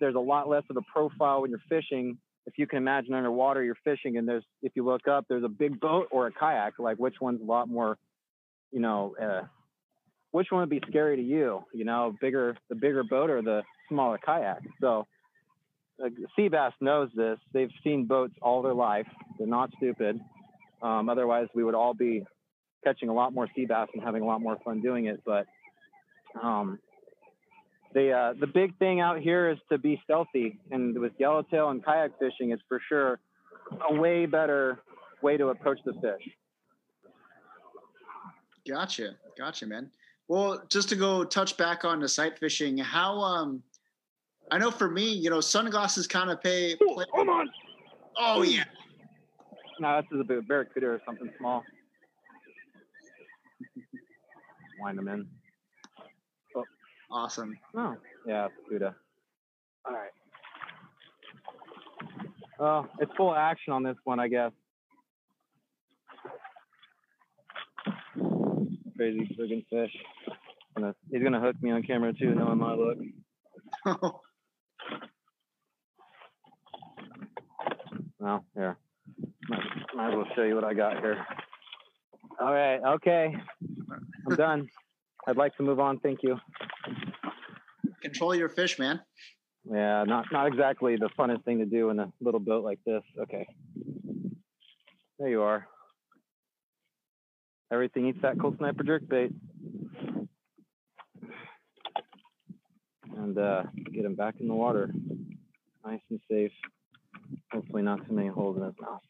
There's 0.00 0.14
a 0.14 0.20
lot 0.20 0.48
less 0.48 0.62
of 0.70 0.76
a 0.76 0.82
profile 0.92 1.42
when 1.42 1.50
you're 1.50 1.60
fishing. 1.68 2.18
If 2.46 2.54
you 2.58 2.66
can 2.66 2.78
imagine 2.78 3.14
underwater, 3.14 3.62
you're 3.62 3.76
fishing, 3.84 4.16
and 4.16 4.26
there's 4.26 4.44
if 4.62 4.72
you 4.74 4.84
look 4.84 5.06
up, 5.06 5.26
there's 5.28 5.44
a 5.44 5.48
big 5.48 5.78
boat 5.80 6.08
or 6.10 6.26
a 6.26 6.32
kayak. 6.32 6.74
Like 6.78 6.96
which 6.98 7.16
one's 7.20 7.40
a 7.40 7.44
lot 7.44 7.68
more, 7.68 7.98
you 8.72 8.80
know, 8.80 9.14
uh, 9.20 9.42
which 10.32 10.48
one 10.50 10.60
would 10.60 10.70
be 10.70 10.82
scary 10.88 11.16
to 11.16 11.22
you? 11.22 11.64
You 11.72 11.84
know, 11.84 12.14
bigger 12.20 12.56
the 12.68 12.74
bigger 12.74 13.04
boat 13.04 13.30
or 13.30 13.42
the 13.42 13.62
smaller 13.88 14.18
kayak. 14.18 14.62
So 14.80 15.06
uh, 16.02 16.08
sea 16.34 16.48
bass 16.48 16.72
knows 16.80 17.10
this. 17.14 17.38
They've 17.52 17.70
seen 17.84 18.06
boats 18.06 18.34
all 18.42 18.62
their 18.62 18.74
life. 18.74 19.06
They're 19.38 19.46
not 19.46 19.70
stupid. 19.76 20.20
Um, 20.82 21.08
otherwise, 21.08 21.48
we 21.54 21.62
would 21.62 21.74
all 21.74 21.94
be 21.94 22.24
catching 22.82 23.08
a 23.08 23.14
lot 23.14 23.32
more 23.32 23.46
sea 23.54 23.66
bass 23.66 23.88
and 23.94 24.02
having 24.02 24.22
a 24.22 24.26
lot 24.26 24.40
more 24.40 24.58
fun 24.64 24.80
doing 24.80 25.06
it. 25.06 25.20
But 25.24 25.46
um, 26.42 26.78
the 27.94 28.10
uh, 28.10 28.32
the 28.40 28.46
big 28.46 28.76
thing 28.78 29.00
out 29.00 29.20
here 29.20 29.50
is 29.50 29.58
to 29.70 29.78
be 29.78 30.00
stealthy, 30.02 30.58
and 30.70 30.98
with 30.98 31.12
yellowtail 31.18 31.68
and 31.68 31.84
kayak 31.84 32.18
fishing, 32.18 32.50
it's 32.50 32.62
for 32.68 32.80
sure 32.88 33.20
a 33.90 33.94
way 33.94 34.26
better 34.26 34.80
way 35.20 35.36
to 35.36 35.48
approach 35.48 35.78
the 35.84 35.92
fish. 35.92 36.26
Gotcha, 38.66 39.14
gotcha, 39.36 39.66
man. 39.66 39.90
Well, 40.28 40.62
just 40.68 40.88
to 40.90 40.96
go 40.96 41.24
touch 41.24 41.56
back 41.56 41.84
on 41.84 42.00
the 42.00 42.08
sight 42.08 42.38
fishing, 42.38 42.78
how 42.78 43.18
um, 43.20 43.62
I 44.50 44.58
know 44.58 44.70
for 44.70 44.90
me, 44.90 45.12
you 45.12 45.30
know, 45.30 45.40
sunglasses 45.40 46.06
kind 46.06 46.30
of 46.30 46.42
pay. 46.42 46.74
Ooh, 46.74 46.94
play 46.94 47.04
come 47.14 47.28
on. 47.28 47.50
oh 48.18 48.42
yeah, 48.42 48.64
No, 49.80 50.00
this 50.00 50.06
is 50.12 50.20
a 50.20 50.24
big 50.24 50.46
barracuda 50.46 50.86
or 50.86 51.00
something 51.04 51.30
small. 51.38 51.62
Wind 54.80 54.98
them 54.98 55.08
in. 55.08 55.26
Oh. 56.56 56.64
awesome. 57.10 57.58
No. 57.74 57.96
Yeah, 58.26 58.46
it's 58.46 58.54
a 58.70 58.74
Cuda. 58.74 58.94
All 59.84 59.92
right. 59.92 60.10
Oh, 62.58 62.86
it's 63.00 63.10
full 63.16 63.34
action 63.34 63.72
on 63.72 63.82
this 63.82 63.96
one, 64.04 64.20
I 64.20 64.28
guess. 64.28 64.52
Crazy 68.96 69.36
friggin' 69.38 69.64
fish. 69.68 69.96
Gonna, 70.76 70.90
uh, 70.90 70.92
he's 71.10 71.22
gonna 71.22 71.40
hook 71.40 71.56
me 71.60 71.70
on 71.70 71.82
camera 71.82 72.12
too, 72.12 72.34
knowing 72.34 72.58
my 72.58 72.74
look. 72.74 72.98
Well, 78.22 78.44
here. 78.54 78.76
Might, 79.48 79.60
might 79.96 80.08
as 80.10 80.14
well 80.14 80.26
show 80.36 80.42
you 80.44 80.54
what 80.54 80.62
I 80.62 80.74
got 80.74 81.00
here. 81.00 81.26
All 82.40 82.52
right. 82.52 82.80
Okay. 82.94 83.34
I'm 84.28 84.36
done. 84.36 84.68
I'd 85.26 85.36
like 85.36 85.56
to 85.56 85.64
move 85.64 85.80
on. 85.80 85.98
Thank 85.98 86.20
you. 86.22 86.38
Control 88.00 88.32
your 88.32 88.48
fish, 88.48 88.78
man. 88.78 89.00
Yeah, 89.64 90.04
not 90.04 90.26
not 90.30 90.46
exactly 90.46 90.94
the 90.96 91.08
funnest 91.18 91.44
thing 91.44 91.58
to 91.58 91.64
do 91.64 91.90
in 91.90 91.98
a 91.98 92.12
little 92.20 92.38
boat 92.38 92.62
like 92.62 92.78
this. 92.86 93.02
Okay. 93.22 93.44
There 95.18 95.28
you 95.28 95.42
are. 95.42 95.66
Everything 97.72 98.06
eats 98.06 98.18
that 98.22 98.38
Colt 98.38 98.58
Sniper 98.58 98.84
jerk 98.84 99.08
bait. 99.08 99.32
and 103.22 103.38
uh, 103.38 103.62
get 103.92 104.04
him 104.04 104.14
back 104.14 104.34
in 104.40 104.48
the 104.48 104.54
water, 104.54 104.92
nice 105.84 106.00
and 106.10 106.20
safe. 106.30 106.52
Hopefully, 107.52 107.82
not 107.82 108.06
too 108.06 108.14
many 108.14 108.28
holes 108.28 108.56
in 108.56 108.64
his 108.64 108.74
mouth. 108.80 109.00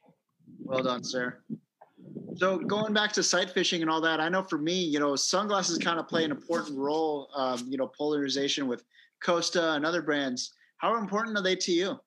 Well 0.61 0.83
done, 0.83 1.03
sir. 1.03 1.39
So 2.37 2.59
going 2.59 2.93
back 2.93 3.13
to 3.13 3.23
sight 3.23 3.51
fishing 3.51 3.83
and 3.83 3.91
all 3.91 4.01
that, 4.01 4.21
I 4.21 4.29
know 4.29 4.43
for 4.43 4.59
me, 4.59 4.83
you 4.83 4.99
know, 4.99 5.17
sunglasses 5.17 5.79
kind 5.79 5.99
of 5.99 6.09
play 6.09 6.25
an 6.25 6.31
important 6.31 6.79
role. 6.79 7.29
Um, 7.35 7.65
you 7.69 7.77
know, 7.77 7.87
polarization 7.87 8.67
with 8.67 8.85
Costa 9.23 9.73
and 9.73 9.87
other 9.87 10.03
brands. 10.03 10.53
How 10.79 10.97
important 10.99 11.37
are 11.37 11.43
they 11.43 11.57
to 11.57 11.73
you? 11.73 12.01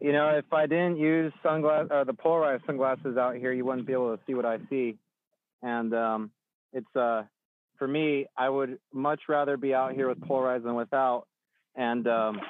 You 0.00 0.12
know, 0.12 0.28
if 0.30 0.52
I 0.52 0.66
didn't 0.66 0.96
use 0.96 1.32
sunglasses, 1.42 1.90
uh, 1.92 2.04
the 2.04 2.12
polarized 2.12 2.64
sunglasses 2.66 3.16
out 3.16 3.36
here, 3.36 3.52
you 3.52 3.64
wouldn't 3.64 3.86
be 3.86 3.92
able 3.92 4.16
to 4.16 4.22
see 4.26 4.34
what 4.34 4.44
I 4.44 4.58
see. 4.68 4.98
And 5.62 5.94
um, 5.94 6.30
it's 6.72 6.96
uh, 6.96 7.22
for 7.78 7.88
me, 7.88 8.26
I 8.36 8.48
would 8.48 8.78
much 8.92 9.22
rather 9.28 9.56
be 9.56 9.74
out 9.74 9.92
here 9.92 10.08
with 10.08 10.20
polarized 10.22 10.64
than 10.64 10.74
without. 10.74 11.26
And 11.76 12.06
um, 12.06 12.40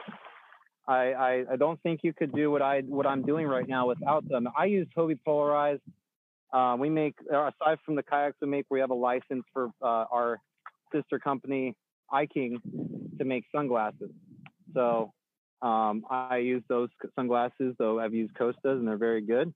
I, 0.86 1.12
I, 1.12 1.44
I 1.52 1.56
don't 1.56 1.80
think 1.82 2.00
you 2.02 2.12
could 2.12 2.32
do 2.34 2.50
what 2.50 2.62
I 2.62 2.80
what 2.80 3.06
I'm 3.06 3.22
doing 3.22 3.46
right 3.46 3.68
now 3.68 3.86
without 3.86 4.28
them. 4.28 4.48
I 4.56 4.66
use 4.66 4.88
Hobie 4.96 5.18
polarized. 5.24 5.82
Uh, 6.52 6.76
we 6.78 6.90
make 6.90 7.14
aside 7.30 7.78
from 7.84 7.94
the 7.94 8.02
kayaks 8.02 8.36
we 8.42 8.48
make, 8.48 8.66
we 8.70 8.80
have 8.80 8.90
a 8.90 8.94
license 8.94 9.44
for 9.52 9.70
uh, 9.80 10.04
our 10.12 10.38
sister 10.94 11.18
company 11.18 11.74
iKing 12.12 12.60
to 13.18 13.24
make 13.24 13.44
sunglasses. 13.54 14.10
So 14.74 15.12
um, 15.62 16.04
I 16.10 16.38
use 16.38 16.62
those 16.68 16.90
sunglasses, 17.16 17.74
though 17.78 18.00
I've 18.00 18.12
used 18.12 18.34
Costas 18.34 18.78
and 18.78 18.86
they're 18.86 18.96
very 18.96 19.22
good. 19.22 19.54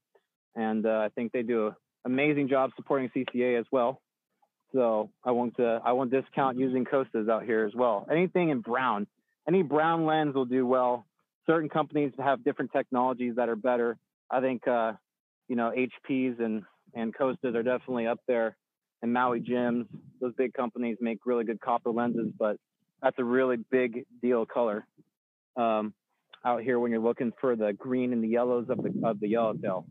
And 0.54 0.86
uh, 0.86 1.00
I 1.00 1.10
think 1.14 1.32
they 1.32 1.42
do 1.42 1.66
an 1.66 1.74
amazing 2.06 2.48
job 2.48 2.70
supporting 2.76 3.10
CCA 3.14 3.58
as 3.58 3.66
well. 3.70 4.00
So 4.72 5.10
I 5.24 5.32
won't 5.32 5.58
uh, 5.60 5.80
I 5.84 5.92
won't 5.92 6.10
discount 6.10 6.58
using 6.58 6.84
Costas 6.84 7.28
out 7.28 7.44
here 7.44 7.64
as 7.64 7.74
well. 7.74 8.06
Anything 8.10 8.48
in 8.48 8.60
brown, 8.60 9.06
any 9.46 9.62
brown 9.62 10.06
lens 10.06 10.34
will 10.34 10.44
do 10.44 10.66
well. 10.66 11.06
Certain 11.46 11.68
companies 11.68 12.12
have 12.18 12.42
different 12.42 12.72
technologies 12.72 13.34
that 13.36 13.48
are 13.48 13.56
better. 13.56 13.98
I 14.30 14.40
think 14.40 14.66
uh, 14.66 14.92
you 15.48 15.56
know 15.56 15.72
HPs 15.76 16.40
and 16.40 16.62
and 16.94 17.14
Costas 17.14 17.54
are 17.54 17.62
definitely 17.62 18.06
up 18.06 18.20
there. 18.26 18.56
And 19.02 19.12
Maui 19.12 19.40
Jims, 19.40 19.86
those 20.20 20.32
big 20.36 20.54
companies 20.54 20.96
make 21.00 21.26
really 21.26 21.44
good 21.44 21.60
copper 21.60 21.90
lenses, 21.90 22.32
but 22.38 22.56
that's 23.02 23.18
a 23.18 23.24
really 23.24 23.58
big 23.70 24.06
deal 24.22 24.46
color 24.46 24.86
um, 25.56 25.92
out 26.44 26.62
here 26.62 26.80
when 26.80 26.90
you're 26.90 27.00
looking 27.00 27.32
for 27.40 27.56
the 27.56 27.74
green 27.74 28.12
and 28.12 28.24
the 28.24 28.28
yellows 28.28 28.66
of 28.68 28.78
the 28.78 28.92
of 29.04 29.20
the 29.20 29.28
yellowtail. 29.28 29.86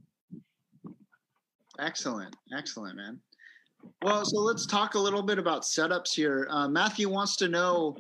Excellent, 1.80 2.36
excellent, 2.56 2.98
man. 2.98 3.20
Well, 4.02 4.26
so 4.26 4.40
let's 4.40 4.66
talk 4.66 4.96
a 4.96 5.00
little 5.00 5.22
bit 5.22 5.38
about 5.38 5.64
setups 5.64 6.14
here. 6.14 6.48
Uh, 6.50 6.68
Matthew 6.68 7.10
wants 7.10 7.36
to 7.38 7.48
know, 7.48 7.96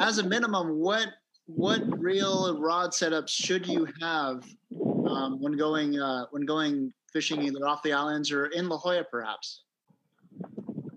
as 0.00 0.18
a 0.18 0.22
minimum, 0.22 0.78
what 0.78 1.08
what 1.46 1.80
reel 2.00 2.58
rod 2.60 2.90
setups 2.90 3.28
should 3.28 3.66
you 3.66 3.86
have 4.00 4.44
um, 5.08 5.40
when 5.40 5.56
going 5.56 5.98
uh, 5.98 6.26
when 6.30 6.44
going 6.44 6.92
fishing 7.12 7.42
either 7.42 7.66
off 7.66 7.82
the 7.82 7.92
islands 7.92 8.32
or 8.32 8.46
in 8.46 8.68
La 8.68 8.78
Jolla, 8.78 9.04
perhaps? 9.10 9.62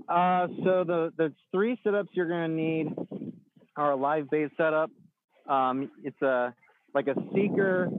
Uh, 0.08 0.48
so 0.64 0.84
the 0.84 1.12
the 1.18 1.34
three 1.52 1.80
setups 1.86 2.08
you're 2.14 2.28
going 2.28 2.50
to 2.50 2.56
need 2.56 2.88
are 3.76 3.92
a 3.92 3.96
live 3.96 4.30
bait 4.30 4.50
setup. 4.58 4.90
Um, 5.48 5.92
it's 6.04 6.22
a 6.22 6.54
like 6.94 7.08
a 7.08 7.16
Seeker 7.34 7.90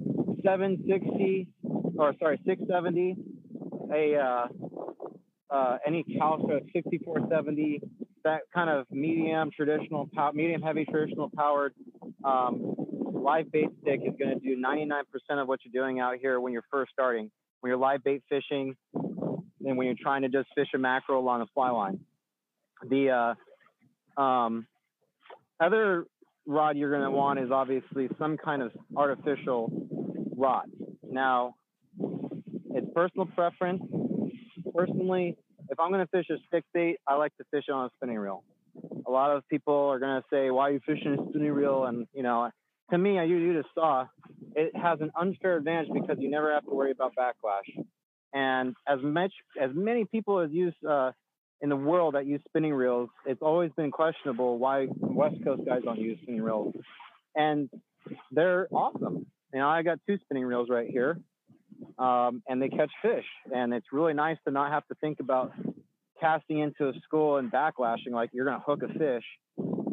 760 0.43 1.49
or 1.97 2.15
sorry 2.19 2.41
670, 2.47 3.17
a 3.93 4.17
uh, 4.17 4.47
uh, 5.51 5.79
any 5.87 6.05
Calca 6.05 6.61
6470, 6.73 7.81
that 8.25 8.43
kind 8.55 8.71
of 8.71 8.87
medium 8.91 9.51
traditional, 9.55 10.09
pow- 10.15 10.33
medium 10.33 10.63
heavy 10.63 10.85
traditional 10.85 11.31
powered 11.37 11.75
um, 12.25 12.75
live 13.13 13.51
bait 13.51 13.69
stick 13.83 14.01
is 14.05 14.15
going 14.19 14.39
to 14.39 14.41
do 14.41 14.57
99% 14.61 15.03
of 15.41 15.49
what 15.49 15.61
you're 15.65 15.83
doing 15.83 16.01
out 16.01 16.17
here 16.21 16.41
when 16.41 16.53
you're 16.53 16.65
first 16.71 16.93
starting. 16.93 17.31
When 17.61 17.71
you're 17.71 17.79
live 17.79 18.03
bait 18.05 18.23
fishing, 18.29 18.77
and 18.95 19.77
when 19.77 19.87
you're 19.87 19.97
trying 20.01 20.23
to 20.23 20.29
just 20.29 20.49
fish 20.55 20.69
a 20.75 20.79
mackerel 20.79 21.21
along 21.21 21.43
a 21.43 21.47
fly 21.55 21.71
line. 21.71 22.01
The 22.89 23.37
uh, 24.19 24.21
um, 24.21 24.67
other 25.61 26.07
rod 26.47 26.77
you're 26.77 26.91
going 26.91 27.05
to 27.05 27.11
want 27.11 27.39
is 27.39 27.51
obviously 27.51 28.09
some 28.19 28.37
kind 28.37 28.63
of 28.63 28.73
artificial 28.97 29.71
rod. 30.37 30.67
Now, 31.09 31.57
personal 32.95 33.27
preference. 33.27 33.83
Personally, 34.75 35.37
if 35.69 35.79
I'm 35.79 35.91
going 35.91 36.05
to 36.05 36.11
fish 36.11 36.27
a 36.31 36.39
stick 36.49 36.65
bait, 36.73 36.99
I 37.07 37.15
like 37.15 37.37
to 37.39 37.45
fish 37.51 37.65
on 37.73 37.87
a 37.87 37.91
spinning 37.97 38.19
reel. 38.19 38.45
A 39.07 39.11
lot 39.11 39.35
of 39.37 39.47
people 39.49 39.75
are 39.75 39.99
going 39.99 40.21
to 40.21 40.25
say, 40.31 40.51
"Why 40.51 40.69
are 40.69 40.73
you 40.73 40.81
fishing 40.87 41.17
a 41.19 41.29
spinning 41.31 41.53
reel?" 41.53 41.85
And 41.85 42.07
you 42.13 42.23
know, 42.23 42.51
to 42.91 42.99
me, 42.99 43.19
I 43.19 43.25
you 43.25 43.61
just 43.61 43.75
saw 43.75 44.07
it 44.55 44.75
has 44.77 45.01
an 45.01 45.11
unfair 45.19 45.57
advantage 45.57 45.89
because 45.93 46.17
you 46.19 46.31
never 46.31 46.53
have 46.53 46.65
to 46.65 46.71
worry 46.71 46.91
about 46.91 47.15
backlash. 47.15 47.85
And 48.33 48.75
as 48.87 48.99
much 49.03 49.33
as 49.61 49.71
many 49.75 50.05
people 50.05 50.41
as 50.41 50.51
use 50.51 50.75
uh, 50.89 51.13
in 51.61 51.69
the 51.69 51.77
world 51.77 52.15
that 52.15 52.27
use 52.27 52.41
spinning 52.49 52.73
reels, 52.73 53.11
it's 53.27 53.43
always 53.43 53.71
been 53.77 53.91
questionable 53.91 54.59
why 54.59 54.87
West 54.97 55.37
Coast 55.45 55.63
guys 55.67 55.83
don't 55.85 55.99
use 55.99 56.19
spinning 56.23 56.43
reels. 56.43 56.75
And 57.35 57.69
they're 58.31 58.69
awesome. 58.73 59.27
You 59.53 59.61
know, 59.61 59.69
I 59.69 59.83
got 59.83 59.99
two 60.07 60.19
spinning 60.25 60.45
reels 60.45 60.69
right 60.71 60.89
here, 60.89 61.19
um, 61.99 62.43
and 62.49 62.61
they 62.61 62.69
catch 62.69 62.91
fish. 63.03 63.25
And 63.55 63.73
it's 63.73 63.87
really 63.93 64.15
nice 64.15 64.37
to 64.47 64.51
not 64.51 64.71
have 64.71 64.87
to 64.89 64.95
think 64.97 65.21
about 65.21 65.53
casting 66.21 66.59
into 66.59 66.89
a 66.89 66.93
school 67.05 67.39
and 67.39 67.51
backlashing 67.51 68.13
like 68.13 68.31
you're 68.33 68.45
going 68.45 68.59
to 68.59 68.65
hook 68.65 68.83
a 68.83 68.99
fish 68.99 69.25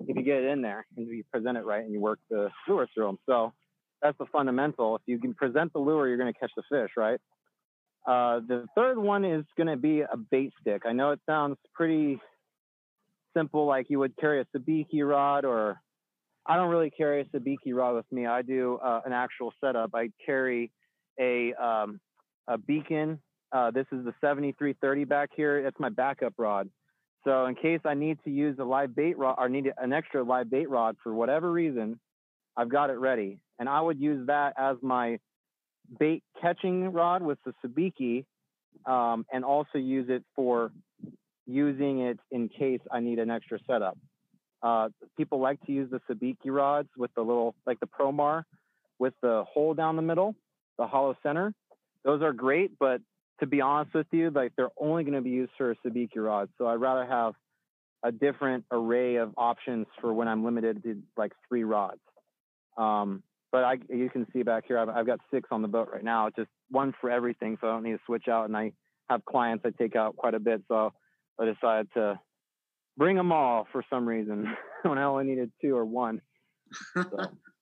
if 0.07 0.15
you 0.15 0.23
get 0.23 0.37
it 0.37 0.51
in 0.51 0.61
there 0.61 0.85
and 0.95 1.07
you 1.07 1.23
present 1.31 1.57
it 1.57 1.65
right 1.65 1.83
and 1.83 1.93
you 1.93 1.99
work 1.99 2.19
the 2.29 2.49
lure 2.67 2.87
through 2.93 3.05
them. 3.07 3.17
So 3.25 3.53
that's 4.01 4.17
the 4.17 4.25
fundamental. 4.31 4.95
If 4.95 5.01
you 5.05 5.19
can 5.19 5.33
present 5.33 5.73
the 5.73 5.79
lure, 5.79 6.07
you're 6.07 6.17
going 6.17 6.31
to 6.31 6.39
catch 6.39 6.51
the 6.55 6.63
fish, 6.69 6.91
right? 6.95 7.19
Uh, 8.05 8.39
the 8.47 8.65
third 8.75 8.97
one 8.97 9.25
is 9.25 9.43
going 9.57 9.67
to 9.67 9.75
be 9.75 10.01
a 10.01 10.15
bait 10.15 10.53
stick. 10.61 10.83
I 10.85 10.93
know 10.93 11.11
it 11.11 11.19
sounds 11.25 11.57
pretty 11.73 12.19
simple, 13.35 13.65
like 13.65 13.87
you 13.89 13.99
would 13.99 14.15
carry 14.17 14.39
a 14.39 14.45
sabiki 14.57 15.07
rod, 15.07 15.43
or 15.43 15.81
I 16.45 16.55
don't 16.55 16.69
really 16.69 16.89
carry 16.89 17.21
a 17.21 17.25
sabiki 17.25 17.73
rod 17.73 17.95
with 17.95 18.05
me. 18.11 18.25
I 18.25 18.43
do 18.43 18.79
uh, 18.83 19.01
an 19.05 19.11
actual 19.11 19.53
setup. 19.61 19.91
I 19.93 20.09
carry 20.25 20.71
a 21.19 21.53
um, 21.53 21.99
a 22.47 22.57
beacon. 22.57 23.19
Uh, 23.51 23.71
this 23.71 23.85
is 23.91 24.03
the 24.03 24.13
7330 24.21 25.05
back 25.05 25.29
here. 25.35 25.63
That's 25.63 25.79
my 25.79 25.89
backup 25.89 26.33
rod. 26.37 26.69
So 27.23 27.45
in 27.45 27.55
case 27.55 27.79
I 27.85 27.93
need 27.93 28.17
to 28.23 28.29
use 28.29 28.57
a 28.59 28.63
live 28.63 28.95
bait 28.95 29.17
rod 29.17 29.35
or 29.37 29.49
need 29.49 29.71
an 29.77 29.93
extra 29.93 30.23
live 30.23 30.49
bait 30.49 30.69
rod 30.69 30.95
for 31.03 31.13
whatever 31.13 31.51
reason, 31.51 31.99
I've 32.55 32.69
got 32.69 32.89
it 32.89 32.97
ready. 32.97 33.39
And 33.59 33.67
I 33.67 33.81
would 33.81 33.99
use 33.99 34.27
that 34.27 34.53
as 34.57 34.77
my 34.81 35.19
bait 35.99 36.23
catching 36.41 36.91
rod 36.91 37.21
with 37.21 37.37
the 37.45 37.53
sabiki 37.65 38.25
um, 38.85 39.25
and 39.31 39.43
also 39.43 39.77
use 39.77 40.07
it 40.09 40.23
for 40.35 40.71
using 41.45 42.01
it 42.01 42.19
in 42.31 42.49
case 42.49 42.81
I 42.91 42.99
need 42.99 43.19
an 43.19 43.29
extra 43.29 43.59
setup. 43.67 43.97
Uh, 44.61 44.89
people 45.15 45.39
like 45.39 45.59
to 45.65 45.71
use 45.71 45.89
the 45.91 46.01
sabiki 46.09 46.35
rods 46.45 46.89
with 46.97 47.11
the 47.15 47.21
little, 47.21 47.55
like 47.65 47.79
the 47.79 47.87
Promar 47.87 48.43
with 48.99 49.13
the 49.21 49.43
hole 49.51 49.73
down 49.73 49.95
the 49.95 50.01
middle, 50.01 50.35
the 50.77 50.87
hollow 50.87 51.15
center. 51.23 51.53
Those 52.03 52.21
are 52.21 52.33
great, 52.33 52.77
but 52.79 53.01
to 53.39 53.45
be 53.45 53.61
honest 53.61 53.93
with 53.93 54.07
you, 54.11 54.29
like 54.29 54.53
they're 54.55 54.69
only 54.79 55.03
going 55.03 55.15
to 55.15 55.21
be 55.21 55.29
used 55.29 55.51
for 55.57 55.71
a 55.71 55.75
sabiki 55.85 56.17
rod. 56.17 56.49
So 56.57 56.67
I'd 56.67 56.75
rather 56.75 57.05
have 57.05 57.33
a 58.03 58.11
different 58.11 58.65
array 58.71 59.15
of 59.15 59.33
options 59.37 59.87
for 60.01 60.13
when 60.13 60.27
I'm 60.27 60.43
limited 60.43 60.83
to 60.83 61.01
like 61.15 61.33
three 61.47 61.63
rods. 61.63 61.99
Um, 62.77 63.23
but 63.51 63.63
I, 63.63 63.77
you 63.89 64.09
can 64.09 64.27
see 64.33 64.43
back 64.43 64.65
here, 64.67 64.77
I've, 64.77 64.89
I've 64.89 65.05
got 65.07 65.19
six 65.31 65.49
on 65.51 65.61
the 65.61 65.67
boat 65.67 65.89
right 65.91 66.03
now, 66.03 66.29
just 66.35 66.49
one 66.69 66.93
for 66.99 67.09
everything. 67.09 67.57
So 67.59 67.67
I 67.67 67.71
don't 67.71 67.83
need 67.83 67.93
to 67.93 67.99
switch 68.05 68.27
out. 68.27 68.45
And 68.45 68.55
I 68.55 68.73
have 69.09 69.23
clients 69.25 69.65
I 69.65 69.71
take 69.71 69.95
out 69.95 70.15
quite 70.15 70.33
a 70.33 70.39
bit. 70.39 70.61
So 70.67 70.93
I 71.39 71.45
decided 71.45 71.87
to 71.93 72.19
bring 72.97 73.15
them 73.15 73.31
all 73.31 73.67
for 73.71 73.83
some 73.89 74.07
reason 74.07 74.53
when 74.83 74.97
I 74.97 75.03
only 75.03 75.25
needed 75.25 75.51
two 75.61 75.75
or 75.75 75.85
one. 75.85 76.21
So. 76.93 77.03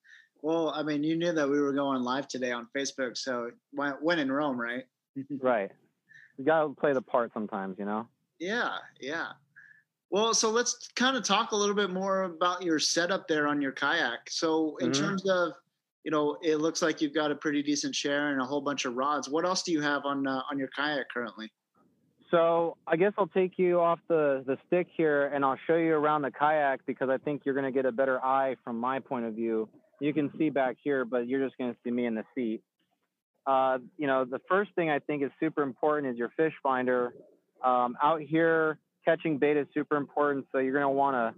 well, 0.45 0.71
I 0.75 0.83
mean, 0.83 1.03
you 1.03 1.15
knew 1.15 1.31
that 1.31 1.49
we 1.49 1.59
were 1.59 1.73
going 1.73 2.03
live 2.03 2.27
today 2.27 2.51
on 2.51 2.67
Facebook. 2.77 3.17
So 3.17 3.49
when, 3.73 4.19
in 4.19 4.31
Rome, 4.31 4.61
right? 4.61 4.83
right. 5.41 5.71
You 6.37 6.45
got 6.45 6.67
to 6.67 6.69
play 6.75 6.93
the 6.93 7.01
part 7.01 7.31
sometimes, 7.33 7.79
you 7.79 7.85
know? 7.85 8.07
Yeah. 8.37 8.75
Yeah. 9.01 9.29
Well, 10.11 10.35
so 10.35 10.51
let's 10.51 10.87
kind 10.95 11.17
of 11.17 11.23
talk 11.23 11.51
a 11.51 11.55
little 11.55 11.73
bit 11.73 11.89
more 11.89 12.25
about 12.25 12.61
your 12.61 12.77
setup 12.77 13.27
there 13.27 13.47
on 13.47 13.59
your 13.59 13.71
kayak. 13.71 14.29
So, 14.29 14.77
in 14.77 14.91
mm-hmm. 14.91 15.03
terms 15.03 15.27
of 15.27 15.53
you 16.03 16.11
know, 16.11 16.37
it 16.43 16.57
looks 16.57 16.83
like 16.83 17.01
you've 17.01 17.15
got 17.15 17.31
a 17.31 17.35
pretty 17.35 17.63
decent 17.63 17.95
share 17.95 18.31
and 18.31 18.39
a 18.39 18.45
whole 18.45 18.61
bunch 18.61 18.85
of 18.85 18.95
rods. 18.95 19.27
What 19.27 19.43
else 19.43 19.63
do 19.63 19.71
you 19.71 19.81
have 19.81 20.05
on 20.05 20.27
uh, 20.27 20.43
on 20.51 20.59
your 20.59 20.67
kayak 20.67 21.09
currently? 21.11 21.51
So 22.29 22.77
I 22.85 22.95
guess 22.95 23.13
I'll 23.17 23.25
take 23.25 23.57
you 23.57 23.79
off 23.79 23.97
the 24.07 24.43
the 24.45 24.59
stick 24.67 24.85
here, 24.95 25.25
and 25.33 25.43
I'll 25.43 25.57
show 25.65 25.77
you 25.77 25.95
around 25.95 26.21
the 26.21 26.29
kayak 26.29 26.85
because 26.85 27.09
I 27.09 27.17
think 27.17 27.41
you're 27.43 27.55
going 27.55 27.65
to 27.65 27.71
get 27.71 27.87
a 27.87 27.91
better 27.91 28.23
eye 28.23 28.55
from 28.63 28.79
my 28.79 28.99
point 28.99 29.25
of 29.25 29.33
view. 29.33 29.67
You 30.05 30.13
can 30.13 30.29
see 30.37 30.51
back 30.51 30.75
here, 30.83 31.03
but 31.03 31.27
you're 31.27 31.43
just 31.43 31.57
going 31.57 31.73
to 31.73 31.77
see 31.83 31.89
me 31.89 32.05
in 32.05 32.13
the 32.13 32.23
seat. 32.35 32.61
Uh, 33.47 33.79
you 33.97 34.05
know, 34.05 34.23
the 34.23 34.39
first 34.47 34.69
thing 34.75 34.91
I 34.91 34.99
think 34.99 35.23
is 35.23 35.31
super 35.39 35.63
important 35.63 36.13
is 36.13 36.17
your 36.17 36.29
fish 36.37 36.53
finder. 36.61 37.15
Um, 37.63 37.97
out 38.03 38.21
here, 38.21 38.77
catching 39.03 39.39
bait 39.39 39.57
is 39.57 39.65
super 39.73 39.95
important, 39.95 40.45
so 40.51 40.59
you're 40.59 40.73
going 40.73 40.83
to 40.83 40.89
want 40.89 41.33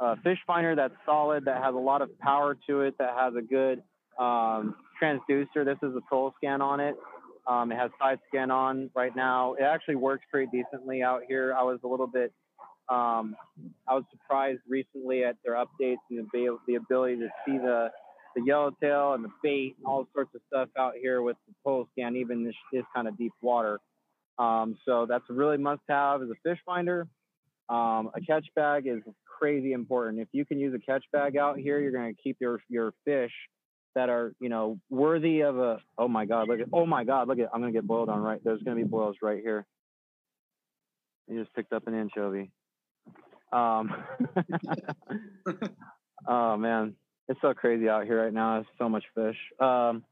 a 0.00 0.16
fish 0.24 0.38
finder 0.46 0.74
that's 0.74 0.94
solid, 1.04 1.44
that 1.44 1.62
has 1.62 1.74
a 1.74 1.78
lot 1.78 2.00
of 2.00 2.18
power 2.20 2.56
to 2.68 2.80
it, 2.80 2.96
that 2.98 3.10
has 3.18 3.34
a 3.36 3.42
good 3.42 3.82
um, 4.18 4.76
transducer. 5.00 5.62
This 5.62 5.76
is 5.82 5.94
a 5.94 6.00
TotalScan 6.10 6.60
on 6.60 6.80
it. 6.80 6.96
Um, 7.46 7.70
it 7.70 7.76
has 7.76 7.90
side 8.00 8.18
scan 8.28 8.50
on 8.50 8.88
right 8.94 9.14
now. 9.14 9.54
It 9.54 9.64
actually 9.64 9.96
works 9.96 10.24
pretty 10.30 10.50
decently 10.50 11.02
out 11.02 11.22
here. 11.28 11.54
I 11.54 11.64
was 11.64 11.80
a 11.84 11.86
little 11.86 12.06
bit, 12.06 12.32
um, 12.90 13.36
I 13.86 13.94
was 13.94 14.04
surprised 14.10 14.60
recently 14.68 15.24
at 15.24 15.36
their 15.44 15.54
updates 15.54 15.98
and 16.10 16.26
the, 16.32 16.58
the 16.66 16.74
ability 16.74 17.16
to 17.16 17.28
see 17.46 17.58
the 17.58 17.90
the 18.34 18.42
yellowtail 18.42 19.14
and 19.14 19.24
the 19.24 19.30
bait 19.42 19.74
and 19.78 19.86
all 19.86 20.06
sorts 20.14 20.34
of 20.34 20.40
stuff 20.46 20.68
out 20.78 20.94
here 21.00 21.22
with 21.22 21.36
the 21.48 21.54
TotalScan, 21.66 22.16
even 22.16 22.44
this, 22.44 22.54
this 22.72 22.84
kind 22.94 23.08
of 23.08 23.18
deep 23.18 23.32
water. 23.42 23.80
Um, 24.38 24.78
so 24.84 25.06
that's 25.06 25.24
a 25.30 25.32
really 25.32 25.58
must 25.58 25.82
have 25.88 26.22
as 26.22 26.28
a 26.30 26.34
fish 26.42 26.58
finder. 26.64 27.08
Um, 27.68 28.10
a 28.14 28.20
catch 28.26 28.46
bag 28.54 28.86
is 28.86 29.00
crazy 29.24 29.72
important. 29.72 30.20
If 30.20 30.28
you 30.32 30.44
can 30.44 30.58
use 30.58 30.74
a 30.74 30.78
catch 30.78 31.04
bag 31.12 31.36
out 31.36 31.58
here, 31.58 31.80
you're 31.80 31.92
going 31.92 32.14
to 32.14 32.22
keep 32.22 32.36
your, 32.40 32.60
your 32.68 32.92
fish 33.04 33.32
that 33.94 34.08
are, 34.08 34.32
you 34.40 34.48
know, 34.48 34.78
worthy 34.88 35.40
of 35.40 35.58
a, 35.58 35.78
oh 35.98 36.08
my 36.08 36.24
God, 36.24 36.48
look 36.48 36.60
at, 36.60 36.68
oh 36.72 36.86
my 36.86 37.04
God, 37.04 37.28
look 37.28 37.38
at, 37.38 37.48
I'm 37.52 37.60
going 37.60 37.72
to 37.72 37.76
get 37.76 37.86
boiled 37.86 38.08
on 38.08 38.20
right. 38.20 38.40
There's 38.42 38.62
going 38.62 38.76
to 38.76 38.82
be 38.84 38.88
boils 38.88 39.16
right 39.20 39.40
here. 39.42 39.66
You 41.28 41.40
just 41.42 41.54
picked 41.54 41.72
up 41.72 41.86
an 41.86 41.94
anchovy. 41.94 42.50
Um, 43.52 43.92
oh 46.28 46.56
man, 46.56 46.94
it's 47.28 47.40
so 47.40 47.54
crazy 47.54 47.88
out 47.88 48.04
here 48.04 48.22
right 48.22 48.32
now. 48.32 48.54
There's 48.54 48.66
so 48.78 48.88
much 48.88 49.04
fish. 49.14 49.36
Um, 49.58 50.04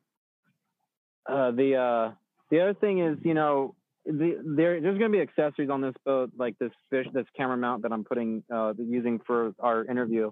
uh, 1.29 1.51
the 1.53 1.77
uh, 1.77 2.15
the 2.51 2.61
other 2.61 2.75
thing 2.75 3.01
is, 3.01 3.19
you 3.23 3.35
know, 3.35 3.75
the, 4.05 4.41
there 4.57 4.81
there's 4.81 4.99
going 4.99 5.13
to 5.13 5.17
be 5.17 5.21
accessories 5.21 5.71
on 5.71 5.81
this 5.81 5.95
boat, 6.05 6.31
like 6.39 6.59
this 6.59 6.73
fish, 6.91 7.07
this 7.13 7.27
camera 7.37 7.57
mount 7.57 7.83
that 7.83 7.93
I'm 7.93 8.05
putting 8.05 8.43
uh, 8.53 8.73
using 8.79 9.21
for 9.27 9.53
our 9.61 9.85
interview. 9.85 10.31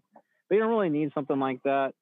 But 0.48 0.54
you 0.54 0.60
don't 0.60 0.70
really 0.70 0.88
need 0.88 1.10
something 1.14 1.38
like 1.38 1.62
that. 1.64 1.92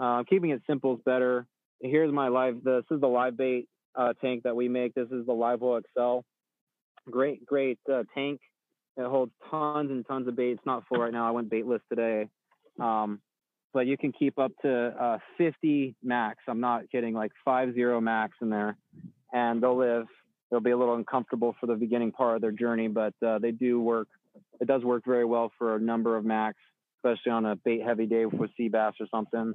Uh, 0.00 0.22
keeping 0.28 0.50
it 0.50 0.62
simple 0.66 0.94
is 0.94 1.00
better. 1.04 1.46
Here's 1.80 2.12
my 2.12 2.28
live. 2.28 2.62
This 2.64 2.84
is 2.90 3.00
the 3.00 3.08
live 3.08 3.36
bait 3.36 3.68
uh, 3.96 4.12
tank 4.20 4.44
that 4.44 4.54
we 4.54 4.68
make. 4.68 4.94
This 4.94 5.08
is 5.10 5.26
the 5.26 5.32
Live 5.32 5.60
Livewell 5.60 5.82
XL. 5.94 7.10
Great, 7.10 7.44
great 7.44 7.78
uh, 7.92 8.04
tank. 8.14 8.40
It 8.98 9.06
holds 9.06 9.32
tons 9.48 9.90
and 9.90 10.04
tons 10.06 10.26
of 10.26 10.34
bait. 10.34 10.50
It's 10.50 10.66
not 10.66 10.82
full 10.88 10.98
right 10.98 11.12
now. 11.12 11.26
I 11.26 11.30
went 11.30 11.48
baitless 11.48 11.80
today. 11.88 12.28
Um, 12.80 13.20
but 13.72 13.86
you 13.86 13.96
can 13.96 14.12
keep 14.12 14.38
up 14.38 14.50
to 14.62 14.72
uh, 15.00 15.18
50 15.36 15.94
max. 16.02 16.38
I'm 16.48 16.58
not 16.60 16.90
kidding, 16.90 17.14
like 17.14 17.30
five 17.44 17.74
zero 17.74 18.00
max 18.00 18.36
in 18.42 18.50
there, 18.50 18.76
and 19.32 19.62
they'll 19.62 19.78
live. 19.78 20.06
They'll 20.50 20.60
be 20.60 20.72
a 20.72 20.76
little 20.76 20.96
uncomfortable 20.96 21.54
for 21.60 21.66
the 21.66 21.74
beginning 21.74 22.10
part 22.10 22.36
of 22.36 22.40
their 22.42 22.50
journey, 22.50 22.88
but 22.88 23.14
uh, 23.24 23.38
they 23.38 23.52
do 23.52 23.80
work. 23.80 24.08
It 24.60 24.66
does 24.66 24.82
work 24.82 25.04
very 25.06 25.24
well 25.24 25.52
for 25.58 25.76
a 25.76 25.80
number 25.80 26.16
of 26.16 26.24
max, 26.24 26.56
especially 26.96 27.32
on 27.32 27.46
a 27.46 27.54
bait 27.54 27.82
heavy 27.82 28.06
day 28.06 28.24
with 28.24 28.50
sea 28.56 28.68
bass 28.68 28.94
or 28.98 29.06
something. 29.10 29.54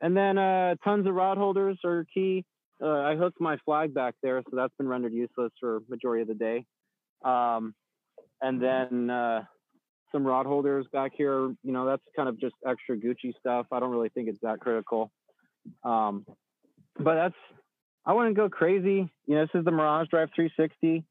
And 0.00 0.16
then 0.16 0.38
uh, 0.38 0.74
tons 0.84 1.06
of 1.06 1.14
rod 1.14 1.38
holders 1.38 1.78
are 1.84 2.06
key. 2.12 2.44
Uh, 2.80 3.00
I 3.00 3.16
hooked 3.16 3.40
my 3.40 3.56
flag 3.64 3.94
back 3.94 4.14
there, 4.22 4.42
so 4.50 4.56
that's 4.56 4.74
been 4.76 4.88
rendered 4.88 5.12
useless 5.12 5.52
for 5.58 5.80
majority 5.88 6.22
of 6.22 6.28
the 6.28 6.34
day. 6.34 6.64
Um, 7.24 7.74
and 8.42 8.60
then 8.60 9.08
uh, 9.08 9.44
some 10.10 10.26
rod 10.26 10.46
holders 10.46 10.86
back 10.92 11.12
here. 11.16 11.54
You 11.62 11.72
know, 11.72 11.86
that's 11.86 12.02
kind 12.14 12.28
of 12.28 12.38
just 12.38 12.54
extra 12.66 12.96
Gucci 12.96 13.32
stuff. 13.38 13.66
I 13.72 13.80
don't 13.80 13.90
really 13.90 14.10
think 14.10 14.28
it's 14.28 14.40
that 14.42 14.60
critical. 14.60 15.10
Um, 15.84 16.26
but 16.98 17.14
that's, 17.14 17.34
I 18.04 18.12
wouldn't 18.12 18.36
go 18.36 18.48
crazy. 18.48 19.08
You 19.26 19.34
know, 19.34 19.42
this 19.42 19.50
is 19.54 19.64
the 19.64 19.70
Mirage 19.70 20.08
Drive 20.08 20.30
360. 20.34 21.04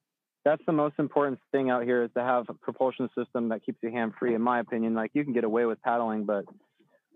That's 0.43 0.61
the 0.65 0.73
most 0.73 0.95
important 0.99 1.39
thing 1.51 1.69
out 1.69 1.83
here 1.83 2.03
is 2.03 2.09
to 2.17 2.21
have 2.21 2.45
a 2.49 2.53
propulsion 2.53 3.09
system 3.17 3.49
that 3.49 3.63
keeps 3.63 3.79
you 3.81 3.91
hand 3.91 4.13
free. 4.19 4.35
In 4.35 4.41
my 4.41 4.59
opinion, 4.59 4.93
like 4.93 5.11
you 5.13 5.23
can 5.23 5.33
get 5.33 5.43
away 5.43 5.65
with 5.65 5.81
paddling, 5.81 6.25
but 6.25 6.45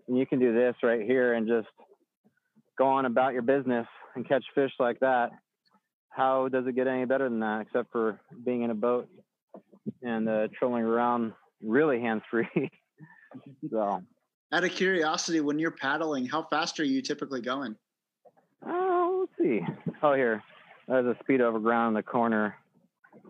you 0.08 0.26
can 0.26 0.38
do 0.38 0.54
this 0.54 0.74
right 0.82 1.02
here 1.02 1.34
and 1.34 1.46
just 1.46 1.68
go 2.78 2.86
on 2.86 3.04
about 3.04 3.32
your 3.32 3.42
business 3.42 3.86
and 4.14 4.26
catch 4.26 4.44
fish 4.54 4.70
like 4.78 5.00
that. 5.00 5.30
How 6.10 6.48
does 6.48 6.66
it 6.66 6.74
get 6.74 6.86
any 6.86 7.04
better 7.04 7.28
than 7.28 7.40
that, 7.40 7.62
except 7.62 7.92
for 7.92 8.20
being 8.44 8.62
in 8.62 8.70
a 8.70 8.74
boat 8.74 9.08
and 10.02 10.28
uh, 10.28 10.48
trolling 10.58 10.84
around 10.84 11.32
really 11.62 12.00
hands 12.00 12.22
free. 12.30 12.48
so, 13.70 14.02
out 14.52 14.64
of 14.64 14.70
curiosity, 14.70 15.40
when 15.40 15.58
you're 15.58 15.72
paddling, 15.72 16.26
how 16.26 16.42
fast 16.44 16.78
are 16.80 16.84
you 16.84 17.02
typically 17.02 17.40
going? 17.40 17.76
Oh, 18.64 19.26
let's 19.26 19.32
see. 19.38 19.60
Oh, 20.02 20.14
here, 20.14 20.42
there's 20.88 21.06
a 21.06 21.16
speed 21.22 21.40
over 21.40 21.58
ground 21.58 21.88
in 21.88 21.94
the 21.94 22.02
corner. 22.02 22.54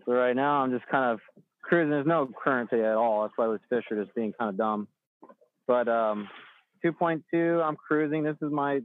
So 0.04 0.12
right 0.12 0.36
now, 0.36 0.62
I'm 0.62 0.70
just 0.70 0.86
kind 0.88 1.12
of 1.12 1.20
cruising. 1.62 1.90
There's 1.90 2.06
no 2.06 2.28
current 2.42 2.72
at 2.72 2.94
all. 2.94 3.22
That's 3.22 3.32
why 3.36 3.46
those 3.46 3.58
fish 3.68 3.84
are 3.90 4.02
just 4.02 4.14
being 4.14 4.32
kind 4.38 4.50
of 4.50 4.56
dumb. 4.56 4.88
But 5.66 5.88
um, 5.88 6.28
2.2, 6.84 7.62
I'm 7.62 7.76
cruising. 7.76 8.22
This 8.22 8.36
is 8.42 8.52
my, 8.52 8.80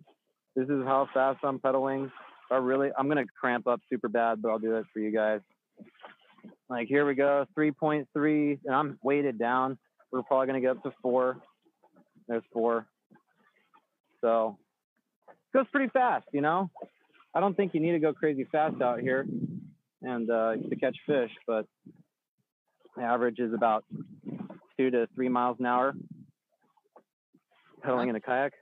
this 0.55 0.67
is 0.67 0.83
how 0.85 1.07
fast 1.13 1.39
I'm 1.43 1.59
pedaling. 1.59 2.11
I 2.49 2.57
really, 2.57 2.89
I'm 2.97 3.07
gonna 3.07 3.25
cramp 3.39 3.67
up 3.67 3.79
super 3.89 4.09
bad, 4.09 4.41
but 4.41 4.49
I'll 4.49 4.59
do 4.59 4.75
it 4.75 4.85
for 4.91 4.99
you 4.99 5.11
guys. 5.11 5.39
Like 6.69 6.87
here 6.87 7.05
we 7.05 7.15
go, 7.15 7.45
3.3, 7.57 8.59
and 8.65 8.75
I'm 8.75 8.97
weighted 9.03 9.37
down. 9.37 9.77
We're 10.11 10.23
probably 10.23 10.47
gonna 10.47 10.61
get 10.61 10.71
up 10.71 10.83
to 10.83 10.91
four. 11.01 11.37
There's 12.27 12.43
four. 12.53 12.87
So 14.21 14.57
goes 15.53 15.65
pretty 15.71 15.89
fast, 15.89 16.25
you 16.31 16.41
know. 16.41 16.69
I 17.33 17.39
don't 17.39 17.55
think 17.55 17.73
you 17.73 17.79
need 17.79 17.93
to 17.93 17.99
go 17.99 18.13
crazy 18.13 18.45
fast 18.51 18.81
out 18.81 18.99
here 18.99 19.25
and 20.01 20.29
uh, 20.29 20.55
to 20.55 20.75
catch 20.75 20.97
fish, 21.05 21.31
but 21.47 21.65
the 22.95 23.03
average 23.03 23.39
is 23.39 23.53
about 23.53 23.85
two 24.77 24.89
to 24.91 25.07
three 25.15 25.29
miles 25.29 25.57
an 25.59 25.65
hour 25.65 25.93
pedaling 27.81 28.09
in 28.09 28.15
a 28.15 28.21
kayak. 28.21 28.53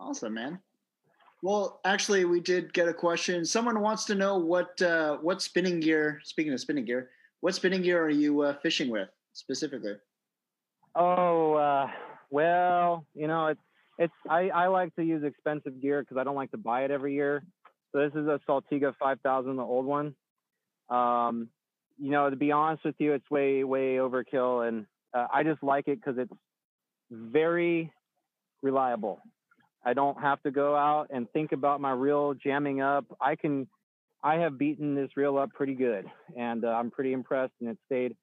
Awesome, 0.00 0.34
man. 0.34 0.58
Well, 1.42 1.80
actually, 1.84 2.24
we 2.24 2.40
did 2.40 2.72
get 2.72 2.88
a 2.88 2.94
question. 2.94 3.44
Someone 3.44 3.80
wants 3.80 4.04
to 4.06 4.14
know 4.14 4.38
what 4.38 4.80
uh, 4.82 5.18
what 5.18 5.40
spinning 5.40 5.78
gear. 5.80 6.20
Speaking 6.24 6.52
of 6.52 6.60
spinning 6.60 6.84
gear, 6.84 7.10
what 7.40 7.54
spinning 7.54 7.82
gear 7.82 8.02
are 8.02 8.10
you 8.10 8.42
uh, 8.42 8.54
fishing 8.60 8.90
with 8.90 9.08
specifically? 9.34 9.94
Oh, 10.96 11.54
uh, 11.54 11.88
well, 12.30 13.06
you 13.14 13.28
know, 13.28 13.46
it's 13.46 13.60
it's 13.98 14.12
I, 14.28 14.48
I 14.48 14.66
like 14.66 14.94
to 14.96 15.04
use 15.04 15.22
expensive 15.22 15.80
gear 15.80 16.02
because 16.02 16.16
I 16.16 16.24
don't 16.24 16.34
like 16.34 16.50
to 16.50 16.56
buy 16.56 16.84
it 16.84 16.90
every 16.90 17.14
year. 17.14 17.44
So 17.92 18.00
this 18.00 18.12
is 18.14 18.26
a 18.26 18.40
Saltiga 18.48 18.94
5000, 18.98 19.56
the 19.56 19.62
old 19.62 19.86
one. 19.86 20.14
Um, 20.90 21.48
you 21.98 22.10
know, 22.10 22.28
to 22.30 22.36
be 22.36 22.52
honest 22.52 22.84
with 22.84 22.96
you, 22.98 23.12
it's 23.12 23.30
way 23.30 23.62
way 23.62 23.96
overkill, 23.96 24.66
and 24.66 24.86
uh, 25.14 25.26
I 25.32 25.44
just 25.44 25.62
like 25.62 25.86
it 25.86 26.00
because 26.00 26.18
it's 26.18 26.32
very 27.10 27.92
reliable. 28.62 29.20
I 29.84 29.94
don't 29.94 30.20
have 30.20 30.42
to 30.42 30.50
go 30.50 30.76
out 30.76 31.08
and 31.10 31.30
think 31.30 31.52
about 31.52 31.80
my 31.80 31.92
reel 31.92 32.34
jamming 32.34 32.80
up. 32.80 33.04
I 33.20 33.36
can, 33.36 33.68
I 34.22 34.36
have 34.36 34.58
beaten 34.58 34.94
this 34.94 35.10
reel 35.16 35.38
up 35.38 35.50
pretty 35.54 35.74
good, 35.74 36.04
and 36.36 36.64
uh, 36.64 36.68
I'm 36.68 36.90
pretty 36.90 37.12
impressed. 37.12 37.52
And 37.60 37.70
it 37.70 37.78
stayed. 37.86 38.16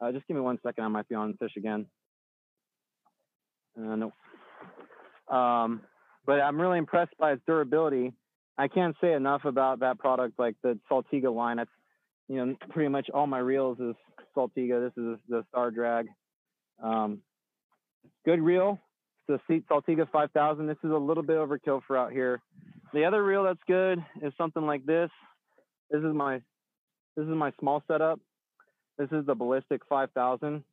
Uh, 0.00 0.10
just 0.12 0.26
give 0.26 0.36
me 0.36 0.40
one 0.40 0.58
second. 0.64 0.84
I 0.84 0.88
might 0.88 1.08
be 1.08 1.14
on 1.14 1.36
fish 1.38 1.52
again. 1.56 1.86
Uh, 3.78 3.96
no. 3.96 4.12
Um, 5.34 5.82
but 6.26 6.40
I'm 6.40 6.60
really 6.60 6.78
impressed 6.78 7.16
by 7.18 7.32
its 7.32 7.42
durability. 7.46 8.12
I 8.58 8.68
can't 8.68 8.96
say 9.00 9.12
enough 9.12 9.44
about 9.44 9.80
that 9.80 9.98
product, 9.98 10.38
like 10.38 10.56
the 10.62 10.78
Saltiga 10.90 11.34
line. 11.34 11.56
That's, 11.56 11.70
you 12.28 12.44
know, 12.44 12.56
pretty 12.70 12.88
much 12.88 13.08
all 13.12 13.26
my 13.26 13.38
reels 13.38 13.78
is 13.80 13.94
Saltiga. 14.36 14.88
This 14.88 15.02
is 15.02 15.18
the 15.28 15.44
Star 15.48 15.70
Drag. 15.70 16.06
Um, 16.82 17.20
good 18.24 18.40
reel 18.40 18.80
the 19.28 19.40
Seat 19.48 19.64
Saltiga 19.68 20.10
5000. 20.10 20.66
This 20.66 20.76
is 20.82 20.90
a 20.90 20.96
little 20.96 21.22
bit 21.22 21.36
overkill 21.36 21.82
for 21.86 21.96
out 21.96 22.12
here. 22.12 22.40
The 22.92 23.04
other 23.04 23.22
reel 23.22 23.44
that's 23.44 23.58
good 23.66 24.04
is 24.20 24.32
something 24.36 24.64
like 24.64 24.84
this. 24.84 25.10
This 25.90 26.00
is 26.00 26.14
my 26.14 26.40
this 27.16 27.24
is 27.24 27.34
my 27.34 27.52
small 27.60 27.82
setup. 27.86 28.20
This 28.98 29.08
is 29.12 29.26
the 29.26 29.34
Ballistic 29.34 29.82
5000. 29.88 30.64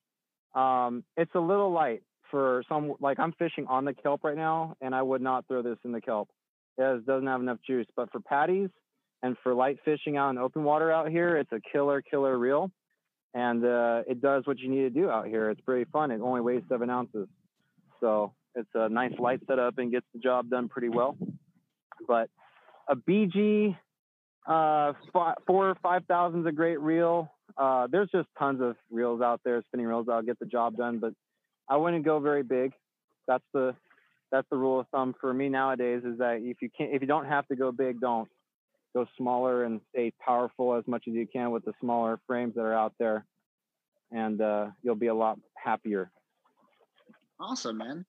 Um, 0.55 1.03
it's 1.17 1.33
a 1.35 1.39
little 1.39 1.71
light 1.71 2.01
for 2.31 2.63
some 2.69 2.93
like 2.99 3.19
I'm 3.19 3.33
fishing 3.33 3.65
on 3.67 3.85
the 3.85 3.93
kelp 3.93 4.23
right 4.23 4.35
now, 4.37 4.75
and 4.81 4.93
I 4.93 5.01
would 5.01 5.21
not 5.21 5.47
throw 5.47 5.61
this 5.61 5.77
in 5.83 5.91
the 5.91 6.01
kelp. 6.01 6.29
It 6.77 7.05
doesn't 7.05 7.27
have 7.27 7.41
enough 7.41 7.59
juice. 7.65 7.87
But 7.95 8.11
for 8.11 8.19
patties 8.19 8.69
and 9.21 9.35
for 9.43 9.53
light 9.53 9.77
fishing 9.83 10.17
out 10.17 10.29
in 10.31 10.37
open 10.37 10.63
water 10.63 10.91
out 10.91 11.09
here, 11.09 11.37
it's 11.37 11.51
a 11.51 11.59
killer 11.71 12.01
killer 12.01 12.37
reel, 12.37 12.71
and 13.33 13.63
uh, 13.63 14.03
it 14.07 14.21
does 14.21 14.45
what 14.45 14.59
you 14.59 14.69
need 14.69 14.81
to 14.81 14.89
do 14.89 15.09
out 15.09 15.27
here. 15.27 15.49
It's 15.49 15.61
pretty 15.61 15.89
fun. 15.91 16.11
It 16.11 16.21
only 16.21 16.41
weighs 16.41 16.63
seven 16.69 16.89
ounces, 16.89 17.27
so 17.99 18.33
it's 18.59 18.69
a 18.75 18.89
nice 18.89 19.13
light 19.17 19.39
setup 19.47 19.77
and 19.77 19.91
gets 19.91 20.05
the 20.13 20.19
job 20.19 20.49
done 20.49 20.69
pretty 20.69 20.89
well. 20.89 21.17
But 22.07 22.29
a 22.87 22.95
BG 22.95 23.75
uh, 24.47 24.93
four 25.13 25.69
or 25.69 25.77
five 25.81 26.05
thousand 26.05 26.41
is 26.41 26.45
a 26.47 26.51
great 26.51 26.79
reel. 26.79 27.31
Uh, 27.57 27.87
there's 27.91 28.09
just 28.11 28.27
tons 28.37 28.61
of 28.61 28.75
reels 28.89 29.21
out 29.21 29.41
there, 29.43 29.61
spinning 29.67 29.85
reels 29.85 30.05
that'll 30.07 30.21
get 30.21 30.39
the 30.39 30.45
job 30.45 30.75
done. 30.75 30.99
But 30.99 31.13
I 31.67 31.77
wouldn't 31.77 32.05
go 32.05 32.19
very 32.19 32.43
big. 32.43 32.73
That's 33.27 33.43
the 33.53 33.75
that's 34.31 34.47
the 34.49 34.57
rule 34.57 34.79
of 34.79 34.87
thumb 34.89 35.15
for 35.19 35.33
me 35.33 35.49
nowadays. 35.49 36.03
Is 36.05 36.17
that 36.19 36.39
if 36.41 36.57
you 36.61 36.69
can't, 36.75 36.93
if 36.93 37.01
you 37.01 37.07
don't 37.07 37.25
have 37.25 37.47
to 37.47 37.55
go 37.55 37.71
big, 37.71 37.99
don't 37.99 38.29
go 38.95 39.05
smaller 39.17 39.65
and 39.65 39.81
stay 39.91 40.11
powerful 40.19 40.75
as 40.75 40.83
much 40.87 41.03
as 41.07 41.13
you 41.13 41.27
can 41.31 41.51
with 41.51 41.63
the 41.65 41.73
smaller 41.79 42.19
frames 42.25 42.55
that 42.55 42.61
are 42.61 42.73
out 42.73 42.93
there, 42.99 43.25
and 44.11 44.41
uh, 44.41 44.67
you'll 44.81 44.95
be 44.95 45.07
a 45.07 45.13
lot 45.13 45.37
happier. 45.55 46.11
Awesome, 47.39 47.77
man. 47.77 48.05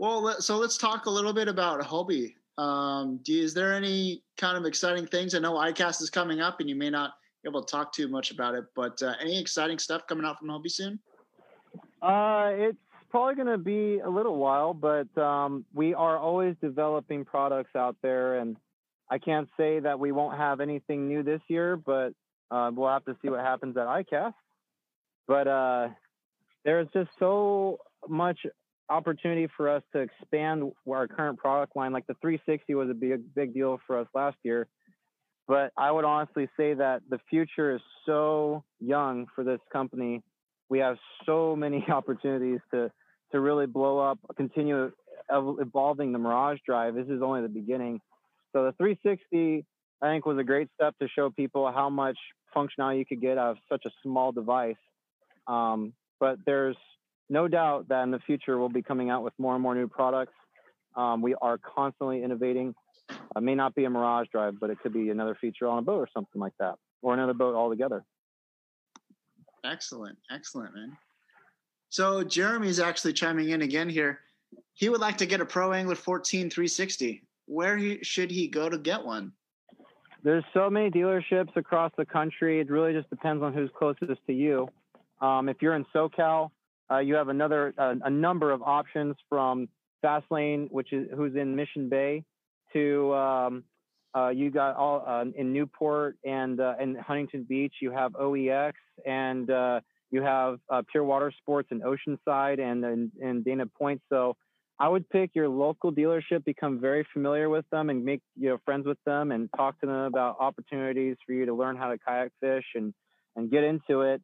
Well, 0.00 0.40
so 0.40 0.56
let's 0.56 0.78
talk 0.78 1.04
a 1.04 1.10
little 1.10 1.34
bit 1.34 1.46
about 1.46 1.78
Hobie. 1.82 2.34
Um, 2.56 3.20
is 3.26 3.52
there 3.52 3.74
any 3.74 4.22
kind 4.38 4.56
of 4.56 4.64
exciting 4.64 5.06
things? 5.06 5.34
I 5.34 5.40
know 5.40 5.52
ICAST 5.52 6.00
is 6.00 6.08
coming 6.08 6.40
up, 6.40 6.58
and 6.58 6.70
you 6.70 6.74
may 6.74 6.88
not 6.88 7.12
be 7.42 7.50
able 7.50 7.62
to 7.62 7.70
talk 7.70 7.92
too 7.92 8.08
much 8.08 8.30
about 8.30 8.54
it, 8.54 8.64
but 8.74 9.02
uh, 9.02 9.12
any 9.20 9.38
exciting 9.38 9.78
stuff 9.78 10.06
coming 10.06 10.24
out 10.24 10.38
from 10.38 10.48
Hobie 10.48 10.70
soon? 10.70 10.98
Uh, 12.00 12.48
it's 12.52 12.78
probably 13.10 13.34
going 13.34 13.48
to 13.48 13.58
be 13.58 13.98
a 13.98 14.08
little 14.08 14.38
while, 14.38 14.72
but 14.72 15.06
um, 15.18 15.66
we 15.74 15.92
are 15.92 16.16
always 16.16 16.56
developing 16.62 17.26
products 17.26 17.76
out 17.76 17.96
there, 18.00 18.38
and 18.38 18.56
I 19.10 19.18
can't 19.18 19.50
say 19.58 19.80
that 19.80 20.00
we 20.00 20.12
won't 20.12 20.38
have 20.38 20.60
anything 20.60 21.08
new 21.08 21.22
this 21.22 21.42
year, 21.48 21.76
but 21.76 22.14
uh, 22.50 22.70
we'll 22.72 22.88
have 22.88 23.04
to 23.04 23.18
see 23.20 23.28
what 23.28 23.40
happens 23.40 23.76
at 23.76 23.86
ICAST. 23.86 24.32
But 25.28 25.46
uh, 25.46 25.88
there's 26.64 26.88
just 26.94 27.10
so 27.18 27.80
much 28.08 28.38
opportunity 28.90 29.48
for 29.56 29.68
us 29.68 29.82
to 29.92 30.00
expand 30.00 30.72
our 30.90 31.06
current 31.08 31.38
product 31.38 31.76
line. 31.76 31.92
Like 31.92 32.06
the 32.06 32.14
360 32.20 32.74
was 32.74 32.90
a 32.90 32.94
big 32.94 33.34
big 33.34 33.54
deal 33.54 33.80
for 33.86 33.98
us 33.98 34.06
last 34.14 34.36
year, 34.42 34.66
but 35.46 35.72
I 35.76 35.90
would 35.90 36.04
honestly 36.04 36.48
say 36.56 36.74
that 36.74 37.02
the 37.08 37.18
future 37.30 37.74
is 37.74 37.80
so 38.04 38.64
young 38.80 39.26
for 39.34 39.44
this 39.44 39.60
company. 39.72 40.22
We 40.68 40.80
have 40.80 40.96
so 41.24 41.56
many 41.56 41.84
opportunities 41.90 42.60
to 42.72 42.90
to 43.32 43.40
really 43.40 43.66
blow 43.66 43.98
up, 43.98 44.18
continue 44.36 44.90
evolving 45.30 46.12
the 46.12 46.18
Mirage 46.18 46.58
Drive. 46.66 46.94
This 46.94 47.06
is 47.08 47.22
only 47.22 47.42
the 47.42 47.48
beginning. 47.48 48.00
So 48.52 48.64
the 48.64 48.72
360, 48.72 49.64
I 50.02 50.06
think, 50.08 50.26
was 50.26 50.38
a 50.38 50.44
great 50.44 50.68
step 50.74 50.98
to 51.00 51.08
show 51.08 51.30
people 51.30 51.70
how 51.70 51.88
much 51.88 52.18
functionality 52.54 52.98
you 52.98 53.06
could 53.06 53.20
get 53.20 53.38
out 53.38 53.52
of 53.52 53.56
such 53.68 53.84
a 53.86 53.90
small 54.02 54.32
device. 54.32 54.74
Um, 55.46 55.92
but 56.18 56.38
there's 56.44 56.76
no 57.30 57.48
doubt 57.48 57.88
that 57.88 58.02
in 58.02 58.10
the 58.10 58.18
future 58.18 58.58
we'll 58.58 58.68
be 58.68 58.82
coming 58.82 59.08
out 59.08 59.22
with 59.22 59.32
more 59.38 59.54
and 59.54 59.62
more 59.62 59.74
new 59.74 59.88
products. 59.88 60.34
Um, 60.96 61.22
we 61.22 61.34
are 61.40 61.58
constantly 61.58 62.22
innovating. 62.22 62.74
It 63.08 63.42
may 63.42 63.54
not 63.54 63.74
be 63.74 63.84
a 63.84 63.90
Mirage 63.90 64.26
Drive, 64.32 64.54
but 64.60 64.70
it 64.70 64.80
could 64.80 64.92
be 64.92 65.10
another 65.10 65.36
feature 65.40 65.68
on 65.68 65.78
a 65.78 65.82
boat 65.82 65.98
or 65.98 66.08
something 66.12 66.40
like 66.40 66.52
that, 66.58 66.74
or 67.00 67.14
another 67.14 67.32
boat 67.32 67.54
altogether. 67.54 68.04
Excellent, 69.64 70.18
excellent, 70.30 70.74
man. 70.74 70.96
So 71.88 72.24
Jeremy's 72.24 72.80
actually 72.80 73.12
chiming 73.12 73.50
in 73.50 73.62
again 73.62 73.88
here. 73.88 74.20
He 74.74 74.88
would 74.88 75.00
like 75.00 75.18
to 75.18 75.26
get 75.26 75.40
a 75.40 75.44
Pro 75.44 75.72
Angler 75.72 75.94
14 75.94 76.50
360. 76.50 77.22
Where 77.46 77.76
he, 77.76 77.98
should 78.02 78.30
he 78.30 78.48
go 78.48 78.68
to 78.68 78.78
get 78.78 79.04
one? 79.04 79.32
There's 80.22 80.44
so 80.52 80.68
many 80.68 80.90
dealerships 80.90 81.56
across 81.56 81.92
the 81.96 82.04
country. 82.04 82.60
It 82.60 82.70
really 82.70 82.92
just 82.92 83.10
depends 83.10 83.42
on 83.42 83.52
who's 83.52 83.70
closest 83.76 84.20
to 84.26 84.32
you. 84.32 84.68
Um, 85.20 85.48
if 85.48 85.56
you're 85.60 85.74
in 85.74 85.84
SoCal, 85.94 86.50
uh, 86.90 86.98
you 86.98 87.14
have 87.14 87.28
another 87.28 87.74
uh, 87.78 87.94
a 88.04 88.10
number 88.10 88.50
of 88.50 88.62
options 88.62 89.16
from 89.28 89.68
Fastlane, 90.04 90.70
which 90.70 90.92
is 90.92 91.08
who's 91.14 91.36
in 91.36 91.54
Mission 91.54 91.88
Bay, 91.88 92.24
to 92.72 93.14
um, 93.14 93.64
uh, 94.16 94.28
you 94.28 94.50
got 94.50 94.76
all 94.76 95.04
uh, 95.06 95.24
in 95.36 95.52
Newport 95.52 96.16
and 96.24 96.60
uh, 96.60 96.74
and 96.80 96.96
Huntington 96.98 97.46
Beach. 97.48 97.74
You 97.80 97.92
have 97.92 98.12
OEX 98.12 98.72
and 99.06 99.50
uh, 99.50 99.80
you 100.10 100.22
have 100.22 100.58
Pure 100.90 101.04
Water 101.04 101.32
Sports 101.38 101.68
in 101.70 101.80
Oceanside 101.80 102.60
and, 102.60 102.84
and 102.84 103.10
and 103.22 103.44
Dana 103.44 103.66
Point. 103.66 104.02
So 104.08 104.36
I 104.80 104.88
would 104.88 105.08
pick 105.10 105.30
your 105.34 105.48
local 105.48 105.92
dealership, 105.92 106.44
become 106.44 106.80
very 106.80 107.06
familiar 107.12 107.48
with 107.48 107.66
them, 107.70 107.90
and 107.90 108.04
make 108.04 108.20
you 108.36 108.48
know 108.48 108.58
friends 108.64 108.86
with 108.86 108.98
them, 109.06 109.30
and 109.30 109.48
talk 109.56 109.80
to 109.80 109.86
them 109.86 110.06
about 110.06 110.38
opportunities 110.40 111.16
for 111.24 111.32
you 111.32 111.46
to 111.46 111.54
learn 111.54 111.76
how 111.76 111.90
to 111.90 111.98
kayak 111.98 112.32
fish 112.40 112.66
and 112.74 112.92
and 113.36 113.48
get 113.50 113.62
into 113.62 114.00
it 114.00 114.20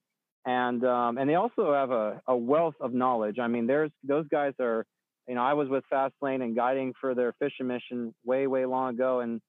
and 0.47 0.84
um, 0.84 1.18
and 1.18 1.28
they 1.28 1.34
also 1.34 1.74
have 1.74 1.90
a, 1.90 2.22
a 2.28 2.36
wealth 2.36 2.76
of 2.80 2.94
knowledge. 2.94 3.38
I 3.40 3.49
mean, 3.49 3.66
there's 3.66 3.90
those 4.05 4.26
guys 4.28 4.53
are, 4.61 4.86
you 5.28 5.34
know, 5.34 5.42
I 5.42 5.55
was 5.55 5.68
with 5.68 5.82
Fastlane 5.92 6.42
and 6.42 6.55
guiding 6.55 6.94
for 7.01 7.14
their 7.14 7.34
fishing 7.40 7.66
mission 7.66 8.14
way 8.24 8.47
way 8.47 8.64
long 8.64 8.94
ago, 8.94 9.20
and 9.20 9.40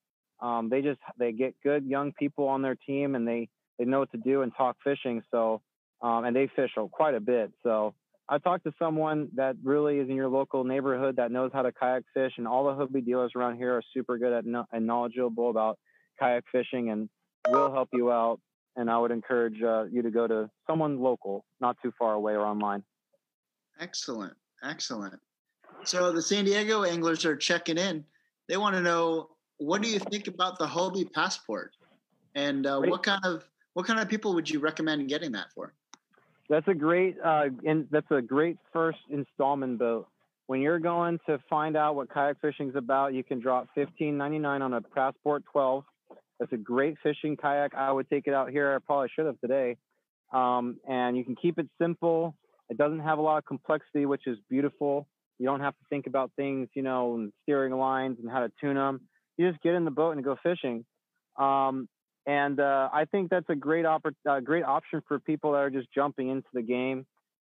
um, 0.42 0.70
they 0.70 0.82
just 0.82 1.00
they 1.20 1.32
get 1.32 1.56
good 1.64 1.86
young 1.86 2.14
people 2.14 2.48
on 2.48 2.64
their 2.64 2.76
team, 2.76 3.14
and 3.14 3.28
they 3.28 3.48
they 3.78 3.86
know 3.86 4.00
what 4.00 4.12
to 4.12 4.18
do 4.18 4.42
and 4.42 4.52
talk 4.58 4.76
fishing. 4.84 5.22
So 5.30 5.62
um, 6.02 6.26
and 6.26 6.36
they 6.36 6.50
fish 6.56 6.72
quite 6.92 7.14
a 7.14 7.20
bit. 7.20 7.52
So 7.62 7.94
I 8.28 8.40
talked 8.40 8.64
to 8.64 8.74
someone 8.80 9.30
that 9.36 9.56
really 9.64 10.00
is 10.00 10.10
in 10.10 10.16
your 10.16 10.30
local 10.30 10.64
neighborhood 10.64 11.18
that 11.18 11.32
knows 11.32 11.52
how 11.54 11.62
to 11.62 11.72
kayak 11.72 12.04
fish, 12.16 12.34
and 12.38 12.48
all 12.48 12.66
the 12.66 12.72
Hobie 12.72 13.06
dealers 13.06 13.34
around 13.36 13.58
here 13.58 13.74
are 13.76 13.84
super 13.94 14.18
good 14.18 14.34
at 14.34 14.48
no, 14.48 14.66
and 14.72 14.88
knowledgeable 14.88 15.52
about 15.52 15.78
kayak 16.20 16.44
fishing 16.52 16.90
and 16.90 17.08
will 17.50 17.72
help 17.72 17.90
you 17.94 18.12
out 18.12 18.40
and 18.78 18.90
I 18.90 18.98
would 18.98 19.12
encourage 19.12 19.62
uh, 19.62 19.86
you 19.92 20.02
to 20.04 20.12
go 20.12 20.28
to 20.28 20.50
someone 20.68 21.02
local, 21.02 21.44
not 21.60 21.76
too 21.82 21.92
far 21.98 22.14
away 22.14 22.34
or 22.34 22.46
online. 22.46 22.84
Excellent, 23.80 24.34
excellent. 24.64 25.20
So 25.84 26.12
the 26.12 26.22
San 26.22 26.46
Diego 26.46 26.84
anglers 26.84 27.26
are 27.26 27.36
checking 27.36 27.78
in. 27.78 28.06
They 28.48 28.58
want 28.58 28.76
to 28.76 28.82
know 28.82 29.30
what 29.58 29.82
do 29.82 29.90
you 29.90 30.00
think 30.00 30.28
about 30.28 30.60
the 30.60 30.66
Hobie 30.66 31.12
passport, 31.12 31.76
and 32.36 32.66
uh, 32.66 32.80
what 32.80 33.04
kind 33.04 33.24
of 33.26 33.44
what 33.74 33.86
kind 33.86 34.00
of 34.00 34.08
people 34.08 34.34
would 34.36 34.50
you 34.50 34.60
recommend 34.60 35.10
getting 35.10 35.32
that 35.34 35.48
for? 35.54 35.74
That's 36.50 36.68
a 36.68 36.74
great 36.74 37.18
uh, 37.24 37.46
and 37.66 37.88
that's 37.92 38.10
a 38.12 38.22
great 38.22 38.58
first 38.72 39.00
installment 39.10 39.80
boat. 39.80 40.08
When 40.46 40.62
you're 40.62 40.80
going 40.80 41.20
to 41.26 41.40
find 41.50 41.76
out 41.76 41.96
what 41.96 42.10
kayak 42.10 42.40
fishing 42.40 42.70
is 42.70 42.76
about, 42.76 43.14
you 43.14 43.24
can 43.24 43.40
drop 43.40 43.68
fifteen 43.76 44.18
ninety 44.18 44.40
nine 44.40 44.62
on 44.62 44.74
a 44.74 44.82
Passport 44.82 45.44
12 45.52 45.84
it's 46.40 46.54
a 46.54 46.58
great 46.58 46.98
fishing 47.02 47.36
kayak. 47.36 47.74
I 47.76 47.92
would 47.92 48.10
take 48.10 48.28
it 48.28 48.34
out 48.34 48.50
here. 48.50 48.76
I 48.76 48.80
probably 48.86 49.10
should 49.16 49.26
have 49.26 49.40
today. 49.40 49.78
Um, 50.34 50.78
and 50.88 51.18
you 51.18 51.24
can 51.24 51.36
keep 51.36 51.58
it 51.58 51.68
simple. 51.82 52.36
It 52.70 52.78
doesn't 52.78 53.00
have 53.00 53.18
a 53.18 53.22
lot 53.22 53.38
of 53.38 53.46
complexity, 53.46 54.06
which 54.06 54.28
is 54.28 54.38
beautiful. 54.50 55.08
You 55.40 55.46
don't 55.46 55.62
have 55.62 55.74
to 55.74 55.86
think 55.90 56.08
about 56.08 56.32
things, 56.36 56.68
you 56.74 56.82
know, 56.82 57.16
and 57.16 57.32
steering 57.44 57.74
lines 57.74 58.18
and 58.22 58.30
how 58.30 58.40
to 58.42 58.52
tune 58.60 58.76
them. 58.76 59.02
You 59.38 59.50
just 59.50 59.62
get 59.62 59.76
in 59.76 59.86
the 59.86 59.92
boat 59.92 60.12
and 60.12 60.24
go 60.24 60.36
fishing. 60.42 60.84
Um, 61.38 61.88
and 62.26 62.60
uh, 62.60 62.90
I 62.92 63.06
think 63.06 63.30
that's 63.30 63.50
a 63.50 63.56
great 63.56 63.86
oppor- 63.86 64.16
uh, 64.30 64.40
great 64.42 64.64
option 64.64 65.02
for 65.08 65.20
people 65.20 65.54
that 65.54 65.60
are 65.60 65.70
just 65.70 65.88
jumping 65.94 66.30
into 66.30 66.48
the 66.54 66.62
game. 66.62 67.06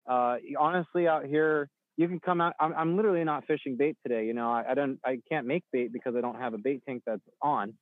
Uh, 0.09 0.37
honestly, 0.59 1.07
out 1.07 1.25
here, 1.25 1.69
you 1.95 2.07
can 2.07 2.19
come 2.19 2.41
out. 2.41 2.53
I'm, 2.59 2.73
I'm 2.73 2.95
literally 2.95 3.23
not 3.23 3.45
fishing 3.45 3.77
bait 3.77 3.97
today. 4.05 4.25
You 4.25 4.33
know, 4.33 4.51
I, 4.51 4.71
I, 4.71 4.73
don't, 4.73 4.99
I 5.05 5.19
can't 5.29 5.45
make 5.45 5.63
bait 5.71 5.93
because 5.93 6.15
I 6.17 6.21
don't 6.21 6.39
have 6.39 6.53
a 6.53 6.57
bait 6.57 6.81
tank 6.87 7.03
that's 7.05 7.21
on. 7.41 7.73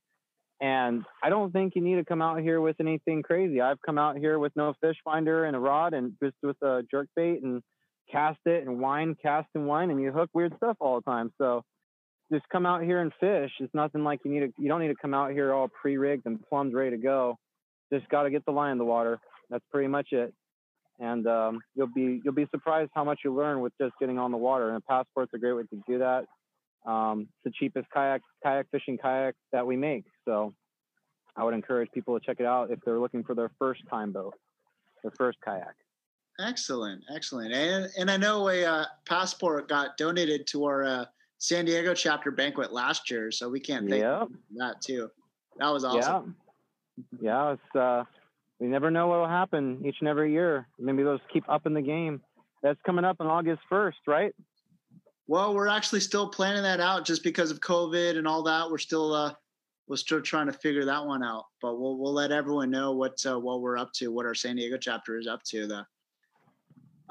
And 0.62 1.04
I 1.20 1.28
don't 1.28 1.52
think 1.52 1.72
you 1.74 1.82
need 1.82 1.96
to 1.96 2.04
come 2.04 2.22
out 2.22 2.40
here 2.40 2.60
with 2.60 2.76
anything 2.78 3.24
crazy. 3.24 3.60
I've 3.60 3.82
come 3.84 3.98
out 3.98 4.16
here 4.16 4.38
with 4.38 4.52
no 4.54 4.74
fish 4.80 4.94
finder 5.04 5.44
and 5.44 5.56
a 5.56 5.58
rod 5.58 5.92
and 5.92 6.12
just 6.22 6.36
with 6.40 6.56
a 6.62 6.84
jerk 6.88 7.08
bait 7.16 7.42
and 7.42 7.60
cast 8.10 8.38
it 8.46 8.64
and 8.64 8.78
whine, 8.78 9.16
cast 9.20 9.48
and 9.56 9.66
whine, 9.66 9.90
and 9.90 10.00
you 10.00 10.12
hook 10.12 10.30
weird 10.32 10.54
stuff 10.58 10.76
all 10.78 11.00
the 11.00 11.10
time. 11.10 11.32
So 11.36 11.64
just 12.32 12.48
come 12.48 12.64
out 12.64 12.84
here 12.84 13.00
and 13.00 13.12
fish. 13.18 13.50
It's 13.58 13.74
nothing 13.74 14.04
like 14.04 14.20
you 14.24 14.30
need 14.30 14.40
to. 14.40 14.52
You 14.56 14.68
don't 14.68 14.80
need 14.80 14.88
to 14.88 14.94
come 15.02 15.14
out 15.14 15.32
here 15.32 15.52
all 15.52 15.68
pre-rigged 15.68 16.26
and 16.26 16.38
plumbed, 16.48 16.74
ready 16.74 16.92
to 16.92 17.02
go. 17.02 17.36
Just 17.92 18.08
got 18.08 18.22
to 18.22 18.30
get 18.30 18.44
the 18.44 18.52
line 18.52 18.70
in 18.70 18.78
the 18.78 18.84
water. 18.84 19.18
That's 19.50 19.64
pretty 19.72 19.88
much 19.88 20.12
it. 20.12 20.32
And 21.00 21.26
um, 21.26 21.58
you'll 21.74 21.92
be 21.92 22.20
you'll 22.24 22.34
be 22.34 22.46
surprised 22.52 22.92
how 22.94 23.02
much 23.02 23.18
you 23.24 23.34
learn 23.34 23.62
with 23.62 23.72
just 23.80 23.94
getting 23.98 24.18
on 24.18 24.30
the 24.30 24.38
water. 24.38 24.68
And 24.68 24.76
a 24.76 24.80
passport's 24.80 25.32
a 25.34 25.38
great 25.38 25.54
way 25.54 25.62
to 25.62 25.82
do 25.88 25.98
that. 25.98 26.26
Um, 26.84 27.28
it's 27.28 27.44
the 27.44 27.50
cheapest 27.58 27.88
kayak 27.90 28.22
kayak 28.44 28.66
fishing 28.70 28.98
kayak 28.98 29.34
that 29.52 29.66
we 29.66 29.76
make. 29.76 30.04
So 30.24 30.54
I 31.36 31.44
would 31.44 31.54
encourage 31.54 31.90
people 31.92 32.18
to 32.18 32.24
check 32.24 32.38
it 32.40 32.46
out 32.46 32.70
if 32.70 32.80
they're 32.84 32.98
looking 32.98 33.22
for 33.22 33.34
their 33.34 33.50
first 33.58 33.82
time 33.88 34.12
boat, 34.12 34.34
their 35.02 35.12
first 35.16 35.38
kayak. 35.44 35.74
Excellent, 36.40 37.02
excellent. 37.14 37.52
And 37.52 37.88
and 37.96 38.10
I 38.10 38.16
know 38.16 38.48
a 38.48 38.64
uh, 38.64 38.84
passport 39.06 39.68
got 39.68 39.96
donated 39.96 40.46
to 40.48 40.64
our 40.64 40.84
uh, 40.84 41.04
San 41.38 41.64
Diego 41.64 41.94
chapter 41.94 42.30
banquet 42.30 42.72
last 42.72 43.10
year, 43.10 43.30
so 43.30 43.48
we 43.48 43.60
can't 43.60 43.88
thank 43.88 44.02
yep. 44.02 44.28
that 44.56 44.80
too. 44.80 45.10
That 45.58 45.68
was 45.68 45.84
awesome. 45.84 46.34
Yeah, 47.20 47.20
yeah 47.20 47.52
it's 47.52 47.76
uh, 47.76 48.04
we 48.58 48.66
never 48.68 48.90
know 48.90 49.08
what 49.08 49.18
will 49.18 49.28
happen 49.28 49.82
each 49.84 49.96
and 50.00 50.08
every 50.08 50.32
year. 50.32 50.66
Maybe 50.78 51.02
those 51.02 51.20
keep 51.32 51.48
up 51.48 51.66
in 51.66 51.74
the 51.74 51.82
game. 51.82 52.20
That's 52.62 52.78
coming 52.86 53.04
up 53.04 53.16
on 53.20 53.26
August 53.26 53.60
first, 53.68 53.98
right? 54.06 54.32
Well, 55.26 55.54
we're 55.54 55.68
actually 55.68 56.00
still 56.00 56.28
planning 56.28 56.62
that 56.62 56.80
out 56.80 57.04
just 57.04 57.22
because 57.22 57.50
of 57.50 57.60
COVID 57.60 58.18
and 58.18 58.26
all 58.26 58.42
that. 58.42 58.70
We're 58.70 58.78
still 58.78 59.14
uh, 59.14 59.34
we're 59.86 59.96
still 59.96 60.20
trying 60.20 60.46
to 60.46 60.52
figure 60.52 60.84
that 60.84 61.04
one 61.04 61.22
out. 61.22 61.44
But 61.60 61.78
we'll 61.78 61.96
we'll 61.96 62.12
let 62.12 62.32
everyone 62.32 62.70
know 62.70 62.92
what 62.92 63.24
uh, 63.26 63.38
what 63.38 63.60
we're 63.60 63.78
up 63.78 63.92
to, 63.94 64.08
what 64.08 64.26
our 64.26 64.34
San 64.34 64.56
Diego 64.56 64.76
chapter 64.76 65.18
is 65.18 65.26
up 65.26 65.42
to. 65.44 65.66
The 65.66 65.86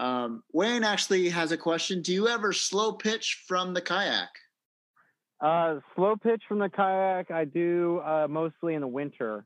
um, 0.03 0.43
Wayne 0.51 0.83
actually 0.83 1.29
has 1.29 1.51
a 1.51 1.57
question. 1.57 2.01
Do 2.01 2.13
you 2.13 2.27
ever 2.27 2.53
slow 2.53 2.93
pitch 2.93 3.43
from 3.47 3.73
the 3.73 3.81
kayak? 3.81 4.29
Uh, 5.39 5.79
slow 5.95 6.15
pitch 6.15 6.43
from 6.47 6.59
the 6.59 6.69
kayak, 6.69 7.31
I 7.31 7.45
do 7.45 7.99
uh, 8.05 8.27
mostly 8.29 8.75
in 8.75 8.81
the 8.81 8.87
winter. 8.87 9.43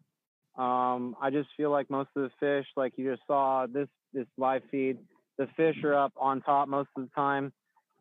Um, 0.58 1.16
I 1.22 1.30
just 1.32 1.50
feel 1.56 1.72
like 1.72 1.90
most 1.90 2.10
of 2.16 2.24
the 2.24 2.32
fish, 2.40 2.68
like 2.76 2.94
you 2.98 3.12
just 3.12 3.24
saw 3.28 3.66
this 3.66 3.88
this 4.14 4.28
live 4.38 4.62
feed, 4.72 4.98
the 5.38 5.48
fish 5.58 5.76
are 5.84 5.94
up 5.94 6.14
on 6.18 6.42
top 6.42 6.68
most 6.68 6.90
of 6.96 7.04
the 7.04 7.10
time. 7.16 7.52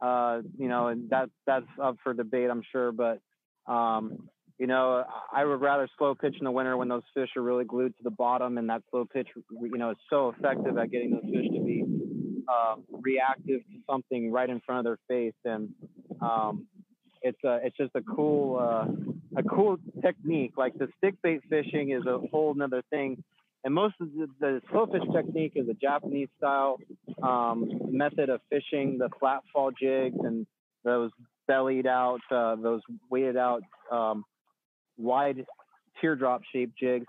Uh, 0.04 0.42
you 0.58 0.68
know, 0.68 0.88
and 0.88 1.08
that 1.08 1.30
that's 1.46 1.64
up 1.82 1.96
for 2.02 2.12
debate, 2.12 2.50
I'm 2.50 2.62
sure. 2.70 2.92
But 2.92 3.20
um, 3.66 4.28
you 4.58 4.66
know, 4.66 5.02
I 5.32 5.44
would 5.46 5.62
rather 5.62 5.88
slow 5.96 6.14
pitch 6.14 6.36
in 6.38 6.44
the 6.44 6.50
winter 6.50 6.76
when 6.76 6.88
those 6.88 7.02
fish 7.14 7.30
are 7.36 7.42
really 7.42 7.64
glued 7.64 7.96
to 7.96 8.02
the 8.02 8.10
bottom, 8.10 8.58
and 8.58 8.68
that 8.68 8.82
slow 8.90 9.06
pitch, 9.06 9.28
you 9.34 9.78
know, 9.78 9.92
is 9.92 9.96
so 10.10 10.34
effective 10.36 10.76
at 10.76 10.90
getting 10.90 11.12
those 11.12 11.22
fish 11.22 11.46
to 11.54 11.64
be 11.64 11.84
uh, 12.46 12.74
reactive 12.90 13.60
to 13.60 13.78
something 13.90 14.30
right 14.30 14.50
in 14.50 14.60
front 14.60 14.80
of 14.80 14.84
their 14.84 14.98
face, 15.08 15.40
and 15.46 15.70
um, 16.20 16.66
it's 17.22 17.42
a, 17.42 17.60
it's 17.64 17.76
just 17.78 17.92
a 17.94 18.02
cool 18.02 18.58
uh, 18.60 19.40
a 19.40 19.42
cool 19.42 19.78
technique. 20.02 20.52
Like 20.58 20.74
the 20.74 20.88
stick 20.98 21.14
bait 21.22 21.40
fishing 21.48 21.92
is 21.92 22.04
a 22.06 22.18
whole 22.30 22.52
nother 22.52 22.82
thing, 22.90 23.24
and 23.64 23.72
most 23.72 23.94
of 24.00 24.08
the, 24.12 24.28
the 24.40 24.60
slow 24.70 24.86
fish 24.86 25.02
technique 25.12 25.52
is 25.56 25.68
a 25.68 25.74
Japanese 25.74 26.28
style 26.36 26.76
um, 27.22 27.70
method 27.90 28.28
of 28.28 28.40
fishing 28.50 28.98
the 28.98 29.08
flat 29.18 29.40
fall 29.52 29.70
jigs 29.70 30.16
and 30.20 30.46
those 30.84 31.10
bellied 31.48 31.86
out, 31.86 32.20
uh, 32.30 32.56
those 32.56 32.82
weighted 33.10 33.38
out 33.38 33.62
um, 33.90 34.24
wide 34.98 35.46
teardrop 36.00 36.42
shaped 36.52 36.78
jigs. 36.78 37.06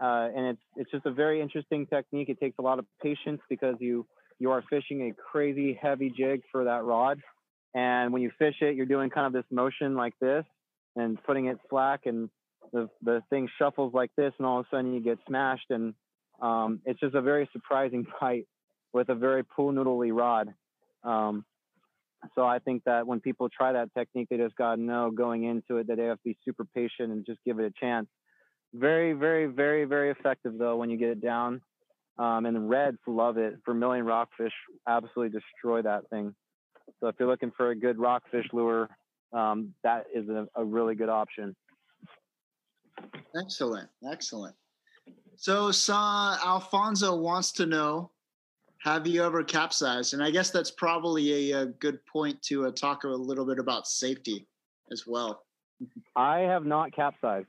Uh, 0.00 0.28
and 0.36 0.46
it's 0.48 0.60
it's 0.76 0.90
just 0.90 1.06
a 1.06 1.10
very 1.10 1.40
interesting 1.40 1.86
technique. 1.86 2.28
It 2.28 2.38
takes 2.38 2.58
a 2.58 2.62
lot 2.62 2.78
of 2.78 2.84
patience 3.02 3.40
because 3.48 3.76
you 3.80 4.06
you 4.38 4.50
are 4.50 4.62
fishing 4.68 5.08
a 5.08 5.14
crazy 5.14 5.78
heavy 5.80 6.12
jig 6.14 6.42
for 6.52 6.64
that 6.64 6.84
rod, 6.84 7.18
and 7.74 8.12
when 8.12 8.20
you 8.20 8.30
fish 8.38 8.56
it, 8.60 8.76
you're 8.76 8.84
doing 8.84 9.08
kind 9.08 9.26
of 9.26 9.32
this 9.32 9.50
motion 9.50 9.94
like 9.94 10.12
this 10.20 10.44
and 10.96 11.18
putting 11.24 11.46
it 11.46 11.56
slack, 11.70 12.00
and 12.04 12.28
the 12.72 12.88
the 13.02 13.22
thing 13.30 13.48
shuffles 13.58 13.94
like 13.94 14.10
this, 14.16 14.32
and 14.38 14.46
all 14.46 14.60
of 14.60 14.66
a 14.66 14.76
sudden 14.76 14.94
you 14.94 15.00
get 15.00 15.18
smashed, 15.26 15.70
and 15.70 15.94
um, 16.40 16.80
it's 16.84 17.00
just 17.00 17.14
a 17.14 17.22
very 17.22 17.48
surprising 17.52 18.06
bite 18.20 18.46
with 18.92 19.08
a 19.08 19.14
very 19.14 19.44
pool 19.44 19.72
noodly 19.72 20.16
rod. 20.16 20.54
Um, 21.04 21.44
so 22.34 22.44
I 22.44 22.58
think 22.58 22.82
that 22.84 23.06
when 23.06 23.20
people 23.20 23.48
try 23.48 23.72
that 23.72 23.92
technique, 23.94 24.28
they 24.30 24.36
just 24.36 24.56
got 24.56 24.76
to 24.76 24.80
know 24.80 25.10
going 25.10 25.44
into 25.44 25.76
it 25.76 25.86
that 25.88 25.96
they 25.96 26.04
have 26.04 26.16
to 26.18 26.24
be 26.24 26.36
super 26.44 26.64
patient 26.64 27.12
and 27.12 27.24
just 27.24 27.38
give 27.44 27.58
it 27.58 27.64
a 27.64 27.72
chance. 27.78 28.08
Very, 28.74 29.12
very, 29.12 29.46
very, 29.46 29.84
very 29.84 30.10
effective 30.10 30.58
though 30.58 30.76
when 30.76 30.90
you 30.90 30.96
get 30.96 31.10
it 31.10 31.20
down. 31.20 31.60
Um, 32.18 32.46
and 32.46 32.56
the 32.56 32.60
reds 32.60 32.98
love 33.06 33.36
it. 33.36 33.58
Vermilion 33.64 34.06
rockfish 34.06 34.52
absolutely 34.88 35.38
destroy 35.38 35.82
that 35.82 36.08
thing. 36.08 36.34
So 37.00 37.08
if 37.08 37.16
you're 37.18 37.28
looking 37.28 37.52
for 37.56 37.70
a 37.70 37.76
good 37.76 37.98
rockfish 37.98 38.46
lure, 38.52 38.88
um, 39.32 39.74
that 39.82 40.06
is 40.14 40.28
a, 40.28 40.46
a 40.54 40.64
really 40.64 40.94
good 40.94 41.08
option. 41.08 41.54
Excellent, 43.36 43.88
excellent. 44.10 44.54
So, 45.36 45.70
uh, 45.88 46.38
Alfonso 46.44 47.14
wants 47.16 47.52
to 47.52 47.66
know 47.66 48.10
have 48.86 49.06
you 49.06 49.24
ever 49.24 49.42
capsized? 49.42 50.14
And 50.14 50.22
I 50.22 50.30
guess 50.30 50.50
that's 50.50 50.70
probably 50.70 51.50
a, 51.50 51.62
a 51.62 51.66
good 51.66 51.98
point 52.06 52.40
to 52.42 52.66
uh, 52.66 52.70
talk 52.70 53.04
a 53.04 53.08
little 53.08 53.44
bit 53.44 53.58
about 53.58 53.86
safety 53.86 54.46
as 54.92 55.04
well. 55.06 55.42
I 56.14 56.40
have 56.40 56.64
not 56.64 56.94
capsized. 56.94 57.48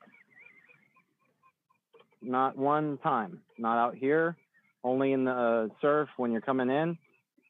Not 2.22 2.58
one 2.58 2.98
time. 3.04 3.40
Not 3.60 3.78
out 3.78 3.96
here. 3.96 4.36
Only 4.84 5.14
in 5.14 5.26
the 5.26 5.32
uh, 5.32 5.68
surf 5.80 6.10
when 6.18 6.32
you're 6.32 6.42
coming 6.42 6.70
in, 6.70 6.98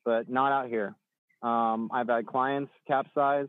but 0.03 0.29
not 0.29 0.51
out 0.51 0.67
here. 0.67 0.95
Um, 1.41 1.89
I've 1.93 2.09
had 2.09 2.25
clients 2.25 2.71
capsize. 2.87 3.47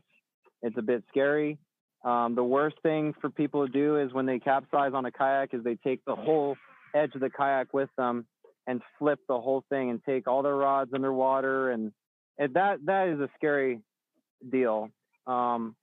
It's 0.61 0.77
a 0.77 0.81
bit 0.81 1.03
scary. 1.09 1.57
Um, 2.03 2.35
the 2.35 2.43
worst 2.43 2.77
thing 2.81 3.13
for 3.19 3.29
people 3.29 3.65
to 3.65 3.71
do 3.71 3.97
is 3.97 4.13
when 4.13 4.25
they 4.25 4.39
capsize 4.39 4.91
on 4.93 5.05
a 5.05 5.11
kayak 5.11 5.53
is 5.53 5.63
they 5.63 5.75
take 5.75 6.03
the 6.05 6.15
whole 6.15 6.55
edge 6.95 7.13
of 7.13 7.21
the 7.21 7.29
kayak 7.29 7.73
with 7.73 7.89
them 7.97 8.25
and 8.67 8.81
flip 8.97 9.19
the 9.27 9.39
whole 9.39 9.63
thing 9.69 9.89
and 9.89 10.01
take 10.05 10.27
all 10.27 10.41
their 10.41 10.55
rods 10.55 10.91
underwater 10.93 11.71
and 11.71 11.91
it, 12.37 12.53
that 12.53 12.77
that 12.85 13.09
is 13.09 13.19
a 13.19 13.29
scary 13.35 13.81
deal. 14.49 14.89
Um, 15.27 15.75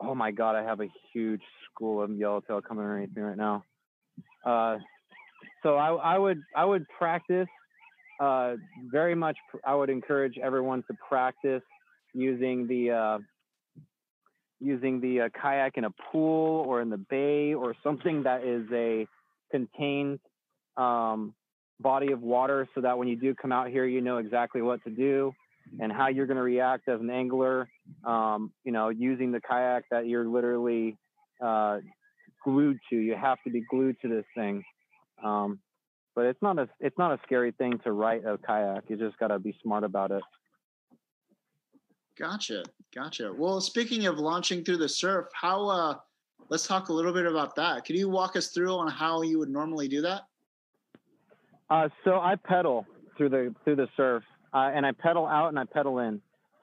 oh 0.00 0.14
my 0.14 0.30
god, 0.30 0.56
I 0.56 0.62
have 0.62 0.80
a 0.80 0.88
huge 1.12 1.42
school 1.66 2.02
of 2.02 2.10
yellowtail 2.10 2.62
coming 2.62 2.84
underneath 2.84 3.14
me 3.14 3.22
right 3.22 3.36
now. 3.36 3.64
Uh, 4.44 4.78
so 5.62 5.76
I, 5.76 5.92
I 5.92 6.18
would 6.18 6.40
I 6.56 6.64
would 6.64 6.86
practice 6.98 7.48
uh, 8.18 8.54
very 8.90 9.14
much. 9.14 9.36
I 9.64 9.74
would 9.74 9.90
encourage 9.90 10.38
everyone 10.42 10.82
to 10.88 10.96
practice 11.06 11.62
using 12.14 12.66
the 12.66 12.90
uh, 12.90 13.18
using 14.60 15.00
the 15.00 15.22
uh, 15.22 15.28
kayak 15.40 15.76
in 15.76 15.84
a 15.84 15.90
pool 15.90 16.64
or 16.66 16.80
in 16.80 16.90
the 16.90 16.98
bay 16.98 17.54
or 17.54 17.74
something 17.82 18.22
that 18.24 18.44
is 18.44 18.66
a 18.72 19.06
contained 19.50 20.20
um, 20.76 21.34
body 21.80 22.12
of 22.12 22.20
water 22.22 22.68
so 22.74 22.80
that 22.80 22.96
when 22.98 23.08
you 23.08 23.16
do 23.16 23.34
come 23.34 23.52
out 23.52 23.68
here, 23.68 23.86
you 23.86 24.00
know 24.00 24.18
exactly 24.18 24.62
what 24.62 24.82
to 24.84 24.90
do 24.90 25.32
and 25.78 25.92
how 25.92 26.08
you're 26.08 26.26
going 26.26 26.36
to 26.36 26.42
react 26.42 26.88
as 26.88 27.00
an 27.00 27.10
angler. 27.10 27.68
Um, 28.04 28.52
you 28.64 28.72
know, 28.72 28.88
using 28.88 29.32
the 29.32 29.40
kayak 29.40 29.84
that 29.90 30.06
you're 30.06 30.26
literally 30.26 30.96
uh, 31.42 31.78
glued 32.44 32.78
to. 32.90 32.96
You 32.96 33.16
have 33.16 33.38
to 33.44 33.50
be 33.50 33.62
glued 33.70 33.96
to 34.02 34.08
this 34.08 34.24
thing. 34.34 34.64
Um, 35.22 35.60
but 36.14 36.26
it's 36.26 36.42
not 36.42 36.58
a 36.58 36.68
it's 36.80 36.98
not 36.98 37.12
a 37.12 37.20
scary 37.24 37.52
thing 37.52 37.78
to 37.84 37.92
ride 37.92 38.24
a 38.24 38.36
kayak. 38.38 38.84
You 38.88 38.96
just 38.96 39.18
got 39.18 39.28
to 39.28 39.38
be 39.38 39.56
smart 39.62 39.84
about 39.84 40.10
it. 40.10 40.22
Gotcha, 42.18 42.64
gotcha. 42.94 43.32
Well, 43.36 43.60
speaking 43.60 44.06
of 44.06 44.18
launching 44.18 44.64
through 44.64 44.78
the 44.78 44.88
surf, 44.88 45.26
how? 45.32 45.68
Uh, 45.68 45.94
let's 46.48 46.66
talk 46.66 46.88
a 46.88 46.92
little 46.92 47.12
bit 47.12 47.26
about 47.26 47.54
that. 47.56 47.84
Could 47.84 47.96
you 47.96 48.08
walk 48.08 48.36
us 48.36 48.48
through 48.48 48.74
on 48.74 48.88
how 48.88 49.22
you 49.22 49.38
would 49.38 49.50
normally 49.50 49.88
do 49.88 50.02
that? 50.02 50.22
Uh, 51.68 51.88
so 52.04 52.20
I 52.20 52.36
pedal 52.36 52.86
through 53.16 53.30
the 53.30 53.54
through 53.64 53.76
the 53.76 53.88
surf, 53.96 54.24
uh, 54.52 54.70
and 54.74 54.84
I 54.84 54.92
pedal 54.92 55.26
out 55.26 55.48
and 55.48 55.58
I 55.58 55.64
pedal 55.64 55.98
in. 56.00 56.20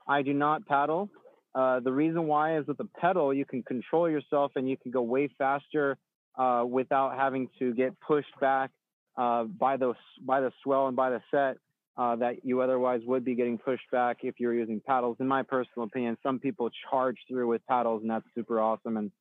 I 0.07 0.21
do 0.21 0.33
not 0.33 0.65
paddle. 0.65 1.09
Uh, 1.55 1.79
the 1.79 1.91
reason 1.91 2.27
why 2.27 2.57
is 2.57 2.67
with 2.67 2.77
the 2.77 2.87
pedal, 2.99 3.33
you 3.33 3.45
can 3.45 3.63
control 3.63 4.09
yourself 4.09 4.51
and 4.55 4.69
you 4.69 4.77
can 4.77 4.91
go 4.91 5.01
way 5.01 5.29
faster 5.37 5.97
uh, 6.37 6.63
without 6.67 7.17
having 7.17 7.49
to 7.57 7.73
get 7.73 7.99
pushed 7.99 8.39
back 8.39 8.69
uh, 9.17 9.45
by 9.45 9.77
the 9.77 9.93
by 10.23 10.39
the 10.39 10.51
swell 10.63 10.87
and 10.87 10.95
by 10.95 11.09
the 11.09 11.21
set 11.31 11.57
uh, 11.97 12.15
that 12.17 12.45
you 12.45 12.61
otherwise 12.61 13.01
would 13.05 13.25
be 13.25 13.35
getting 13.35 13.57
pushed 13.57 13.89
back 13.91 14.17
if 14.21 14.35
you're 14.39 14.53
using 14.53 14.81
paddles. 14.85 15.17
In 15.19 15.27
my 15.27 15.43
personal 15.43 15.87
opinion, 15.87 16.17
some 16.21 16.39
people 16.39 16.69
charge 16.89 17.17
through 17.27 17.47
with 17.47 17.65
paddles, 17.67 18.01
and 18.01 18.11
that's 18.11 18.25
super 18.35 18.59
awesome. 18.59 18.97
And 18.97 19.11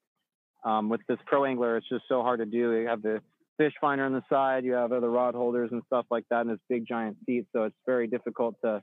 um, 0.65 0.89
with 0.89 1.01
this 1.09 1.19
pro 1.27 1.45
angler, 1.45 1.77
it's 1.77 1.89
just 1.89 2.05
so 2.09 2.23
hard 2.23 2.41
to 2.41 2.47
do. 2.47 2.73
You 2.73 2.89
have 2.89 3.03
the 3.03 3.23
fish 3.57 3.73
finder 3.81 4.05
on 4.05 4.13
the 4.13 4.23
side. 4.29 4.65
You 4.65 4.75
have 4.75 4.93
other 4.93 5.11
rod 5.11 5.35
holders 5.35 5.71
and 5.73 5.83
stuff 5.87 6.07
like 6.11 6.25
that 6.31 6.43
in 6.43 6.49
this 6.49 6.59
big 6.69 6.87
giant 6.87 7.17
seat. 7.25 7.47
So 7.53 7.65
it's 7.65 7.77
very 7.87 8.07
difficult 8.07 8.57
to 8.63 8.83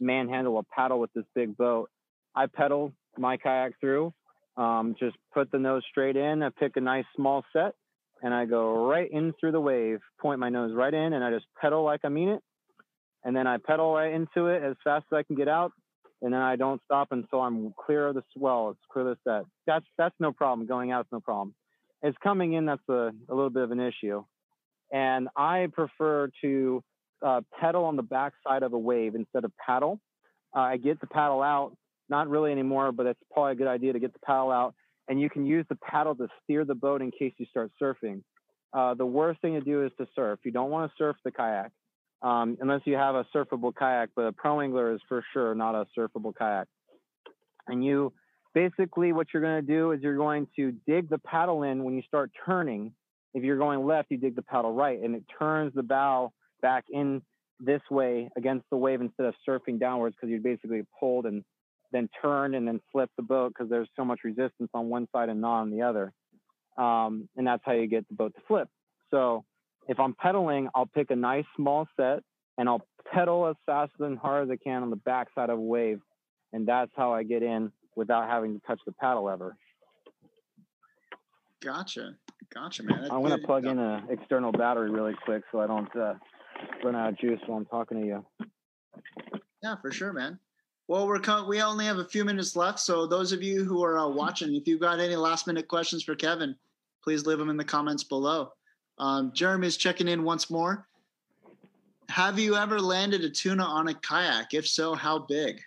manhandle 0.00 0.58
a 0.58 0.62
paddle 0.62 0.98
with 0.98 1.12
this 1.12 1.24
big 1.34 1.56
boat. 1.56 1.90
I 2.34 2.46
pedal 2.46 2.92
my 3.18 3.36
kayak 3.36 3.78
through, 3.80 4.12
um, 4.56 4.96
just 4.98 5.16
put 5.32 5.52
the 5.52 5.58
nose 5.58 5.82
straight 5.90 6.16
in. 6.16 6.42
I 6.42 6.48
pick 6.48 6.76
a 6.76 6.80
nice 6.80 7.04
small 7.14 7.44
set 7.52 7.74
and 8.22 8.32
I 8.32 8.46
go 8.46 8.86
right 8.86 9.08
in 9.10 9.34
through 9.38 9.52
the 9.52 9.60
wave, 9.60 10.00
point 10.20 10.40
my 10.40 10.48
nose 10.48 10.72
right 10.74 10.92
in, 10.92 11.12
and 11.12 11.22
I 11.22 11.30
just 11.30 11.46
pedal 11.60 11.84
like 11.84 12.00
I 12.04 12.08
mean 12.08 12.30
it. 12.30 12.42
And 13.24 13.34
then 13.34 13.46
I 13.46 13.56
pedal 13.56 13.96
into 13.98 14.46
it 14.48 14.62
as 14.62 14.76
fast 14.84 15.06
as 15.12 15.16
I 15.16 15.22
can 15.22 15.36
get 15.36 15.48
out. 15.48 15.72
And 16.22 16.32
then 16.32 16.40
I 16.40 16.56
don't 16.56 16.80
stop 16.84 17.08
until 17.10 17.40
I'm 17.40 17.74
clear 17.84 18.08
of 18.08 18.14
the 18.14 18.22
swell. 18.36 18.70
It's 18.70 18.80
clear 18.90 19.08
of 19.08 19.18
the 19.24 19.30
set. 19.30 19.46
That's 19.66 19.86
that's 19.98 20.14
no 20.20 20.32
problem. 20.32 20.66
Going 20.66 20.92
out 20.92 21.06
is 21.06 21.12
no 21.12 21.20
problem 21.20 21.54
it's 22.04 22.18
coming 22.22 22.52
in 22.52 22.66
that's 22.66 22.86
a, 22.88 23.10
a 23.28 23.34
little 23.34 23.50
bit 23.50 23.62
of 23.62 23.70
an 23.72 23.80
issue. 23.80 24.22
And 24.92 25.28
I 25.34 25.68
prefer 25.72 26.30
to 26.42 26.84
uh, 27.24 27.40
pedal 27.58 27.86
on 27.86 27.96
the 27.96 28.02
backside 28.02 28.62
of 28.62 28.74
a 28.74 28.78
wave 28.78 29.14
instead 29.14 29.44
of 29.44 29.52
paddle. 29.56 29.98
Uh, 30.54 30.60
I 30.60 30.76
get 30.76 31.00
the 31.00 31.06
paddle 31.06 31.42
out, 31.42 31.74
not 32.10 32.28
really 32.28 32.52
anymore, 32.52 32.92
but 32.92 33.06
it's 33.06 33.20
probably 33.32 33.52
a 33.52 33.54
good 33.54 33.66
idea 33.66 33.94
to 33.94 33.98
get 33.98 34.12
the 34.12 34.18
paddle 34.20 34.52
out. 34.52 34.74
And 35.08 35.18
you 35.18 35.30
can 35.30 35.46
use 35.46 35.64
the 35.70 35.76
paddle 35.76 36.14
to 36.16 36.28
steer 36.42 36.66
the 36.66 36.74
boat 36.74 37.00
in 37.00 37.10
case 37.10 37.32
you 37.38 37.46
start 37.46 37.72
surfing. 37.82 38.22
Uh, 38.74 38.92
the 38.92 39.06
worst 39.06 39.40
thing 39.40 39.54
to 39.54 39.62
do 39.62 39.84
is 39.84 39.92
to 39.98 40.06
surf. 40.14 40.40
You 40.44 40.50
don't 40.50 40.70
want 40.70 40.90
to 40.90 40.94
surf 40.98 41.16
the 41.24 41.30
kayak 41.30 41.72
um, 42.24 42.56
unless 42.60 42.80
you 42.86 42.94
have 42.94 43.14
a 43.14 43.26
surfable 43.34 43.74
kayak, 43.74 44.08
but 44.16 44.22
a 44.22 44.32
pro 44.32 44.60
angler 44.60 44.94
is 44.94 45.00
for 45.08 45.22
sure 45.32 45.54
not 45.54 45.74
a 45.74 45.86
surfable 45.96 46.34
kayak. 46.34 46.66
And 47.68 47.84
you 47.84 48.12
basically 48.54 49.12
what 49.12 49.28
you're 49.32 49.42
going 49.42 49.64
to 49.64 49.72
do 49.72 49.92
is 49.92 50.00
you're 50.00 50.16
going 50.16 50.48
to 50.56 50.72
dig 50.86 51.10
the 51.10 51.18
paddle 51.18 51.62
in 51.62 51.84
when 51.84 51.94
you 51.94 52.02
start 52.02 52.30
turning. 52.46 52.92
If 53.34 53.44
you're 53.44 53.58
going 53.58 53.84
left, 53.84 54.10
you 54.10 54.16
dig 54.16 54.36
the 54.36 54.42
paddle 54.42 54.72
right, 54.72 55.00
and 55.00 55.14
it 55.14 55.24
turns 55.38 55.74
the 55.74 55.82
bow 55.82 56.32
back 56.62 56.84
in 56.90 57.20
this 57.60 57.82
way 57.90 58.30
against 58.36 58.64
the 58.70 58.76
wave 58.76 59.02
instead 59.02 59.26
of 59.26 59.34
surfing 59.46 59.78
downwards 59.78 60.16
because 60.16 60.30
you 60.30 60.40
basically 60.40 60.82
pulled 60.98 61.26
and 61.26 61.44
then 61.92 62.08
turned 62.22 62.54
and 62.54 62.66
then 62.66 62.80
flipped 62.90 63.14
the 63.16 63.22
boat 63.22 63.52
because 63.54 63.68
there's 63.68 63.88
so 63.96 64.04
much 64.04 64.20
resistance 64.24 64.70
on 64.72 64.88
one 64.88 65.06
side 65.12 65.28
and 65.28 65.40
not 65.42 65.60
on 65.60 65.70
the 65.70 65.82
other. 65.82 66.12
Um, 66.78 67.28
and 67.36 67.46
that's 67.46 67.62
how 67.64 67.72
you 67.72 67.86
get 67.86 68.08
the 68.08 68.14
boat 68.14 68.34
to 68.34 68.40
flip. 68.48 68.68
So 69.10 69.44
if 69.88 70.00
I'm 70.00 70.14
pedaling, 70.14 70.68
I'll 70.74 70.86
pick 70.86 71.10
a 71.10 71.16
nice 71.16 71.44
small 71.56 71.86
set 71.96 72.22
and 72.58 72.68
I'll 72.68 72.86
pedal 73.12 73.46
as 73.46 73.56
fast 73.66 73.92
and 74.00 74.18
hard 74.18 74.44
as 74.44 74.50
I 74.50 74.56
can 74.56 74.82
on 74.82 74.90
the 74.90 74.96
backside 74.96 75.50
of 75.50 75.58
a 75.58 75.62
wave. 75.62 76.00
And 76.52 76.66
that's 76.66 76.90
how 76.96 77.12
I 77.12 77.22
get 77.22 77.42
in 77.42 77.72
without 77.96 78.28
having 78.28 78.58
to 78.58 78.66
touch 78.66 78.80
the 78.86 78.92
paddle 78.92 79.28
ever. 79.28 79.56
Gotcha, 81.62 82.14
gotcha, 82.52 82.82
man. 82.82 83.08
I'm 83.10 83.22
gonna 83.22 83.38
plug 83.38 83.64
in 83.64 83.78
an 83.78 84.06
external 84.10 84.52
battery 84.52 84.90
really 84.90 85.14
quick 85.24 85.42
so 85.50 85.60
I 85.60 85.66
don't 85.66 85.94
uh, 85.96 86.14
run 86.84 86.94
out 86.94 87.08
of 87.08 87.18
juice 87.18 87.40
while 87.46 87.58
I'm 87.58 87.64
talking 87.66 88.00
to 88.00 88.06
you. 88.06 88.26
Yeah, 89.62 89.76
for 89.80 89.90
sure, 89.90 90.12
man. 90.12 90.38
Well, 90.88 91.06
we're 91.06 91.20
co- 91.20 91.46
we 91.46 91.62
only 91.62 91.86
have 91.86 91.98
a 91.98 92.04
few 92.04 92.24
minutes 92.24 92.54
left, 92.54 92.78
so 92.78 93.06
those 93.06 93.32
of 93.32 93.42
you 93.42 93.64
who 93.64 93.82
are 93.82 93.98
uh, 93.98 94.06
watching, 94.06 94.54
if 94.54 94.68
you've 94.68 94.80
got 94.80 95.00
any 95.00 95.16
last 95.16 95.46
minute 95.46 95.66
questions 95.66 96.02
for 96.02 96.14
Kevin, 96.14 96.54
please 97.02 97.24
leave 97.24 97.38
them 97.38 97.48
in 97.48 97.56
the 97.56 97.64
comments 97.64 98.04
below. 98.04 98.52
Um, 98.98 99.32
is 99.62 99.76
checking 99.76 100.08
in 100.08 100.22
once 100.22 100.50
more. 100.50 100.86
Have 102.08 102.38
you 102.38 102.56
ever 102.56 102.80
landed 102.80 103.22
a 103.22 103.30
tuna 103.30 103.64
on 103.64 103.88
a 103.88 103.94
kayak? 103.94 104.54
If 104.54 104.68
so, 104.68 104.94
how 104.94 105.18
big? 105.18 105.60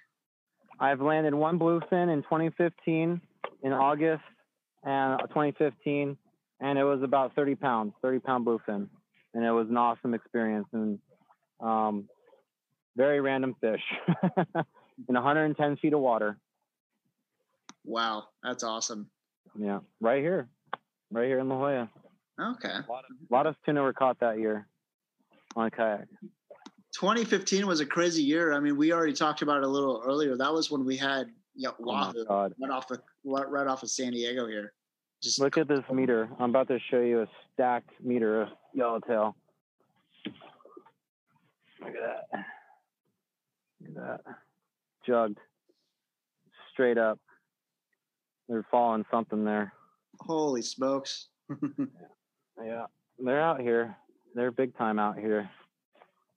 I've 0.80 1.02
landed 1.02 1.34
one 1.34 1.58
bluefin 1.58 2.14
in 2.14 2.22
2015 2.24 3.20
in 3.64 3.74
August 3.74 4.24
and 4.84 5.20
2015, 5.30 6.16
and 6.62 6.80
it 6.80 6.84
was 6.84 7.02
about 7.02 7.36
30 7.36 7.56
pounds, 7.56 7.94
30 8.02 8.20
pound 8.20 8.46
bluefin, 8.46 8.88
and 9.34 9.44
it 9.44 9.52
was 9.52 9.68
an 9.70 9.78
awesome 9.78 10.14
experience 10.14 10.68
and 10.72 11.00
um, 11.60 12.08
very 12.96 13.20
random 13.20 13.56
fish 13.60 13.82
in 14.38 15.16
110 15.16 15.78
feet 15.78 15.94
of 15.94 16.00
water. 16.00 16.38
Wow, 17.84 18.26
that's 18.44 18.64
awesome. 18.64 19.10
Yeah, 19.58 19.80
right 20.00 20.22
here, 20.22 20.48
right 21.12 21.26
here 21.26 21.40
in 21.40 21.50
La 21.50 21.56
Jolla. 21.56 21.90
Okay. 22.40 22.70
A 22.70 22.86
lot 22.92 23.04
of, 23.10 23.16
a 23.30 23.34
lot 23.34 23.48
of 23.48 23.56
tuna 23.66 23.82
were 23.82 23.94
caught 23.94 24.20
that 24.20 24.40
year 24.40 24.68
on 25.56 25.68
a 25.68 25.72
kayak. 25.72 26.08
2015 26.94 27.68
was 27.68 27.80
a 27.80 27.86
crazy 27.86 28.24
year. 28.24 28.54
I 28.54 28.60
mean, 28.60 28.78
we 28.78 28.92
already 28.94 29.14
talked 29.14 29.42
about 29.42 29.58
it 29.58 29.64
a 29.64 29.68
little 29.68 30.02
earlier. 30.06 30.36
That 30.38 30.54
was 30.54 30.72
when 30.72 30.86
we 30.86 30.98
had 30.98 31.28
yeah, 31.56 31.70
Wahoo 31.80 32.12
Oh 32.12 32.14
my 32.20 32.24
God. 32.28 32.54
right 32.62 32.72
off 32.72 32.92
of 32.92 33.02
right 33.24 33.68
off 33.68 33.84
of 33.84 33.90
San 33.90 34.12
Diego 34.12 34.48
here. 34.48 34.74
Just 35.22 35.40
Look 35.40 35.58
at 35.58 35.68
this 35.68 35.84
meter. 35.92 36.30
I'm 36.40 36.52
about 36.52 36.68
to 36.68 36.78
show 36.92 37.02
you 37.02 37.22
a 37.22 37.28
stacked 37.54 37.90
meter 38.04 38.44
of 38.44 38.50
yellowtail. 38.74 39.36
Look 41.82 41.88
at 41.90 42.28
that. 42.32 42.46
Look 43.82 43.90
at 43.90 43.96
that. 43.96 44.36
Jugged. 45.06 45.40
Straight 46.72 47.00
up. 47.00 47.20
They're 48.48 48.66
falling 48.70 49.06
something 49.10 49.44
there. 49.44 49.74
holy 50.20 50.62
smokes. 50.62 51.30
Yeah. 51.50 51.86
Yeah, 52.64 52.86
they're 53.20 53.42
out 53.42 53.62
here. 53.62 53.96
They're 54.36 54.52
big 54.52 54.78
time 54.78 55.00
out 55.00 55.18
here. 55.18 55.50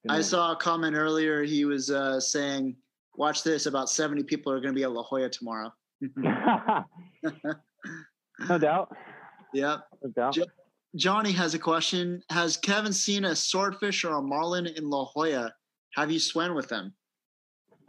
I 0.08 0.22
saw 0.22 0.52
a 0.52 0.56
comment 0.56 0.96
earlier. 0.96 1.42
He 1.42 1.64
was 1.64 1.90
uh, 1.90 2.20
saying, 2.20 2.76
"Watch 3.16 3.42
this. 3.42 3.66
About 3.66 3.90
70 3.90 4.22
people 4.24 4.52
are 4.52 4.60
going 4.60 4.72
to 4.72 4.78
be 4.78 4.84
at 4.84 4.92
La 4.92 5.02
Jolla 5.02 5.28
tomorrow." 5.28 5.72
no 6.16 6.84
doubt. 8.58 8.96
Yeah. 9.52 9.78
No 10.02 10.10
doubt. 10.10 10.34
Ju- 10.34 10.46
Johnny 10.96 11.32
has 11.32 11.54
a 11.54 11.58
question. 11.58 12.22
Has 12.30 12.56
Kevin 12.56 12.92
seen 12.92 13.24
a 13.24 13.36
swordfish 13.36 14.04
or 14.04 14.16
a 14.16 14.22
marlin 14.22 14.66
in 14.66 14.88
La 14.88 15.04
Jolla? 15.04 15.52
Have 15.94 16.10
you 16.10 16.18
swam 16.18 16.54
with 16.54 16.68
them? 16.68 16.94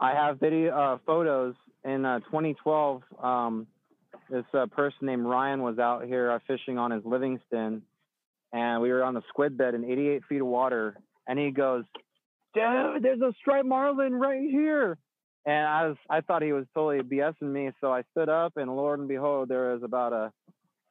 I 0.00 0.12
have 0.12 0.40
video 0.40 0.76
uh, 0.76 0.98
photos 1.06 1.54
in 1.84 2.04
uh, 2.04 2.20
2012. 2.20 3.02
Um, 3.22 3.66
this 4.28 4.44
uh, 4.54 4.66
person 4.66 5.06
named 5.06 5.24
Ryan 5.24 5.62
was 5.62 5.78
out 5.78 6.04
here 6.04 6.30
uh, 6.30 6.38
fishing 6.46 6.78
on 6.78 6.90
his 6.90 7.04
Livingston, 7.04 7.82
and 8.52 8.82
we 8.82 8.90
were 8.90 9.02
on 9.02 9.14
the 9.14 9.22
squid 9.28 9.56
bed 9.56 9.74
in 9.74 9.84
88 9.84 10.22
feet 10.28 10.40
of 10.40 10.46
water. 10.46 10.96
And 11.26 11.38
he 11.38 11.50
goes, 11.50 11.84
"Dude, 12.54 13.02
there's 13.02 13.20
a 13.20 13.32
striped 13.40 13.66
marlin 13.66 14.14
right 14.14 14.40
here." 14.40 14.98
And 15.44 15.66
I 15.66 15.88
was, 15.88 15.96
I 16.08 16.20
thought 16.20 16.42
he 16.42 16.52
was 16.52 16.66
totally 16.74 17.02
BSing 17.02 17.52
me, 17.52 17.70
so 17.80 17.92
I 17.92 18.02
stood 18.12 18.28
up, 18.28 18.56
and 18.56 18.76
Lord 18.76 19.00
and 19.00 19.08
behold, 19.08 19.48
there 19.48 19.72
was 19.72 19.82
about 19.82 20.12
a, 20.12 20.32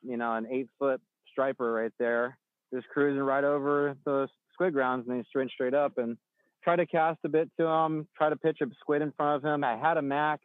you 0.01 0.17
know, 0.17 0.33
an 0.33 0.45
eight 0.51 0.67
foot 0.77 0.99
striper 1.31 1.71
right 1.71 1.93
there, 1.99 2.37
just 2.73 2.87
cruising 2.89 3.23
right 3.23 3.45
over 3.45 3.95
the 4.05 4.27
squid 4.53 4.73
grounds, 4.73 5.07
and 5.07 5.17
he 5.17 5.23
straight 5.29 5.49
straight 5.51 5.73
up 5.73 5.97
and 5.97 6.17
tried 6.63 6.77
to 6.77 6.85
cast 6.85 7.19
a 7.23 7.29
bit 7.29 7.49
to 7.59 7.65
him, 7.65 8.07
try 8.15 8.29
to 8.29 8.35
pitch 8.35 8.59
a 8.61 8.65
squid 8.79 9.01
in 9.01 9.11
front 9.13 9.43
of 9.43 9.49
him. 9.49 9.63
I 9.63 9.77
had 9.77 9.97
a 9.97 10.01
mac 10.01 10.39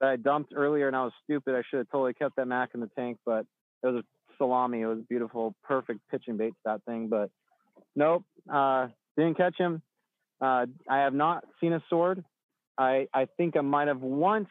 that 0.00 0.10
I 0.10 0.16
dumped 0.16 0.52
earlier 0.54 0.88
and 0.88 0.96
I 0.96 1.04
was 1.04 1.12
stupid. 1.24 1.54
I 1.54 1.62
should 1.68 1.78
have 1.78 1.90
totally 1.90 2.14
kept 2.14 2.36
that 2.36 2.46
mac 2.46 2.70
in 2.74 2.80
the 2.80 2.90
tank, 2.98 3.18
but 3.24 3.46
it 3.82 3.86
was 3.86 3.96
a 3.96 4.04
salami. 4.42 4.80
It 4.80 4.86
was 4.86 4.98
beautiful, 5.08 5.54
perfect 5.62 6.00
pitching 6.10 6.36
bait 6.36 6.50
to 6.50 6.56
that 6.64 6.84
thing. 6.84 7.08
But 7.08 7.30
nope, 7.94 8.24
uh, 8.52 8.88
didn't 9.16 9.36
catch 9.36 9.56
him. 9.56 9.82
Uh, 10.40 10.66
I 10.90 10.98
have 10.98 11.14
not 11.14 11.44
seen 11.60 11.72
a 11.72 11.82
sword. 11.88 12.24
I, 12.76 13.06
I 13.14 13.28
think 13.36 13.56
I 13.56 13.60
might 13.60 13.86
have 13.86 14.00
once, 14.00 14.48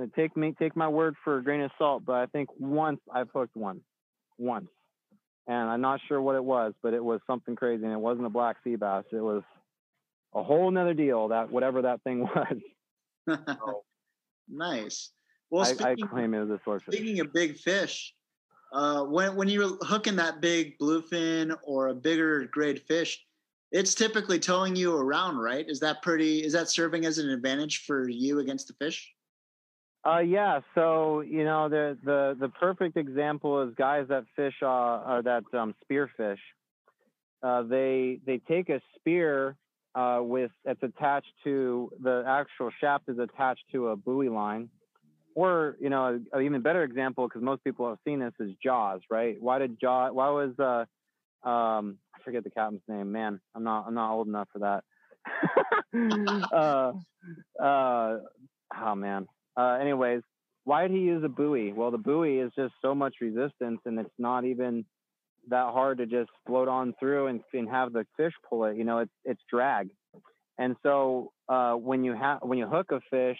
uh, 0.00 0.06
take 0.14 0.36
me, 0.36 0.54
take 0.58 0.76
my 0.76 0.88
word 0.88 1.14
for 1.24 1.38
a 1.38 1.42
grain 1.42 1.62
of 1.62 1.70
salt, 1.78 2.02
but 2.04 2.16
I 2.16 2.26
think 2.26 2.50
once 2.58 3.00
I've 3.12 3.28
hooked 3.32 3.56
one, 3.56 3.80
once. 4.38 4.68
And 5.46 5.70
I'm 5.70 5.80
not 5.80 6.00
sure 6.08 6.20
what 6.20 6.36
it 6.36 6.44
was, 6.44 6.74
but 6.82 6.92
it 6.92 7.02
was 7.02 7.20
something 7.26 7.56
crazy. 7.56 7.84
And 7.84 7.92
it 7.92 7.98
wasn't 7.98 8.26
a 8.26 8.30
black 8.30 8.56
sea 8.62 8.76
bass. 8.76 9.04
It 9.12 9.16
was 9.16 9.42
a 10.34 10.42
whole 10.42 10.70
nother 10.70 10.94
deal 10.94 11.28
that 11.28 11.50
whatever 11.50 11.82
that 11.82 12.02
thing 12.02 12.20
was. 13.26 13.38
nice. 14.48 15.10
Well, 15.50 15.66
I, 15.80 15.90
I 15.90 15.94
claim 15.96 16.34
it 16.34 16.40
was 16.40 16.50
a 16.50 16.60
swordfish. 16.64 16.94
speaking 16.94 17.20
of 17.20 17.32
big 17.32 17.58
fish, 17.58 18.14
uh, 18.72 19.04
when 19.04 19.36
when 19.36 19.48
you're 19.48 19.76
hooking 19.82 20.16
that 20.16 20.40
big 20.40 20.78
bluefin 20.78 21.56
or 21.62 21.88
a 21.88 21.94
bigger 21.94 22.46
grade 22.46 22.80
fish, 22.82 23.24
it's 23.70 23.94
typically 23.94 24.38
towing 24.38 24.74
you 24.74 24.96
around, 24.96 25.38
right? 25.38 25.68
Is 25.68 25.80
that 25.80 26.02
pretty? 26.02 26.44
Is 26.44 26.52
that 26.54 26.68
serving 26.68 27.04
as 27.04 27.18
an 27.18 27.30
advantage 27.30 27.84
for 27.86 28.08
you 28.08 28.38
against 28.38 28.68
the 28.68 28.74
fish? 28.74 29.12
Uh, 30.06 30.18
yeah. 30.18 30.60
So 30.74 31.20
you 31.20 31.44
know 31.44 31.68
the 31.68 31.98
the 32.02 32.36
the 32.40 32.48
perfect 32.48 32.96
example 32.96 33.62
is 33.62 33.74
guys 33.74 34.06
that 34.08 34.24
fish 34.34 34.54
uh, 34.62 34.66
or 34.66 35.22
that 35.24 35.44
um, 35.52 35.74
spearfish. 35.84 36.38
Uh, 37.42 37.62
they 37.62 38.20
they 38.24 38.38
take 38.38 38.68
a 38.68 38.80
spear 38.96 39.56
uh, 39.94 40.20
with 40.22 40.50
it's 40.64 40.82
attached 40.82 41.32
to 41.44 41.92
the 42.02 42.24
actual 42.26 42.70
shaft 42.80 43.08
is 43.08 43.18
attached 43.18 43.64
to 43.72 43.88
a 43.88 43.96
buoy 43.96 44.28
line, 44.28 44.70
or 45.34 45.76
you 45.80 45.90
know 45.90 46.20
an 46.32 46.42
even 46.42 46.62
better 46.62 46.82
example 46.82 47.26
because 47.26 47.42
most 47.42 47.64
people 47.64 47.88
have 47.88 47.98
seen 48.04 48.20
this 48.20 48.32
is 48.40 48.54
Jaws, 48.62 49.00
right? 49.10 49.36
Why 49.40 49.58
did 49.58 49.80
Jaws? 49.80 50.12
Why 50.12 50.28
was 50.30 50.58
uh 50.58 51.48
um 51.48 51.98
I 52.14 52.22
forget 52.24 52.44
the 52.44 52.50
captain's 52.50 52.82
name? 52.88 53.12
Man, 53.12 53.40
I'm 53.54 53.64
not 53.64 53.86
I'm 53.86 53.94
not 53.94 54.12
old 54.12 54.28
enough 54.28 54.48
for 54.52 54.60
that. 54.60 54.84
uh, 56.52 56.92
uh, 57.62 58.18
oh 58.80 58.94
man. 58.94 59.26
Uh, 59.56 59.78
anyways, 59.80 60.22
why 60.64 60.82
did 60.82 60.92
he 60.92 61.02
use 61.02 61.22
a 61.24 61.28
buoy? 61.28 61.72
Well, 61.72 61.90
the 61.90 61.98
buoy 61.98 62.38
is 62.38 62.52
just 62.56 62.74
so 62.80 62.94
much 62.94 63.16
resistance, 63.20 63.80
and 63.84 63.98
it's 63.98 64.10
not 64.18 64.44
even 64.44 64.84
that 65.48 65.72
hard 65.72 65.98
to 65.98 66.06
just 66.06 66.30
float 66.46 66.68
on 66.68 66.94
through 67.00 67.26
and, 67.26 67.40
and 67.52 67.68
have 67.68 67.92
the 67.92 68.06
fish 68.16 68.32
pull 68.48 68.64
it. 68.64 68.76
You 68.76 68.84
know, 68.84 68.98
it's 68.98 69.12
it's 69.24 69.40
drag, 69.50 69.90
and 70.58 70.76
so 70.82 71.32
uh, 71.48 71.74
when 71.74 72.04
you 72.04 72.14
have 72.14 72.38
when 72.42 72.58
you 72.58 72.66
hook 72.66 72.92
a 72.92 73.00
fish, 73.10 73.38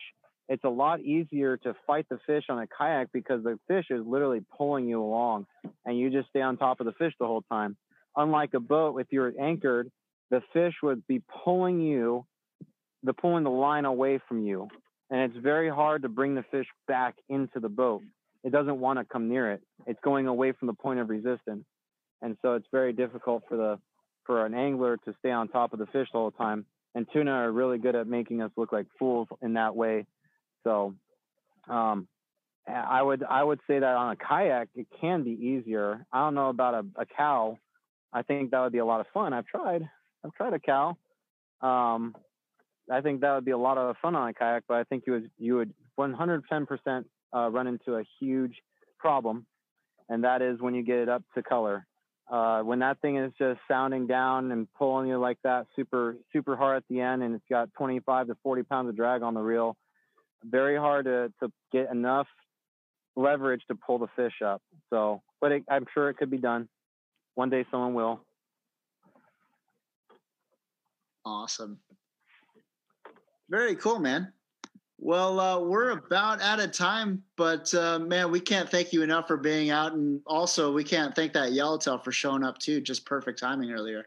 it's 0.52 0.64
a 0.64 0.68
lot 0.68 1.00
easier 1.00 1.56
to 1.56 1.74
fight 1.86 2.06
the 2.10 2.18
fish 2.26 2.44
on 2.50 2.58
a 2.58 2.66
kayak 2.66 3.08
because 3.10 3.42
the 3.42 3.58
fish 3.68 3.86
is 3.88 4.04
literally 4.06 4.44
pulling 4.54 4.86
you 4.86 5.02
along, 5.02 5.46
and 5.86 5.98
you 5.98 6.10
just 6.10 6.28
stay 6.28 6.42
on 6.42 6.58
top 6.58 6.78
of 6.78 6.84
the 6.84 6.92
fish 6.92 7.14
the 7.18 7.26
whole 7.26 7.40
time. 7.50 7.74
Unlike 8.16 8.52
a 8.52 8.60
boat, 8.60 8.98
if 9.00 9.06
you're 9.10 9.32
anchored, 9.40 9.90
the 10.30 10.42
fish 10.52 10.74
would 10.82 11.06
be 11.06 11.22
pulling 11.42 11.80
you, 11.80 12.26
the 13.02 13.14
pulling 13.14 13.44
the 13.44 13.50
line 13.50 13.86
away 13.86 14.20
from 14.28 14.44
you, 14.44 14.68
and 15.08 15.20
it's 15.22 15.42
very 15.42 15.70
hard 15.70 16.02
to 16.02 16.10
bring 16.10 16.34
the 16.34 16.44
fish 16.50 16.66
back 16.86 17.14
into 17.30 17.58
the 17.58 17.70
boat. 17.70 18.02
It 18.44 18.52
doesn't 18.52 18.78
want 18.78 18.98
to 18.98 19.06
come 19.06 19.30
near 19.30 19.52
it. 19.52 19.62
It's 19.86 20.00
going 20.04 20.26
away 20.26 20.52
from 20.52 20.66
the 20.66 20.74
point 20.74 21.00
of 21.00 21.08
resistance, 21.08 21.64
and 22.20 22.36
so 22.42 22.56
it's 22.56 22.68
very 22.70 22.92
difficult 22.92 23.44
for 23.48 23.56
the 23.56 23.78
for 24.26 24.44
an 24.44 24.52
angler 24.52 24.98
to 25.06 25.14
stay 25.18 25.30
on 25.30 25.48
top 25.48 25.72
of 25.72 25.78
the 25.78 25.86
fish 25.86 26.08
the 26.12 26.18
whole 26.18 26.30
time. 26.30 26.66
And 26.94 27.06
tuna 27.10 27.30
are 27.30 27.50
really 27.50 27.78
good 27.78 27.96
at 27.96 28.06
making 28.06 28.42
us 28.42 28.50
look 28.58 28.70
like 28.70 28.84
fools 28.98 29.28
in 29.40 29.54
that 29.54 29.74
way. 29.74 30.04
So, 30.64 30.94
um, 31.68 32.08
I 32.68 33.02
would 33.02 33.24
I 33.24 33.42
would 33.42 33.60
say 33.66 33.80
that 33.80 33.96
on 33.96 34.12
a 34.12 34.16
kayak 34.16 34.68
it 34.74 34.86
can 35.00 35.24
be 35.24 35.30
easier. 35.30 36.06
I 36.12 36.20
don't 36.20 36.34
know 36.34 36.48
about 36.48 36.74
a, 36.74 37.02
a 37.02 37.06
cow. 37.06 37.58
I 38.12 38.22
think 38.22 38.50
that 38.50 38.60
would 38.60 38.72
be 38.72 38.78
a 38.78 38.84
lot 38.84 39.00
of 39.00 39.06
fun. 39.12 39.32
I've 39.32 39.46
tried. 39.46 39.88
I've 40.24 40.32
tried 40.34 40.52
a 40.52 40.60
cow. 40.60 40.96
Um, 41.60 42.14
I 42.90 43.00
think 43.00 43.20
that 43.20 43.34
would 43.34 43.44
be 43.44 43.52
a 43.52 43.58
lot 43.58 43.78
of 43.78 43.96
fun 44.00 44.14
on 44.14 44.28
a 44.28 44.34
kayak, 44.34 44.64
but 44.68 44.76
I 44.76 44.84
think 44.84 45.04
you 45.06 45.14
would 45.14 45.30
you 45.38 45.56
would 45.56 45.74
110% 45.98 47.04
uh, 47.34 47.50
run 47.50 47.66
into 47.66 47.96
a 47.96 48.04
huge 48.20 48.54
problem, 48.98 49.46
and 50.08 50.24
that 50.24 50.42
is 50.42 50.60
when 50.60 50.74
you 50.74 50.84
get 50.84 50.98
it 50.98 51.08
up 51.08 51.22
to 51.34 51.42
color. 51.42 51.86
Uh, 52.30 52.62
when 52.62 52.78
that 52.78 53.00
thing 53.00 53.16
is 53.16 53.32
just 53.38 53.60
sounding 53.68 54.06
down 54.06 54.52
and 54.52 54.66
pulling 54.74 55.08
you 55.08 55.18
like 55.18 55.38
that 55.42 55.66
super 55.74 56.16
super 56.32 56.56
hard 56.56 56.76
at 56.76 56.84
the 56.88 57.00
end, 57.00 57.22
and 57.22 57.34
it's 57.34 57.44
got 57.50 57.72
25 57.74 58.28
to 58.28 58.36
40 58.42 58.62
pounds 58.62 58.88
of 58.88 58.96
drag 58.96 59.22
on 59.22 59.34
the 59.34 59.40
reel, 59.40 59.76
very 60.44 60.76
hard 60.76 61.06
to 61.06 61.32
to 61.40 61.52
get 61.72 61.90
enough 61.90 62.26
leverage 63.16 63.62
to 63.68 63.74
pull 63.74 63.98
the 63.98 64.08
fish 64.16 64.42
up. 64.44 64.62
So, 64.90 65.22
but 65.40 65.52
it, 65.52 65.64
I'm 65.70 65.86
sure 65.92 66.08
it 66.08 66.16
could 66.16 66.30
be 66.30 66.38
done. 66.38 66.68
One 67.34 67.50
day 67.50 67.64
someone 67.70 67.94
will. 67.94 68.20
Awesome. 71.24 71.78
Very 73.48 73.76
cool, 73.76 73.98
man. 73.98 74.32
Well, 74.98 75.40
uh, 75.40 75.58
we're 75.58 75.90
about 75.90 76.40
out 76.40 76.60
of 76.60 76.72
time, 76.72 77.24
but 77.36 77.74
uh, 77.74 77.98
man, 77.98 78.30
we 78.30 78.38
can't 78.38 78.70
thank 78.70 78.92
you 78.92 79.02
enough 79.02 79.26
for 79.26 79.36
being 79.36 79.70
out, 79.70 79.94
and 79.94 80.20
also 80.26 80.72
we 80.72 80.84
can't 80.84 81.14
thank 81.14 81.32
that 81.32 81.52
yellowtail 81.52 81.98
for 81.98 82.12
showing 82.12 82.44
up 82.44 82.58
too. 82.58 82.80
Just 82.80 83.04
perfect 83.04 83.40
timing 83.40 83.72
earlier. 83.72 84.06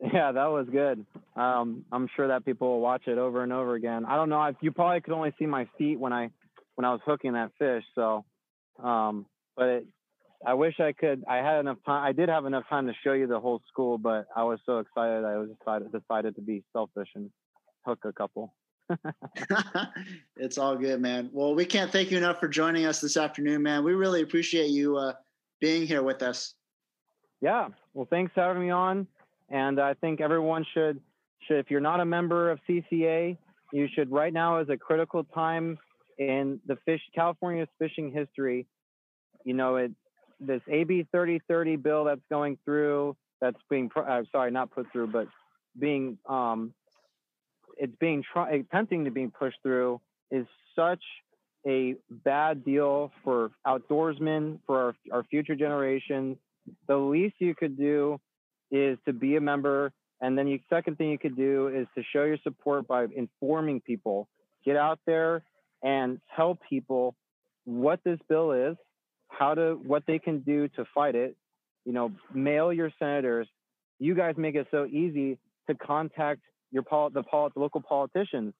Yeah, 0.12 0.32
that 0.32 0.46
was 0.46 0.66
good. 0.70 1.04
Um, 1.36 1.84
I'm 1.90 2.08
sure 2.14 2.28
that 2.28 2.44
people 2.44 2.68
will 2.68 2.80
watch 2.80 3.02
it 3.06 3.18
over 3.18 3.42
and 3.42 3.52
over 3.52 3.74
again. 3.74 4.04
I 4.04 4.16
don't 4.16 4.28
know. 4.28 4.42
if 4.44 4.56
you 4.60 4.70
probably 4.70 5.00
could 5.00 5.14
only 5.14 5.32
see 5.38 5.46
my 5.46 5.68
feet 5.78 5.98
when 5.98 6.12
I 6.12 6.30
when 6.74 6.84
I 6.84 6.90
was 6.90 7.00
hooking 7.06 7.34
that 7.34 7.52
fish. 7.58 7.84
So, 7.94 8.24
um, 8.82 9.26
but 9.56 9.68
it, 9.68 9.86
I 10.46 10.54
wish 10.54 10.78
I 10.78 10.92
could. 10.92 11.24
I 11.28 11.36
had 11.36 11.60
enough 11.60 11.78
time. 11.86 12.04
I 12.04 12.12
did 12.12 12.28
have 12.28 12.44
enough 12.44 12.64
time 12.68 12.86
to 12.86 12.92
show 13.02 13.12
you 13.12 13.26
the 13.26 13.40
whole 13.40 13.62
school, 13.68 13.96
but 13.96 14.26
I 14.36 14.42
was 14.44 14.58
so 14.66 14.78
excited. 14.78 15.24
I 15.24 15.38
was 15.38 15.48
decided 15.58 15.92
decided 15.92 16.36
to 16.36 16.42
be 16.42 16.62
selfish 16.72 17.08
and 17.14 17.30
hook 17.86 18.00
a 18.04 18.12
couple. 18.12 18.52
it's 20.36 20.58
all 20.58 20.76
good, 20.76 21.00
man. 21.00 21.30
Well, 21.32 21.54
we 21.54 21.64
can't 21.64 21.90
thank 21.90 22.10
you 22.10 22.18
enough 22.18 22.40
for 22.40 22.48
joining 22.48 22.84
us 22.84 23.00
this 23.00 23.16
afternoon, 23.16 23.62
man. 23.62 23.84
We 23.84 23.94
really 23.94 24.20
appreciate 24.20 24.68
you 24.68 24.98
uh, 24.98 25.14
being 25.60 25.86
here 25.86 26.02
with 26.02 26.22
us. 26.22 26.54
Yeah. 27.40 27.68
Well, 27.94 28.06
thanks 28.10 28.32
for 28.34 28.42
having 28.42 28.62
me 28.62 28.70
on. 28.70 29.06
And 29.50 29.80
I 29.80 29.94
think 29.94 30.20
everyone 30.20 30.64
should 30.74 31.00
should 31.46 31.58
if 31.58 31.70
you're 31.70 31.80
not 31.80 32.00
a 32.00 32.04
member 32.04 32.50
of 32.50 32.58
CCA, 32.68 33.36
you 33.72 33.88
should 33.94 34.10
right 34.10 34.32
now 34.32 34.60
is 34.60 34.68
a 34.68 34.76
critical 34.76 35.24
time 35.24 35.78
in 36.18 36.60
the 36.66 36.76
fish 36.84 37.00
California's 37.14 37.68
fishing 37.78 38.10
history. 38.12 38.66
You 39.44 39.54
know, 39.54 39.76
it 39.76 39.92
this 40.40 40.60
AB 40.68 41.06
3030 41.10 41.76
bill 41.76 42.04
that's 42.04 42.20
going 42.30 42.58
through 42.64 43.16
that's 43.40 43.58
being 43.70 43.90
uh, 43.96 44.22
sorry 44.32 44.50
not 44.50 44.70
put 44.70 44.90
through 44.92 45.06
but 45.08 45.26
being 45.78 46.18
um, 46.28 46.72
it's 47.76 47.94
being 48.00 48.22
try- 48.32 48.52
attempting 48.52 49.04
to 49.04 49.10
be 49.10 49.26
pushed 49.26 49.58
through 49.62 50.00
is 50.30 50.46
such 50.76 51.02
a 51.66 51.94
bad 52.10 52.64
deal 52.64 53.10
for 53.22 53.50
outdoorsmen 53.66 54.58
for 54.66 54.80
our, 54.80 54.94
our 55.12 55.24
future 55.24 55.54
generations 55.54 56.36
the 56.88 56.96
least 56.96 57.34
you 57.38 57.54
could 57.54 57.76
do 57.76 58.20
is 58.74 58.98
to 59.06 59.12
be 59.12 59.36
a 59.36 59.40
member 59.40 59.92
and 60.20 60.38
then 60.38 60.46
the 60.46 60.60
second 60.70 60.96
thing 60.96 61.10
you 61.10 61.18
could 61.18 61.36
do 61.36 61.68
is 61.68 61.86
to 61.96 62.02
show 62.12 62.24
your 62.24 62.38
support 62.42 62.86
by 62.86 63.06
informing 63.14 63.80
people 63.80 64.28
get 64.64 64.76
out 64.76 64.98
there 65.06 65.42
and 65.82 66.20
tell 66.34 66.58
people 66.68 67.14
what 67.64 68.00
this 68.04 68.18
bill 68.28 68.52
is 68.52 68.76
how 69.28 69.54
to 69.54 69.78
what 69.84 70.04
they 70.06 70.18
can 70.18 70.40
do 70.40 70.68
to 70.68 70.84
fight 70.94 71.14
it. 71.14 71.36
You 71.84 71.92
know, 71.92 72.12
mail 72.32 72.72
your 72.72 72.90
senators. 72.98 73.48
You 73.98 74.14
guys 74.14 74.34
make 74.36 74.54
it 74.54 74.66
so 74.70 74.86
easy 74.86 75.38
to 75.68 75.74
contact 75.74 76.40
your 76.72 76.82
pol- 76.82 77.10
the, 77.10 77.22
pol- 77.22 77.50
the 77.54 77.60
local 77.60 77.80
politicians. 77.80 78.54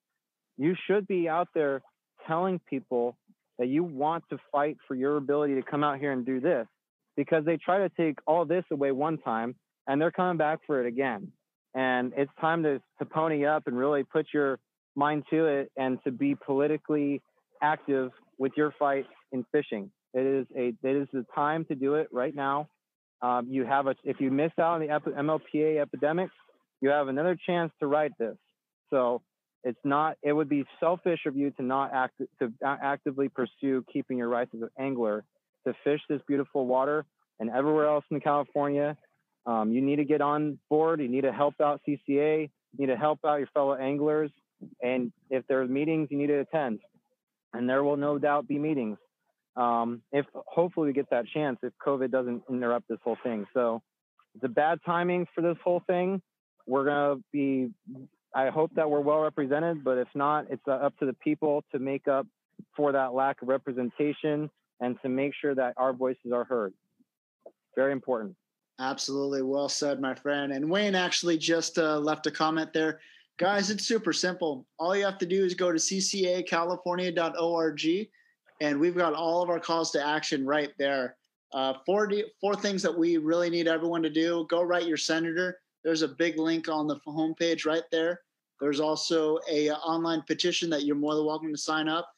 You 0.57 0.75
should 0.87 1.07
be 1.07 1.29
out 1.29 1.49
there 1.55 1.83
telling 2.27 2.61
people 2.69 3.17
that 3.59 3.69
you 3.69 3.85
want 3.85 4.25
to 4.31 4.39
fight 4.53 4.77
for 4.87 4.95
your 4.95 5.17
ability 5.17 5.55
to 5.55 5.63
come 5.63 5.85
out 5.85 5.99
here 5.99 6.13
and 6.13 6.25
do 6.27 6.41
this 6.41 6.67
because 7.17 7.45
they 7.45 7.57
try 7.57 7.79
to 7.79 7.89
take 7.89 8.19
all 8.27 8.45
this 8.45 8.65
away 8.71 8.93
one 8.93 9.19
time 9.19 9.55
and 9.87 10.01
they're 10.01 10.11
coming 10.11 10.37
back 10.37 10.61
for 10.67 10.85
it 10.85 10.87
again. 10.87 11.33
And 11.75 12.13
it's 12.17 12.31
time 12.41 12.63
to, 12.63 12.81
to 12.99 13.05
pony 13.05 13.47
up 13.47 13.67
and 13.67 13.77
really 13.77 14.05
put 14.05 14.27
your 14.33 14.59
mind 14.95 15.25
to 15.31 15.47
it 15.47 15.73
and 15.77 15.99
to 16.05 16.13
be 16.13 16.35
politically 16.35 17.21
active 17.63 18.13
with 18.39 18.53
your 18.57 18.73
fight 18.79 19.07
in 19.33 19.45
fishing. 19.51 19.91
It 20.13 20.27
is 20.27 20.47
a 20.57 20.73
it 20.87 20.97
is 20.97 21.09
the 21.13 21.27
time 21.35 21.65
to 21.67 21.75
do 21.75 21.95
it 21.95 22.09
right 22.13 22.35
now. 22.35 22.69
Um, 23.21 23.49
you 23.51 23.65
have 23.65 23.89
a 23.89 23.97
if 24.05 24.21
you 24.21 24.31
miss 24.31 24.53
out 24.59 24.81
on 24.81 24.81
the 24.81 25.13
MLPA 25.13 25.81
epidemic, 25.81 26.31
you 26.81 26.91
have 26.91 27.09
another 27.09 27.37
chance 27.47 27.73
to 27.81 27.87
write 27.87 28.13
this. 28.19 28.37
So 28.91 29.23
it's 29.65 29.79
not 29.83 30.17
it 30.23 30.33
would 30.33 30.49
be 30.49 30.65
selfish 30.79 31.21
of 31.27 31.37
you 31.37 31.51
to 31.53 31.63
not 31.63 31.93
act 31.93 32.21
to 32.41 32.53
actively 32.63 33.29
pursue 33.29 33.85
keeping 33.93 34.19
your 34.19 34.29
rights 34.29 34.51
as 34.55 34.63
an 34.63 34.71
angler 34.79 35.25
to 35.67 35.75
fish 35.83 36.01
this 36.09 36.21
beautiful 36.29 36.67
water 36.67 37.05
and 37.41 37.51
everywhere 37.51 37.89
else 37.89 38.05
in 38.11 38.21
California. 38.21 38.97
Um, 39.47 39.73
you 39.73 39.81
need 39.81 39.97
to 39.97 40.05
get 40.05 40.21
on 40.21 40.59
board. 40.71 41.01
You 41.01 41.09
need 41.09 41.23
to 41.23 41.33
help 41.33 41.61
out 41.61 41.81
CCA. 41.87 42.43
You 42.43 42.79
need 42.79 42.87
to 42.87 42.97
help 42.97 43.21
out 43.25 43.37
your 43.37 43.49
fellow 43.49 43.75
anglers. 43.75 44.31
And 44.83 45.13
if 45.31 45.45
there's 45.49 45.69
meetings, 45.69 46.09
you 46.11 46.19
need 46.19 46.29
to 46.29 46.41
attend. 46.41 46.81
And 47.53 47.69
there 47.69 47.85
will 47.85 47.97
no 47.97 48.19
doubt 48.19 48.49
be 48.49 48.59
meetings 48.59 48.99
um, 49.57 50.03
if 50.13 50.27
hopefully 50.35 50.89
we 50.89 50.93
get 50.93 51.11
that 51.11 51.27
chance 51.33 51.59
if 51.63 51.73
COVID 51.85 52.11
doesn't 52.11 52.43
interrupt 52.49 52.89
this 52.89 52.99
whole 53.05 53.17
thing. 53.23 53.47
So 53.55 53.83
it's 54.35 54.45
a 54.45 54.49
bad 54.49 54.81
timing 54.85 55.27
for 55.35 55.43
this 55.43 55.57
whole 55.63 55.83
thing. 55.87 56.21
We're 56.67 56.85
gonna 56.85 57.21
be. 57.33 57.71
I 58.35 58.49
hope 58.49 58.73
that 58.75 58.91
we're 58.91 59.01
well 59.01 59.21
represented, 59.21 59.85
but 59.85 59.97
if 59.97 60.09
not, 60.15 60.47
it's 60.51 60.63
uh, 60.67 60.73
up 60.73 60.99
to 60.99 61.07
the 61.07 61.13
people 61.13 61.63
to 61.71 61.79
make 61.79 62.09
up 62.09 62.27
for 62.77 62.91
that 62.91 63.15
lack 63.15 63.43
of 63.43 63.49
representation 63.49 64.51
and 64.81 64.97
to 65.03 65.09
make 65.09 65.33
sure 65.41 65.55
that 65.55 65.75
our 65.77 65.93
voices 65.93 66.33
are 66.33 66.43
heard. 66.43 66.75
Very 67.77 67.93
important. 67.93 68.35
Absolutely. 68.81 69.43
Well 69.43 69.69
said, 69.69 70.01
my 70.01 70.15
friend. 70.15 70.53
And 70.53 70.69
Wayne 70.69 70.95
actually 70.95 71.39
just 71.39 71.79
uh, 71.79 71.99
left 71.99 72.27
a 72.27 72.31
comment 72.31 72.73
there. 72.73 73.01
Guys, 73.39 73.71
it's 73.71 73.87
super 73.87 74.13
simple. 74.13 74.67
All 74.79 74.97
you 74.97 75.05
have 75.05 75.19
to 75.19 75.27
do 75.27 75.45
is 75.45 75.55
go 75.55 75.73
to 75.73 75.79
ccacalifornia.org 75.79 78.09
and 78.61 78.79
we've 78.79 78.97
got 78.97 79.15
all 79.15 79.43
of 79.43 79.51
our 79.51 79.59
calls 79.59 79.91
to 79.93 80.05
action 80.05 80.47
right 80.47 80.71
there. 80.79 81.17
Uh, 81.53 81.75
four, 81.85 82.11
four 82.41 82.55
things 82.55 82.83
that 82.83 82.97
we 82.97 83.17
really 83.17 83.51
need 83.51 83.67
everyone 83.69 84.03
to 84.03 84.11
do. 84.11 84.47
Go 84.49 84.63
write 84.63 84.87
your 84.87 84.97
senator. 84.97 85.59
There's 85.85 86.03
a 86.03 86.09
big 86.09 86.39
link 86.39 86.69
on 86.69 86.87
the 86.87 86.97
homepage 87.07 87.67
right 87.67 87.83
there. 87.93 88.21
There's 88.61 88.81
also 88.81 89.39
a 89.51 89.69
uh, 89.69 89.77
online 89.77 90.23
petition 90.23 90.71
that 90.71 90.85
you're 90.85 90.97
more 90.97 91.15
than 91.15 91.27
welcome 91.27 91.53
to 91.53 91.59
sign 91.59 91.89
up. 91.89 92.09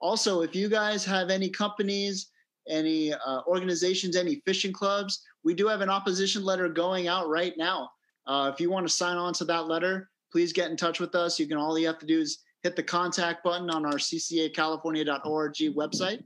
Also, 0.00 0.42
if 0.42 0.54
you 0.54 0.68
guys 0.68 1.04
have 1.04 1.30
any 1.30 1.48
companies, 1.48 2.28
any 2.68 3.12
uh, 3.12 3.42
organizations, 3.46 4.16
any 4.16 4.42
fishing 4.46 4.72
clubs, 4.72 5.22
we 5.44 5.54
do 5.54 5.68
have 5.68 5.80
an 5.80 5.88
opposition 5.88 6.44
letter 6.44 6.68
going 6.68 7.08
out 7.08 7.28
right 7.28 7.54
now. 7.56 7.90
Uh, 8.26 8.50
if 8.52 8.60
you 8.60 8.70
want 8.70 8.86
to 8.86 8.92
sign 8.92 9.16
on 9.16 9.32
to 9.34 9.44
that 9.44 9.66
letter, 9.68 10.08
please 10.32 10.52
get 10.52 10.70
in 10.70 10.76
touch 10.76 11.00
with 11.00 11.14
us. 11.14 11.38
You 11.38 11.46
can 11.46 11.56
all 11.56 11.78
you 11.78 11.86
have 11.86 11.98
to 12.00 12.06
do 12.06 12.20
is 12.20 12.38
hit 12.62 12.74
the 12.76 12.82
contact 12.82 13.44
button 13.44 13.70
on 13.70 13.86
our 13.86 13.94
ccacalifornia.org 13.94 15.54
website, 15.76 16.22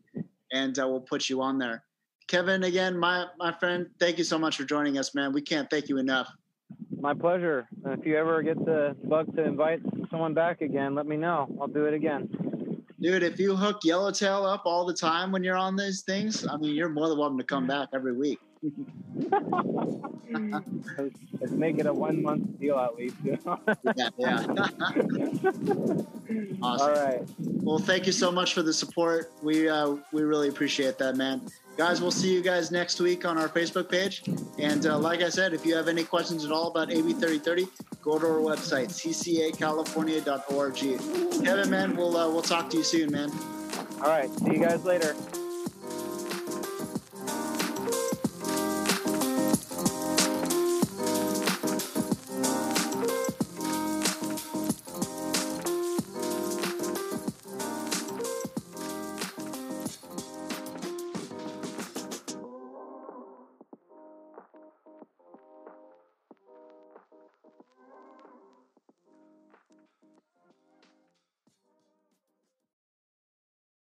and 0.53 0.79
uh, 0.79 0.89
we'll 0.89 1.01
put 1.01 1.29
you 1.29 1.43
on 1.43 1.59
there. 1.59 1.85
Kevin, 2.27 2.63
again, 2.65 2.97
my 2.97 3.27
my 3.39 3.53
friend, 3.53 3.89
thank 3.99 4.17
you 4.17 4.25
so 4.25 4.39
much 4.39 4.57
for 4.57 4.65
joining 4.65 4.99
us, 4.99 5.15
man. 5.15 5.33
We 5.33 5.43
can't 5.43 5.69
thank 5.69 5.89
you 5.89 5.99
enough. 5.99 6.31
My 6.99 7.13
pleasure. 7.13 7.67
If 7.87 8.07
you 8.07 8.17
ever 8.17 8.43
get 8.43 8.65
the 8.65 8.97
bug 9.05 9.35
to 9.37 9.43
invite 9.43 9.81
someone 10.11 10.33
back 10.33 10.61
again, 10.61 10.95
let 10.95 11.07
me 11.07 11.17
know. 11.17 11.49
I'll 11.61 11.67
do 11.67 11.87
it 11.87 11.95
again. 11.95 12.29
Dude, 13.01 13.23
if 13.23 13.41
you 13.41 13.57
hook 13.57 13.81
Yellowtail 13.83 14.45
up 14.45 14.63
all 14.67 14.85
the 14.85 14.93
time 14.93 15.33
when 15.33 15.43
you're 15.43 15.57
on 15.57 15.75
these 15.75 16.03
things, 16.03 16.47
I 16.47 16.59
mean, 16.59 16.75
you're 16.75 16.91
more 16.91 17.09
than 17.09 17.17
welcome 17.19 17.39
to 17.39 17.45
come 17.45 17.67
back 17.67 17.89
every 17.95 18.15
week. 18.15 18.39
Let's 21.41 21.53
make 21.53 21.79
it 21.79 21.87
a 21.87 21.95
one 21.95 22.23
month 22.23 22.61
deal 22.61 22.79
at 22.79 22.95
least. 22.97 23.17
yeah, 23.25 24.11
yeah. 24.19 24.45
awesome. 26.63 26.63
All 26.63 26.91
right. 26.91 27.23
Well, 27.39 27.79
thank 27.79 28.07
you 28.07 28.13
so 28.13 28.31
much 28.31 28.53
for 28.53 28.61
the 28.63 28.75
support. 28.75 29.33
We 29.43 29.67
uh, 29.67 29.97
we 30.13 30.23
really 30.23 30.49
appreciate 30.49 30.99
that, 30.99 31.17
man. 31.17 31.41
Guys, 31.77 32.01
we'll 32.01 32.11
see 32.11 32.33
you 32.33 32.41
guys 32.43 32.71
next 32.71 33.01
week 33.01 33.25
on 33.25 33.39
our 33.39 33.49
Facebook 33.49 33.91
page. 33.91 34.23
And 34.59 34.85
uh, 34.87 34.99
like 34.99 35.23
I 35.23 35.31
said, 35.31 35.55
if 35.55 35.65
you 35.65 35.75
have 35.75 35.89
any 35.89 36.05
questions 36.05 36.45
at 36.45 36.53
all 36.53 36.69
about 36.69 36.91
AB 36.91 37.15
3030, 37.15 37.67
go 38.03 38.19
to 38.19 38.27
our 38.27 38.41
website, 38.41 38.89
ccacalifornia.org. 38.89 41.45
Kevin, 41.45 41.71
man, 41.71 41.97
we'll 41.97 42.17
uh, 42.17 42.29
we'll 42.29 42.43
talk 42.43 42.69
to 42.71 42.77
you 42.77 42.85
soon, 42.85 43.13
man. 43.13 43.31
All 44.03 44.09
right. 44.09 44.29
See 44.31 44.53
you 44.53 44.59
guys 44.59 44.85
later. 44.85 45.15